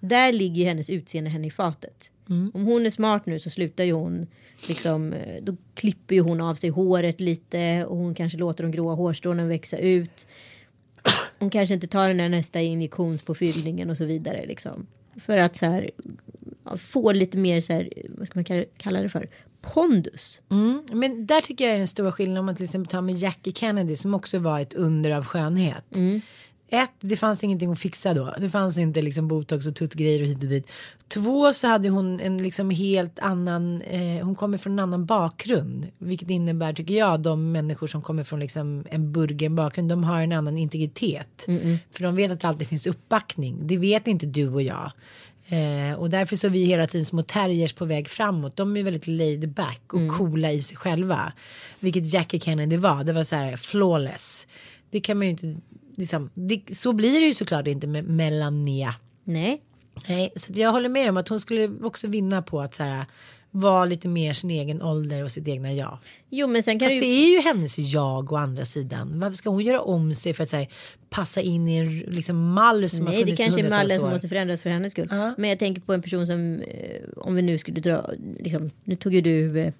Där 0.00 0.32
ligger 0.32 0.56
ju 0.56 0.64
hennes 0.64 0.90
utseende 0.90 1.30
henne 1.30 1.46
i 1.46 1.50
fatet. 1.50 2.10
Mm. 2.30 2.50
Om 2.54 2.64
hon 2.64 2.86
är 2.86 2.90
smart 2.90 3.26
nu 3.26 3.38
så 3.38 3.50
slutar 3.50 3.84
ju 3.84 3.92
hon 3.92 4.26
liksom, 4.68 5.12
eh, 5.12 5.42
då 5.42 5.56
klipper 5.74 6.14
ju 6.14 6.20
hon 6.20 6.40
av 6.40 6.54
sig 6.54 6.70
håret 6.70 7.20
lite 7.20 7.84
och 7.84 7.96
hon 7.96 8.14
kanske 8.14 8.38
låter 8.38 8.64
de 8.64 8.70
gråa 8.70 8.94
hårstråna 8.94 9.46
växa 9.46 9.78
ut. 9.78 10.26
Hon 11.38 11.50
kanske 11.50 11.74
inte 11.74 11.86
tar 11.86 12.08
den 12.08 12.16
där 12.16 12.28
nästa 12.28 12.60
injektionspåfyllningen 12.60 13.90
och 13.90 13.96
så 13.96 14.04
vidare 14.04 14.46
liksom. 14.46 14.86
För 15.16 15.38
att 15.38 15.56
så 15.56 15.66
här, 15.66 15.90
få 16.76 17.12
lite 17.12 17.38
mer 17.38 17.60
så 17.60 17.72
här, 17.72 17.88
vad 18.08 18.26
ska 18.26 18.38
man 18.38 18.64
kalla 18.76 19.02
det 19.02 19.08
för, 19.08 19.28
pondus. 19.62 20.40
Mm, 20.50 20.82
men 20.92 21.26
där 21.26 21.40
tycker 21.40 21.64
jag 21.64 21.74
är 21.74 21.78
den 21.78 21.88
stora 21.88 22.12
skillnaden 22.12 22.38
om 22.38 22.46
man 22.46 22.56
till 22.56 22.64
exempel 22.64 22.90
tar 22.90 23.00
med 23.00 23.14
Jackie 23.14 23.52
Kennedy 23.52 23.96
som 23.96 24.14
också 24.14 24.38
var 24.38 24.60
ett 24.60 24.72
under 24.72 25.10
av 25.10 25.24
skönhet. 25.24 25.96
Mm. 25.96 26.20
Ett, 26.72 26.90
det 27.00 27.16
fanns 27.16 27.44
ingenting 27.44 27.72
att 27.72 27.78
fixa 27.78 28.14
då. 28.14 28.34
Det 28.38 28.50
fanns 28.50 28.78
inte 28.78 29.02
liksom 29.02 29.28
botox 29.28 29.66
och 29.66 29.76
tuttgrejer 29.76 30.20
och 30.20 30.26
hit 30.26 30.42
och 30.42 30.48
dit. 30.48 30.70
Två, 31.08 31.52
så 31.52 31.68
hade 31.68 31.88
hon 31.88 32.20
en 32.20 32.42
liksom 32.42 32.70
helt 32.70 33.18
annan, 33.18 33.82
eh, 33.82 34.24
hon 34.24 34.34
kommer 34.34 34.58
från 34.58 34.72
en 34.72 34.78
annan 34.78 35.06
bakgrund. 35.06 35.86
Vilket 35.98 36.30
innebär, 36.30 36.72
tycker 36.72 36.94
jag, 36.94 37.20
de 37.20 37.52
människor 37.52 37.86
som 37.86 38.02
kommer 38.02 38.24
från 38.24 38.40
liksom 38.40 38.86
en 38.90 39.12
burgen 39.12 39.54
bakgrund, 39.54 39.88
de 39.88 40.04
har 40.04 40.22
en 40.22 40.32
annan 40.32 40.58
integritet. 40.58 41.44
Mm 41.48 41.62
-mm. 41.62 41.78
För 41.90 42.02
de 42.02 42.16
vet 42.16 42.32
att 42.32 42.40
det 42.40 42.48
alltid 42.48 42.68
finns 42.68 42.86
uppbackning. 42.86 43.66
Det 43.66 43.76
vet 43.76 44.06
inte 44.06 44.26
du 44.26 44.48
och 44.48 44.62
jag. 44.62 44.92
Eh, 45.46 45.98
och 45.98 46.10
därför 46.10 46.36
så 46.36 46.46
är 46.46 46.50
vi 46.50 46.64
hela 46.64 46.86
tiden 46.86 47.04
små 47.04 47.22
terriers 47.22 47.72
på 47.72 47.84
väg 47.84 48.08
framåt. 48.08 48.56
De 48.56 48.76
är 48.76 48.82
väldigt 48.82 49.06
laid 49.06 49.48
back 49.48 49.92
och 49.92 50.00
mm. 50.00 50.14
coola 50.14 50.52
i 50.52 50.62
sig 50.62 50.76
själva. 50.76 51.32
Vilket 51.80 52.12
Jackie 52.12 52.40
Kennedy 52.40 52.76
var. 52.76 53.04
Det 53.04 53.12
var 53.12 53.24
så 53.24 53.36
här 53.36 53.56
flawless. 53.56 54.46
Det 54.90 55.00
kan 55.00 55.18
man 55.18 55.26
ju 55.26 55.30
inte 55.30 55.60
liksom, 55.96 56.30
det, 56.34 56.76
så 56.76 56.92
blir 56.92 57.20
det 57.20 57.26
ju 57.26 57.34
såklart 57.34 57.66
inte 57.66 57.86
med 57.86 58.04
Melania. 58.04 58.94
Nej. 59.24 59.62
Nej, 60.08 60.32
så 60.36 60.52
jag 60.54 60.72
håller 60.72 60.88
med 60.88 61.10
om 61.10 61.16
att 61.16 61.28
hon 61.28 61.40
skulle 61.40 61.68
också 61.82 62.08
vinna 62.08 62.42
på 62.42 62.60
att 62.60 62.74
så 62.74 62.82
här 62.82 63.06
vara 63.54 63.84
lite 63.84 64.08
mer 64.08 64.32
sin 64.32 64.50
egen 64.50 64.82
ålder 64.82 65.24
och 65.24 65.30
sitt 65.30 65.48
egna 65.48 65.72
jag. 65.72 65.98
Jo 66.30 66.46
men 66.46 66.62
sen 66.62 66.78
kan 66.78 66.88
Fast 66.88 67.00
det, 67.00 67.06
ju... 67.06 67.12
det 67.12 67.26
är 67.26 67.30
ju 67.30 67.40
hennes 67.40 67.78
jag 67.78 68.32
å 68.32 68.36
andra 68.36 68.64
sidan. 68.64 69.20
Varför 69.20 69.36
ska 69.36 69.50
hon 69.50 69.64
göra 69.64 69.80
om 69.80 70.14
sig 70.14 70.34
för 70.34 70.44
att 70.44 70.52
här, 70.52 70.68
passa 71.10 71.40
in 71.40 71.68
i 71.68 71.76
en 71.76 71.98
liksom, 71.98 72.52
mall 72.52 72.90
som 72.90 73.04
Nej, 73.04 73.14
har 73.14 73.20
funnits 73.20 73.38
det 73.38 73.44
kanske 73.44 73.60
är 73.60 73.70
mallen 73.70 74.00
som 74.00 74.10
måste 74.10 74.28
förändras 74.28 74.62
för 74.62 74.70
hennes 74.70 74.92
skull. 74.92 75.04
Uh 75.04 75.12
-huh. 75.12 75.34
Men 75.38 75.50
jag 75.50 75.58
tänker 75.58 75.82
på 75.82 75.92
en 75.92 76.02
person 76.02 76.26
som 76.26 76.60
eh, 76.60 77.02
om 77.16 77.34
vi 77.34 77.42
nu 77.42 77.58
skulle 77.58 77.80
dra 77.80 78.10
liksom, 78.38 78.70
nu 78.84 78.96
tog 78.96 79.14
ju 79.14 79.20
du 79.20 79.60
eh, 79.60 79.72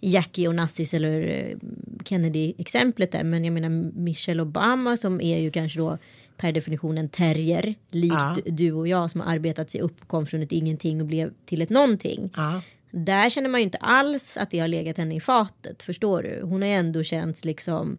Jackie 0.00 0.48
Onassis 0.48 0.94
eller 0.94 1.20
eh, 1.22 1.56
Kennedy 2.04 2.54
exemplet 2.58 3.12
där. 3.12 3.24
Men 3.24 3.44
jag 3.44 3.52
menar 3.52 3.68
Michelle 4.00 4.42
Obama 4.42 4.96
som 4.96 5.20
är 5.20 5.38
ju 5.38 5.50
kanske 5.50 5.78
då 5.78 5.98
per 6.36 6.52
definition 6.52 6.98
en 6.98 7.08
terrier. 7.08 7.74
Likt 7.90 8.14
ja. 8.14 8.36
du 8.44 8.72
och 8.72 8.88
jag 8.88 9.10
som 9.10 9.20
har 9.20 9.32
arbetat 9.32 9.70
sig 9.70 9.80
upp, 9.80 10.08
kom 10.08 10.26
från 10.26 10.42
ett 10.42 10.52
ingenting 10.52 11.00
och 11.00 11.06
blev 11.06 11.32
till 11.44 11.62
ett 11.62 11.70
någonting. 11.70 12.30
Ja. 12.36 12.62
Där 12.90 13.30
känner 13.30 13.48
man 13.48 13.60
ju 13.60 13.64
inte 13.64 13.78
alls 13.78 14.36
att 14.36 14.50
det 14.50 14.58
har 14.58 14.68
legat 14.68 14.98
henne 14.98 15.16
i 15.16 15.20
fatet. 15.20 15.82
Förstår 15.82 16.22
du? 16.22 16.40
Hon 16.42 16.62
har 16.62 16.68
ju 16.68 16.74
ändå 16.74 17.02
känts 17.02 17.44
liksom 17.44 17.98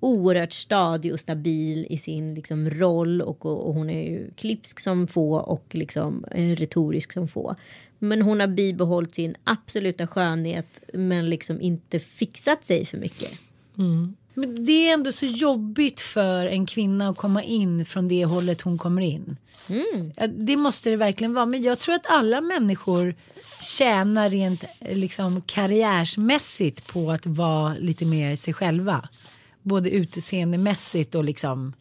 oerhört 0.00 0.52
stadig 0.52 1.12
och 1.12 1.20
stabil 1.20 1.86
i 1.90 1.98
sin 1.98 2.34
liksom 2.34 2.70
roll 2.70 3.22
och, 3.22 3.46
och, 3.46 3.66
och 3.66 3.74
hon 3.74 3.90
är 3.90 4.10
ju 4.10 4.30
klipsk 4.36 4.80
som 4.80 5.06
få 5.06 5.34
och 5.36 5.66
liksom 5.70 6.24
retorisk 6.30 7.12
som 7.12 7.28
få. 7.28 7.56
Men 8.04 8.22
hon 8.22 8.40
har 8.40 8.46
bibehållit 8.46 9.14
sin 9.14 9.34
absoluta 9.44 10.06
skönhet 10.06 10.80
men 10.94 11.30
liksom 11.30 11.60
inte 11.60 12.00
fixat 12.00 12.64
sig 12.64 12.86
för 12.86 12.98
mycket. 12.98 13.32
Mm. 13.78 14.14
Men 14.34 14.64
det 14.64 14.88
är 14.88 14.94
ändå 14.94 15.12
så 15.12 15.26
jobbigt 15.26 16.00
för 16.00 16.46
en 16.46 16.66
kvinna 16.66 17.08
att 17.08 17.16
komma 17.16 17.42
in 17.42 17.84
från 17.86 18.08
det 18.08 18.24
hållet 18.24 18.60
hon 18.60 18.78
kommer 18.78 19.02
in. 19.02 19.36
Mm. 19.68 20.12
Det 20.46 20.56
måste 20.56 20.90
det 20.90 20.96
verkligen 20.96 21.34
vara. 21.34 21.46
Men 21.46 21.62
jag 21.62 21.78
tror 21.78 21.94
att 21.94 22.06
alla 22.06 22.40
människor 22.40 23.14
tjänar 23.62 24.30
rent 24.30 24.64
liksom, 24.80 25.42
karriärsmässigt 25.42 26.86
på 26.86 27.10
att 27.10 27.26
vara 27.26 27.74
lite 27.74 28.04
mer 28.04 28.36
sig 28.36 28.54
själva. 28.54 29.08
Både 29.62 29.90
utseendemässigt 29.90 31.14
och 31.14 31.24
liksom 31.24 31.72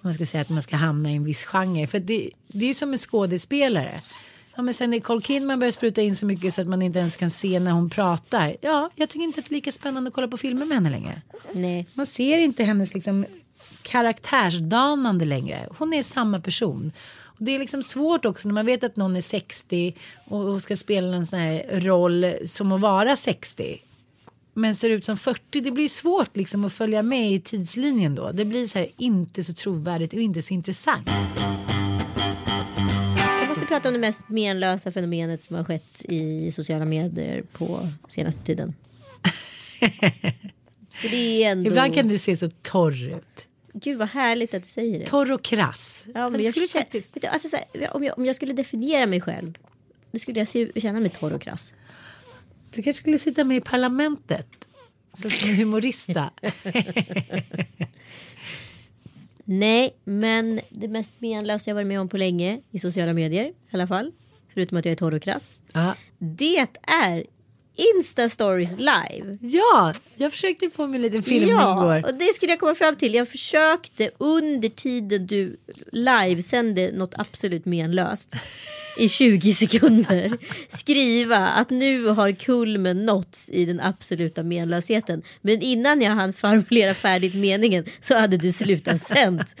man 0.00 0.14
ska 0.14 0.26
säga 0.26 0.40
att 0.40 0.48
man 0.48 0.62
ska 0.62 0.76
hamna 0.76 1.10
i 1.10 1.16
en 1.16 1.24
viss 1.24 1.44
genre. 1.44 1.86
För 1.86 1.98
det, 1.98 2.30
det 2.48 2.70
är 2.70 2.74
som 2.74 2.92
en 2.92 2.98
skådespelare. 2.98 4.00
Ja, 4.60 4.64
men 4.64 4.74
sen 4.74 4.90
Nicole 4.90 5.20
Kidman 5.20 5.58
börjar 5.58 5.72
spruta 5.72 6.02
in 6.02 6.16
så 6.16 6.26
mycket 6.26 6.54
så 6.54 6.62
att 6.62 6.68
man 6.68 6.82
inte 6.82 6.98
ens 6.98 7.16
kan 7.16 7.30
se 7.30 7.60
när 7.60 7.70
hon 7.70 7.90
pratar. 7.90 8.56
Ja, 8.60 8.90
jag 8.94 9.08
tycker 9.08 9.24
inte 9.24 9.40
att 9.40 9.46
det 9.46 9.52
är 9.52 9.54
lika 9.54 9.72
spännande 9.72 10.08
att 10.08 10.14
kolla 10.14 10.28
på 10.28 10.36
filmer 10.36 10.66
med 10.66 10.76
henne 10.76 10.90
längre. 10.90 11.22
Nej. 11.52 11.86
Man 11.94 12.06
ser 12.06 12.38
inte 12.38 12.64
hennes 12.64 12.94
liksom 12.94 13.24
karaktärsdanande 13.84 15.24
längre. 15.24 15.68
Hon 15.78 15.92
är 15.92 16.02
samma 16.02 16.40
person. 16.40 16.92
Och 17.22 17.44
det 17.44 17.54
är 17.54 17.58
liksom 17.58 17.82
svårt 17.82 18.24
också 18.24 18.48
när 18.48 18.54
man 18.54 18.66
vet 18.66 18.84
att 18.84 18.96
någon 18.96 19.16
är 19.16 19.20
60 19.20 19.94
och 20.28 20.62
ska 20.62 20.76
spela 20.76 21.16
en 21.16 21.26
sån 21.26 21.38
här 21.38 21.80
roll 21.80 22.34
som 22.46 22.72
att 22.72 22.80
vara 22.80 23.16
60 23.16 23.78
men 24.54 24.76
ser 24.76 24.90
ut 24.90 25.04
som 25.04 25.16
40. 25.16 25.60
Det 25.60 25.70
blir 25.70 25.88
svårt 25.88 26.36
liksom 26.36 26.64
att 26.64 26.72
följa 26.72 27.02
med 27.02 27.32
i 27.32 27.40
tidslinjen 27.40 28.14
då. 28.14 28.32
Det 28.32 28.44
blir 28.44 28.66
så 28.66 28.78
här 28.78 28.88
inte 28.98 29.44
så 29.44 29.52
trovärdigt 29.52 30.12
och 30.12 30.20
inte 30.20 30.42
så 30.42 30.54
intressant 30.54 31.08
prata 33.70 33.88
om 33.88 33.94
det 33.94 34.00
mest 34.00 34.28
menlösa 34.28 34.92
fenomenet 34.92 35.42
som 35.42 35.56
har 35.56 35.64
skett 35.64 36.04
i 36.04 36.52
sociala 36.52 36.84
medier 36.84 37.42
på 37.52 37.80
senaste 38.08 38.44
tiden. 38.44 38.74
Ändå... 41.42 41.70
Ibland 41.70 41.94
kan 41.94 42.08
du 42.08 42.18
se 42.18 42.36
så 42.36 42.48
torr 42.62 43.02
ut. 43.02 43.48
Gud 43.72 43.98
vad 43.98 44.08
härligt 44.08 44.54
att 44.54 44.62
du 44.62 44.68
säger 44.68 44.98
det. 44.98 45.06
Torr 45.06 45.32
och 45.32 45.42
krass. 45.42 46.06
Ja, 46.14 46.28
men 46.28 46.42
jag 46.42 46.50
skulle 46.50 46.68
faktiskt... 46.68 47.16
du, 47.20 47.26
alltså, 47.26 47.56
här, 47.56 47.96
om, 47.96 48.04
jag, 48.04 48.18
om 48.18 48.26
jag 48.26 48.36
skulle 48.36 48.52
definiera 48.52 49.06
mig 49.06 49.20
själv. 49.20 49.54
Då 50.12 50.18
skulle 50.18 50.38
jag 50.38 50.48
se, 50.48 50.80
känna 50.80 51.00
mig 51.00 51.10
torr 51.10 51.34
och 51.34 51.42
krass. 51.42 51.72
Du 52.70 52.82
kanske 52.82 53.00
skulle 53.00 53.18
sitta 53.18 53.44
med 53.44 53.56
i 53.56 53.60
parlamentet. 53.60 54.66
Som 55.12 55.30
en 55.48 55.56
humorista. 55.56 56.30
Nej, 59.52 59.96
men 60.04 60.60
det 60.68 60.88
mest 60.88 61.20
menlösa 61.20 61.70
jag 61.70 61.74
varit 61.74 61.86
med 61.86 62.00
om 62.00 62.08
på 62.08 62.16
länge 62.16 62.60
i 62.70 62.78
sociala 62.78 63.12
medier 63.12 63.44
i 63.44 63.54
alla 63.70 63.86
fall. 63.86 64.12
Förutom 64.54 64.78
att 64.78 64.84
jag 64.84 64.92
är 64.92 64.96
torr 64.96 65.14
och 65.14 65.22
krass. 65.22 65.60
Uh. 65.76 65.92
Det 66.18 66.66
är 66.82 67.26
Insta 67.76 68.28
stories 68.28 68.78
live. 68.78 69.38
Ja, 69.40 69.94
jag 70.16 70.32
försökte 70.32 70.70
få 70.70 70.86
mig 70.86 70.96
en 70.96 71.02
liten 71.02 71.22
film 71.22 71.48
ja, 71.48 71.72
igår. 71.72 72.10
och 72.10 72.14
det 72.14 72.34
skulle 72.34 72.52
jag 72.52 72.60
komma 72.60 72.74
fram 72.74 72.96
till. 72.96 73.14
Jag 73.14 73.28
försökte 73.28 74.10
under 74.18 74.68
tiden 74.68 75.26
du 75.26 75.56
livesände 75.92 76.90
något 76.92 77.14
absolut 77.18 77.64
menlöst. 77.64 78.34
i 78.98 79.08
20 79.08 79.54
sekunder 79.54 80.30
skriva 80.68 81.36
att 81.36 81.70
nu 81.70 82.06
har 82.06 82.32
kulmen 82.32 83.06
nåtts 83.06 83.50
i 83.50 83.64
den 83.64 83.80
absoluta 83.80 84.42
menlösheten. 84.42 85.22
Men 85.40 85.62
innan 85.62 86.00
jag 86.00 86.10
hann 86.10 86.32
formulera 86.32 86.94
färdigt 86.94 87.34
meningen 87.34 87.84
så 88.00 88.14
hade 88.14 88.36
du 88.36 88.52
slutat 88.52 89.02
sänt. 89.02 89.54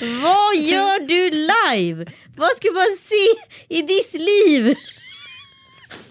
Vad 0.00 0.56
gör 0.56 1.06
du 1.06 1.30
live? 1.30 2.06
Vad 2.40 2.56
ska 2.56 2.72
man 2.72 2.96
se 2.96 3.26
i 3.68 3.82
ditt 3.82 4.12
liv? 4.12 4.74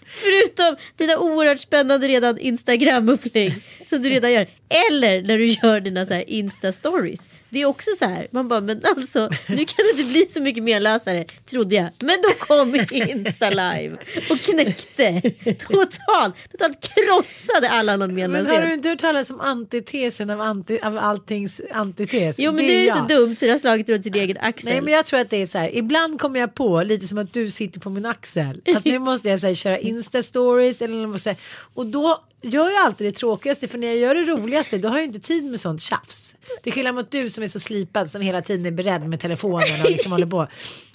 Förutom 0.08 0.76
dina 0.98 1.18
oerhört 1.18 1.60
spännande 1.60 2.08
redan 2.08 2.40
Instagram-upplägg 2.40 3.54
som 3.86 4.02
du 4.02 4.10
redan 4.10 4.32
gör. 4.32 4.48
Eller 4.90 5.22
när 5.22 5.38
du 5.38 5.46
gör 5.46 5.80
dina 5.80 6.06
så 6.06 6.14
här 6.14 6.24
Insta-stories. 6.28 7.30
Det 7.50 7.62
är 7.62 7.66
också 7.66 7.90
så 8.00 8.06
här, 8.06 8.28
man 8.32 8.48
bara, 8.48 8.62
men 8.62 8.82
alltså 8.86 9.30
nu 9.48 9.66
kan 9.66 9.86
det 9.96 10.02
inte 10.02 10.12
bli 10.12 10.28
så 10.34 10.42
mycket 10.42 10.64
mer 10.64 10.80
lösare, 10.80 11.26
trodde 11.50 11.76
jag. 11.76 11.90
Men 12.00 12.18
då 12.22 12.46
kom 12.46 12.76
Insta 12.92 13.50
live 13.50 13.98
och 14.30 14.40
knäckte 14.40 15.22
totalt, 15.60 16.36
totalt 16.52 16.80
krossade 16.80 17.70
alla 17.70 17.98
någon 17.98 18.16
Men 18.16 18.48
har 18.48 18.62
du 18.62 18.74
inte 18.74 18.90
hört 18.90 19.00
talas 19.00 19.30
om 19.30 19.40
antitesen 19.40 20.30
av, 20.30 20.42
anti, 20.42 20.80
av 20.84 20.98
alltings 20.98 21.62
antites? 21.72 22.40
Jo 22.40 22.52
men 22.52 22.68
Det 22.68 22.88
är 22.88 22.94
det 22.94 23.00
så 23.00 23.06
dumt 23.06 23.36
så 23.36 23.46
det 23.46 23.52
har 23.52 23.60
slagit 23.60 23.90
runt 23.90 24.04
sin 24.04 24.16
egen 24.16 24.38
axel. 24.38 24.70
Nej 24.70 24.82
men 24.82 24.94
jag 24.94 25.06
tror 25.06 25.20
att 25.20 25.30
det 25.30 25.42
är 25.42 25.46
så 25.46 25.58
här. 25.58 25.76
Ibland 25.76 26.20
kommer 26.20 26.40
jag 26.40 26.54
på 26.54 26.84
lite 26.84 27.08
som 27.08 27.18
att 27.18 27.34
du 27.34 27.52
sitter 27.52 27.80
på 27.80 27.90
min 27.90 28.06
axel. 28.06 28.62
Att 28.76 28.86
nu 28.86 29.00
måste 29.00 29.30
jag 29.30 29.40
så 29.40 29.48
här, 29.48 29.54
köra 29.54 29.78
insta 29.78 30.24
stories 30.24 30.82
eller 30.82 31.08
något. 31.08 31.28
Och 31.74 31.86
då 31.86 32.24
gör 32.42 32.70
jag 32.70 32.86
alltid 32.86 33.08
det 33.08 33.12
tråkigaste 33.12 33.68
för 33.68 33.78
när 33.78 33.88
jag 33.88 33.98
gör 33.98 34.16
det 34.16 34.22
roligaste 34.22 34.78
då 34.78 34.90
har 34.90 34.98
jag 34.98 35.06
inte 35.06 35.20
tid 35.20 35.44
med 35.44 35.60
sånt 35.60 35.82
tjafs. 35.82 36.36
Till 36.64 36.74
skillnad 36.74 36.96
mot 36.96 37.12
du 37.12 37.30
som 37.30 37.44
är 37.44 37.48
så 37.48 37.60
slipad 37.60 38.12
som 38.12 38.22
hela 38.22 38.42
tiden 38.42 38.66
är 38.66 38.72
beredd 38.72 39.08
med 39.08 39.20
telefonen 39.20 39.82
och 39.84 39.92
liksom 39.92 40.12
håller 40.12 40.26
på. 40.26 40.48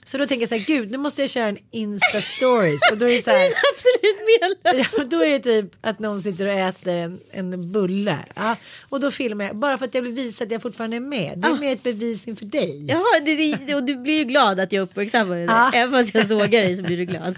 Så 0.07 0.19
då 0.19 0.27
tänker 0.27 0.43
jag 0.43 0.49
så 0.49 0.55
här 0.55 0.65
gud 0.65 0.91
nu 0.91 0.99
måste 0.99 1.21
jag 1.21 1.31
köra 1.31 1.47
en 1.49 1.59
insta 1.71 2.21
stories 2.23 2.81
och 2.93 2.99
då 2.99 3.09
är 3.09 3.13
det 3.17 3.23
så 3.23 3.31
här. 3.31 3.39
Absolut 3.75 4.65
menlöst. 4.75 4.91
Ja, 4.99 5.05
då 5.05 5.25
är 5.25 5.31
det 5.31 5.39
typ 5.39 5.77
att 5.81 5.99
någon 5.99 6.23
sitter 6.23 6.47
och 6.47 6.53
äter 6.53 6.93
en, 6.93 7.21
en 7.31 7.73
bulle. 7.73 8.19
Ja, 8.35 8.57
och 8.89 9.01
då 9.01 9.11
filmar 9.11 9.45
jag 9.45 9.57
bara 9.57 9.79
för 9.79 9.85
att 9.85 9.95
jag 9.95 10.03
vill 10.03 10.13
visa 10.13 10.45
att 10.45 10.51
jag 10.51 10.63
fortfarande 10.63 10.97
är 10.97 11.01
med. 11.01 11.39
Det 11.39 11.49
är 11.49 11.53
Ah. 11.53 11.57
mer 11.57 11.73
ett 11.73 11.83
bevis 11.83 12.29
inför 12.29 12.45
dig. 12.47 12.87
Jaha, 12.89 13.21
det, 13.25 13.55
det, 13.67 13.75
och 13.75 13.83
du 13.85 13.97
blir 13.97 14.19
ju 14.19 14.25
glad 14.25 14.61
att 14.61 14.73
jag 14.73 14.83
uppmärksammar 14.83 15.37
det. 15.37 15.43
Ja. 15.43 15.71
Även 15.75 15.93
fast 16.05 16.15
jag 16.15 16.29
sågar 16.29 16.49
dig 16.49 16.77
så 16.77 16.83
blir 16.83 16.97
du 16.97 17.05
glad. 17.05 17.35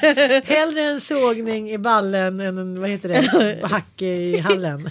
Hellre 0.44 0.82
en 0.82 1.00
sågning 1.00 1.70
i 1.70 1.78
ballen 1.78 2.40
än 2.40 2.58
en 2.58 2.80
vad 2.80 2.90
heter 2.90 3.08
det, 3.08 3.58
hacke 3.66 4.06
i 4.06 4.38
hallen. 4.38 4.90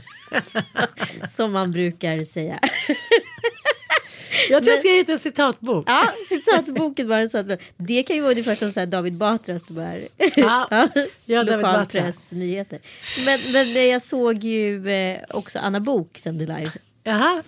Som 1.30 1.52
man 1.52 1.72
brukar 1.72 2.24
säga. 2.24 2.60
Jag 4.50 4.64
tror 4.64 4.72
jag 4.74 4.80
ska 4.80 4.90
hitta 4.90 5.12
en 5.12 5.20
citatbok. 5.20 5.86
Ja, 5.90 6.14
citatboken 6.30 7.08
var 7.08 7.18
en 7.18 7.30
sån. 7.30 7.58
Det 7.78 8.04
kan 8.04 8.16
ju 8.16 8.22
vara 8.22 8.32
ungefär 8.32 8.56
som 8.56 8.72
så 8.72 8.86
David 8.86 9.14
Batras 9.18 9.68
de 9.68 9.78
här 9.82 10.00
Ja, 10.36 10.68
ja, 11.26 11.44
David 11.44 11.62
Batra. 11.62 11.80
lokalpressnyheter. 11.80 12.80
Men, 13.26 13.40
men 13.54 13.90
jag 13.90 14.02
såg 14.02 14.44
ju 14.44 14.90
eh, 14.90 15.20
också 15.30 15.60
Anna 15.60 15.80
Bok 15.80 16.18
sände 16.18 16.46
live. 16.46 16.72
Jaha, 17.04 17.44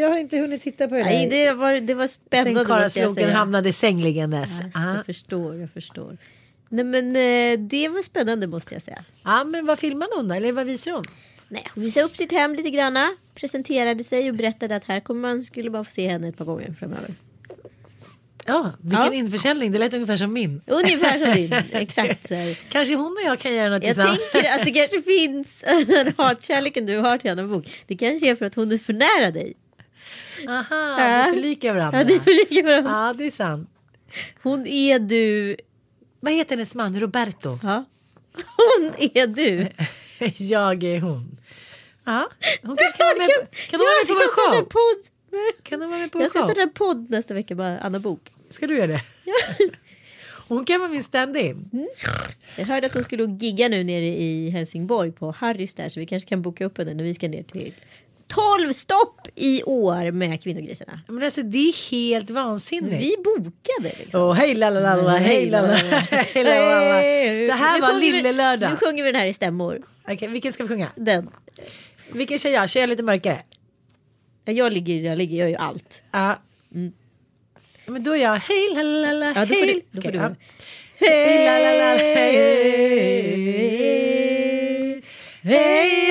jag 0.00 0.08
har 0.10 0.18
inte 0.18 0.38
hunnit 0.38 0.62
titta 0.62 0.88
på 0.88 0.94
det 0.94 1.04
Nej, 1.04 1.28
där. 1.28 1.36
det 1.46 1.52
var, 1.52 1.72
det 1.80 1.94
var 1.94 2.06
spännande 2.06 2.90
Sen 2.90 3.14
säga. 3.14 3.32
hamnade 3.32 3.72
sängliggandes. 3.72 4.50
Ja, 4.60 4.66
Ja, 4.74 4.94
jag 4.96 5.06
förstår, 5.06 5.54
jag 5.56 5.70
förstår. 5.70 6.16
Nej 6.68 6.84
men 6.84 7.16
eh, 7.16 7.58
det 7.68 7.88
var 7.88 8.02
spännande 8.02 8.46
måste 8.46 8.74
jag 8.74 8.82
säga. 8.82 9.04
ja, 9.24 9.44
men 9.44 9.66
vad 9.66 9.78
filmade 9.78 10.10
hon 10.16 10.28
då? 10.28 10.34
Eller 10.34 10.52
vad 10.52 10.66
visade 10.66 10.96
hon? 10.96 11.04
Nej, 11.48 11.66
hon 11.74 11.84
visade 11.84 12.06
upp 12.06 12.16
sitt 12.16 12.32
hem 12.32 12.54
lite 12.54 12.70
granna. 12.70 13.16
Presenterade 13.34 14.04
sig 14.04 14.30
och 14.30 14.36
berättade 14.36 14.76
att 14.76 14.84
här 14.84 15.00
kommer 15.00 15.20
man 15.20 15.42
skulle 15.44 15.70
bara 15.70 15.84
få 15.84 15.90
se 15.92 16.08
henne 16.08 16.28
ett 16.28 16.36
par 16.36 16.44
gånger 16.44 16.74
framöver. 16.78 17.10
Ja, 18.48 18.72
vilken 18.80 19.04
Ja. 19.06 19.12
införsäljning. 19.12 19.72
Det 19.72 19.78
lät 19.78 19.94
ungefär 19.94 20.16
som 20.16 20.32
min. 20.32 20.60
Ungefär 20.66 21.18
som 21.18 21.34
din. 21.34 21.52
Exakt 21.72 22.28
så 22.28 22.34
här. 22.34 22.58
Kanske 22.68 22.94
hon 22.94 23.12
och 23.12 23.22
jag 23.30 23.38
kan 23.38 23.54
göra 23.54 23.68
något 23.68 23.82
Jag 23.84 23.94
tillsammans. 23.94 24.32
tänker 24.32 24.52
att 24.58 24.64
det 24.64 24.70
kanske 24.70 25.02
finns 25.02 25.60
den 25.86 26.12
hatkärleken 26.18 26.86
du 26.86 26.96
har 26.98 27.18
till 27.18 27.30
Anna 27.30 27.44
Bok. 27.48 27.66
Det 27.86 27.96
kanske 27.96 28.30
är 28.30 28.34
för 28.34 28.44
att 28.46 28.54
hon 28.54 28.72
är 28.72 28.78
för 28.78 28.92
nära 28.92 29.30
dig. 29.30 29.54
Aha, 30.48 31.00
Ja. 31.00 31.24
vi 31.30 31.34
förlikar 31.36 31.74
varandra. 31.74 31.98
Ja, 31.98 32.04
det 32.04 32.14
är 32.14 32.20
för 32.20 32.50
lika 32.50 32.62
varandra. 32.68 32.90
Ja, 32.92 33.14
det 33.18 33.26
är 33.26 33.30
sant. 33.30 33.70
Hon 34.42 34.66
är 34.66 34.98
du. 34.98 35.56
Vad 36.20 36.32
heter 36.32 36.50
hennes 36.56 36.74
man? 36.74 37.00
Roberto. 37.00 37.58
Ja. 37.62 37.84
Hon 38.56 38.92
är 38.98 39.26
du. 39.26 39.68
Jag 40.44 40.84
är 40.84 41.00
hon. 41.00 41.38
Ja, 42.04 42.28
hon 42.62 42.76
kanske 42.76 42.96
kan 42.98 43.06
vara 43.06 43.16
med, 43.18 43.48
kan 43.70 43.80
hon 43.80 43.86
vara 43.86 43.98
med 43.98 44.08
på 44.08 44.38
vår 44.48 44.54
show? 44.54 44.62
podd. 44.62 45.06
Kan 45.62 45.80
hon 45.80 45.90
vara 45.90 46.00
med 46.00 46.12
på 46.12 46.20
Jag 46.20 46.30
ska 46.30 46.38
show? 46.38 46.46
starta 46.46 46.62
en 46.62 46.72
podd 46.72 47.10
nästa 47.10 47.34
vecka 47.34 47.54
bara 47.54 47.78
Anna 47.78 47.98
Bok. 47.98 48.20
Ska 48.50 48.66
du 48.66 48.76
göra 48.76 48.86
det? 48.86 49.02
Hon 50.48 50.64
kan 50.64 50.80
vara 50.80 50.90
min 50.90 51.02
stand-in. 51.02 51.88
Jag 52.56 52.64
hörde 52.66 52.86
att 52.86 52.94
hon 52.94 53.04
skulle 53.04 53.24
gigga 53.40 53.68
nu 53.68 53.84
nere 53.84 54.04
i 54.06 54.50
Helsingborg 54.50 55.12
på 55.12 55.30
Harrys 55.30 55.74
där 55.74 55.88
så 55.88 56.00
vi 56.00 56.06
kanske 56.06 56.28
kan 56.28 56.42
boka 56.42 56.64
upp 56.64 56.78
henne 56.78 56.94
när 56.94 57.04
vi 57.04 57.14
ska 57.14 57.28
ner 57.28 57.42
till 57.42 57.74
12 58.28 58.72
stopp 58.72 59.28
i 59.34 59.62
år 59.62 60.10
med 60.10 60.42
kvinnogrisarna. 60.42 61.00
Men 61.08 61.22
alltså 61.22 61.42
det 61.42 61.58
är 61.68 61.90
helt 61.90 62.30
vansinnigt. 62.30 63.00
Vi 63.00 63.14
bokade 63.24 63.94
liksom. 63.98 64.20
Åh, 64.22 64.32
hej 64.32 64.54
lalala, 64.54 65.16
hej 65.16 65.46
lalala, 65.50 65.74
hej 66.10 66.44
lalala. 66.44 67.00
Det 67.46 67.52
här 67.58 67.80
var 67.80 68.00
lille 68.00 68.32
lördag. 68.32 68.70
Nu 68.70 68.76
sjunger 68.86 69.04
vi 69.04 69.12
den 69.12 69.20
här 69.20 69.26
i 69.28 69.34
stämmor. 69.34 69.82
Okej, 70.08 70.28
vilken 70.28 70.52
ska 70.52 70.62
vi 70.62 70.68
sjunga? 70.68 70.88
Den. 70.96 71.30
Vilken 72.12 72.38
kör 72.38 72.50
jag? 72.50 72.70
Kör 72.70 72.80
jag 72.80 72.90
lite 72.90 73.02
mörkare? 73.02 73.42
Ja, 74.44 74.52
Jag 74.52 74.72
ligger, 74.72 74.94
jag 74.94 75.18
ligger, 75.18 75.36
jag 75.38 75.44
gör 75.50 75.58
ju 75.58 75.64
allt. 75.66 76.02
Ja. 76.12 76.38
Men 77.86 78.02
då 78.04 78.12
är 78.16 78.22
jag 78.22 78.36
hej 78.36 78.68
lalala, 78.74 79.32
Ja, 79.36 79.44
hej. 79.44 79.84
du- 79.92 80.00
då 80.00 80.02
får 80.02 80.08
Okej, 80.08 80.12
du. 80.12 80.18
ja. 80.18 80.34
Hej 81.00 81.44
lalala, 81.44 81.96
hej. 81.96 82.36
Hej, 85.42 86.08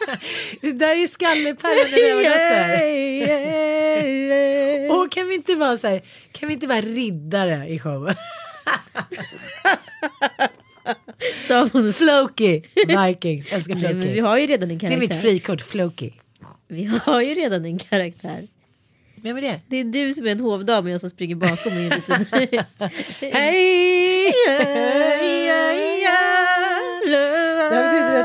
Det 0.60 0.72
där 0.72 1.02
är 1.02 1.06
skallepärren 1.06 1.94
i. 4.86 4.88
Och 4.90 5.12
kan 5.12 5.28
vi 5.28 5.34
inte 5.34 5.54
vara 5.54 5.78
så 5.78 5.86
här, 5.88 6.02
kan 6.32 6.46
vi 6.48 6.52
inte 6.54 6.66
vara 6.66 6.80
riddare 6.80 7.68
i 7.68 7.78
showen? 7.78 8.14
Hon. 11.72 11.92
Floki, 11.92 12.62
Vikings, 12.86 13.52
älskar 13.52 13.74
Nej, 13.74 13.82
men 13.84 13.96
vi 14.00 14.06
Floki. 14.06 14.20
har 14.20 14.38
ju 14.38 14.46
redan 14.46 14.70
en 14.70 14.78
Det 14.78 14.86
är 14.86 14.88
karaktär. 14.90 14.98
mitt 15.00 15.20
frikort, 15.22 15.60
Floki. 15.60 16.12
Vi 16.68 16.84
har 17.04 17.22
ju 17.22 17.34
redan 17.34 17.64
en 17.64 17.78
karaktär. 17.78 18.42
Vem 19.22 19.36
är 19.36 19.42
det? 19.42 19.60
Det 19.66 19.76
är 19.76 19.84
du 19.84 20.14
som 20.14 20.26
är 20.26 20.30
en 20.30 20.40
hovdam 20.40 20.84
och 20.84 20.90
jag 20.90 21.00
som 21.00 21.10
springer 21.10 21.34
bakom 21.36 21.72
och 21.72 21.78
är 21.78 21.82
en 21.82 21.88
liten... 21.90 22.26
Hej! 23.32 24.32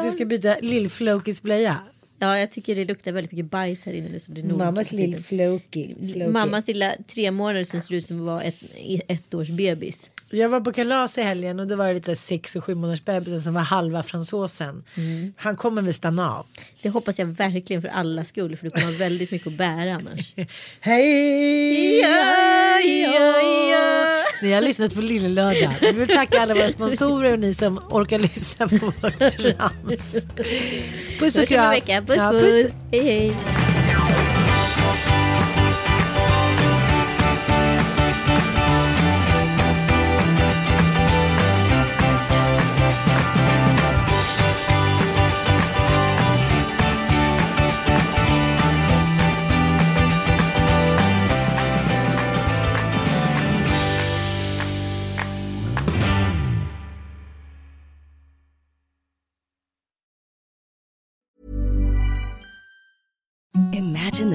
Att 0.02 0.12
du 0.12 0.12
ska 0.12 0.26
byta 0.26 0.58
lill-Flokis 0.62 1.42
blöja. 1.42 1.78
Ja, 2.20 2.40
jag 2.40 2.52
tycker 2.52 2.76
det 2.76 2.86
luktar 2.86 3.12
väldigt 3.12 3.32
mycket 3.32 3.52
bajs 3.52 3.86
här 3.86 3.94
inne. 3.94 4.20
Det 4.28 4.42
är 4.42 4.44
nog 4.44 4.58
Mammas 4.58 4.92
lill-Floki. 4.92 5.96
Floki. 6.14 6.28
Mammas 6.28 6.68
lilla 6.68 6.94
tre 7.08 7.32
månader 7.32 7.64
som 7.64 7.82
ser 7.82 7.94
ut 7.94 8.06
som 8.06 8.20
att 8.20 8.26
vara 8.26 8.42
ett, 8.42 8.64
ett 9.08 9.34
års 9.34 9.50
bebis. 9.50 10.12
Jag 10.34 10.50
var 10.50 10.60
på 10.62 10.72
kalas 10.74 11.18
i 11.18 11.22
helgen 11.22 11.60
och 11.60 11.68
då 11.68 11.76
var 11.76 11.88
det 11.88 11.94
lite 11.94 12.16
sex 12.16 12.56
och 12.56 12.64
sju 12.64 12.76
månaders 12.76 13.06
bebisen 13.06 13.42
som 13.42 13.54
var 13.54 13.62
halva 13.62 14.04
fransosen. 14.04 14.84
Mm. 14.98 15.34
Han 15.38 15.56
kommer 15.56 15.82
väl 15.82 15.94
stanna 15.94 16.32
av. 16.38 16.46
Det 16.82 16.90
hoppas 16.90 17.20
jag 17.20 17.26
verkligen 17.26 17.82
för 17.82 17.90
alla 17.90 18.26
skull 18.26 18.58
för 18.58 18.64
du 18.66 18.70
kommer 18.70 18.86
ha 18.86 18.92
väldigt 18.92 19.32
mycket 19.32 19.48
att 19.48 19.58
bära 19.58 19.96
annars. 19.96 20.34
Hej! 20.80 22.00
Ja, 22.00 22.80
ja, 22.80 23.42
ja. 23.72 24.24
Ni 24.42 24.52
har 24.52 24.62
lyssnat 24.62 24.94
på 24.94 25.02
Lille 25.02 25.30
Lördag. 25.30 25.76
Vi 25.82 25.92
vill 25.92 26.08
tacka 26.08 26.42
alla 26.42 26.54
våra 26.54 26.70
sponsorer 26.70 27.34
och 27.34 27.40
ni 27.40 27.54
som 27.54 27.78
orkar 27.90 28.20
lyssna 28.20 28.68
på 28.68 28.76
vårt 28.76 29.20
trams. 29.38 30.16
Puss 31.20 31.38
och 31.38 31.48
kram. 31.48 31.70
vecka. 31.70 32.02
Puss, 32.02 32.18
Ja, 32.18 32.32
puss. 32.32 32.66
Hej 32.92 33.02
hej. 33.04 33.71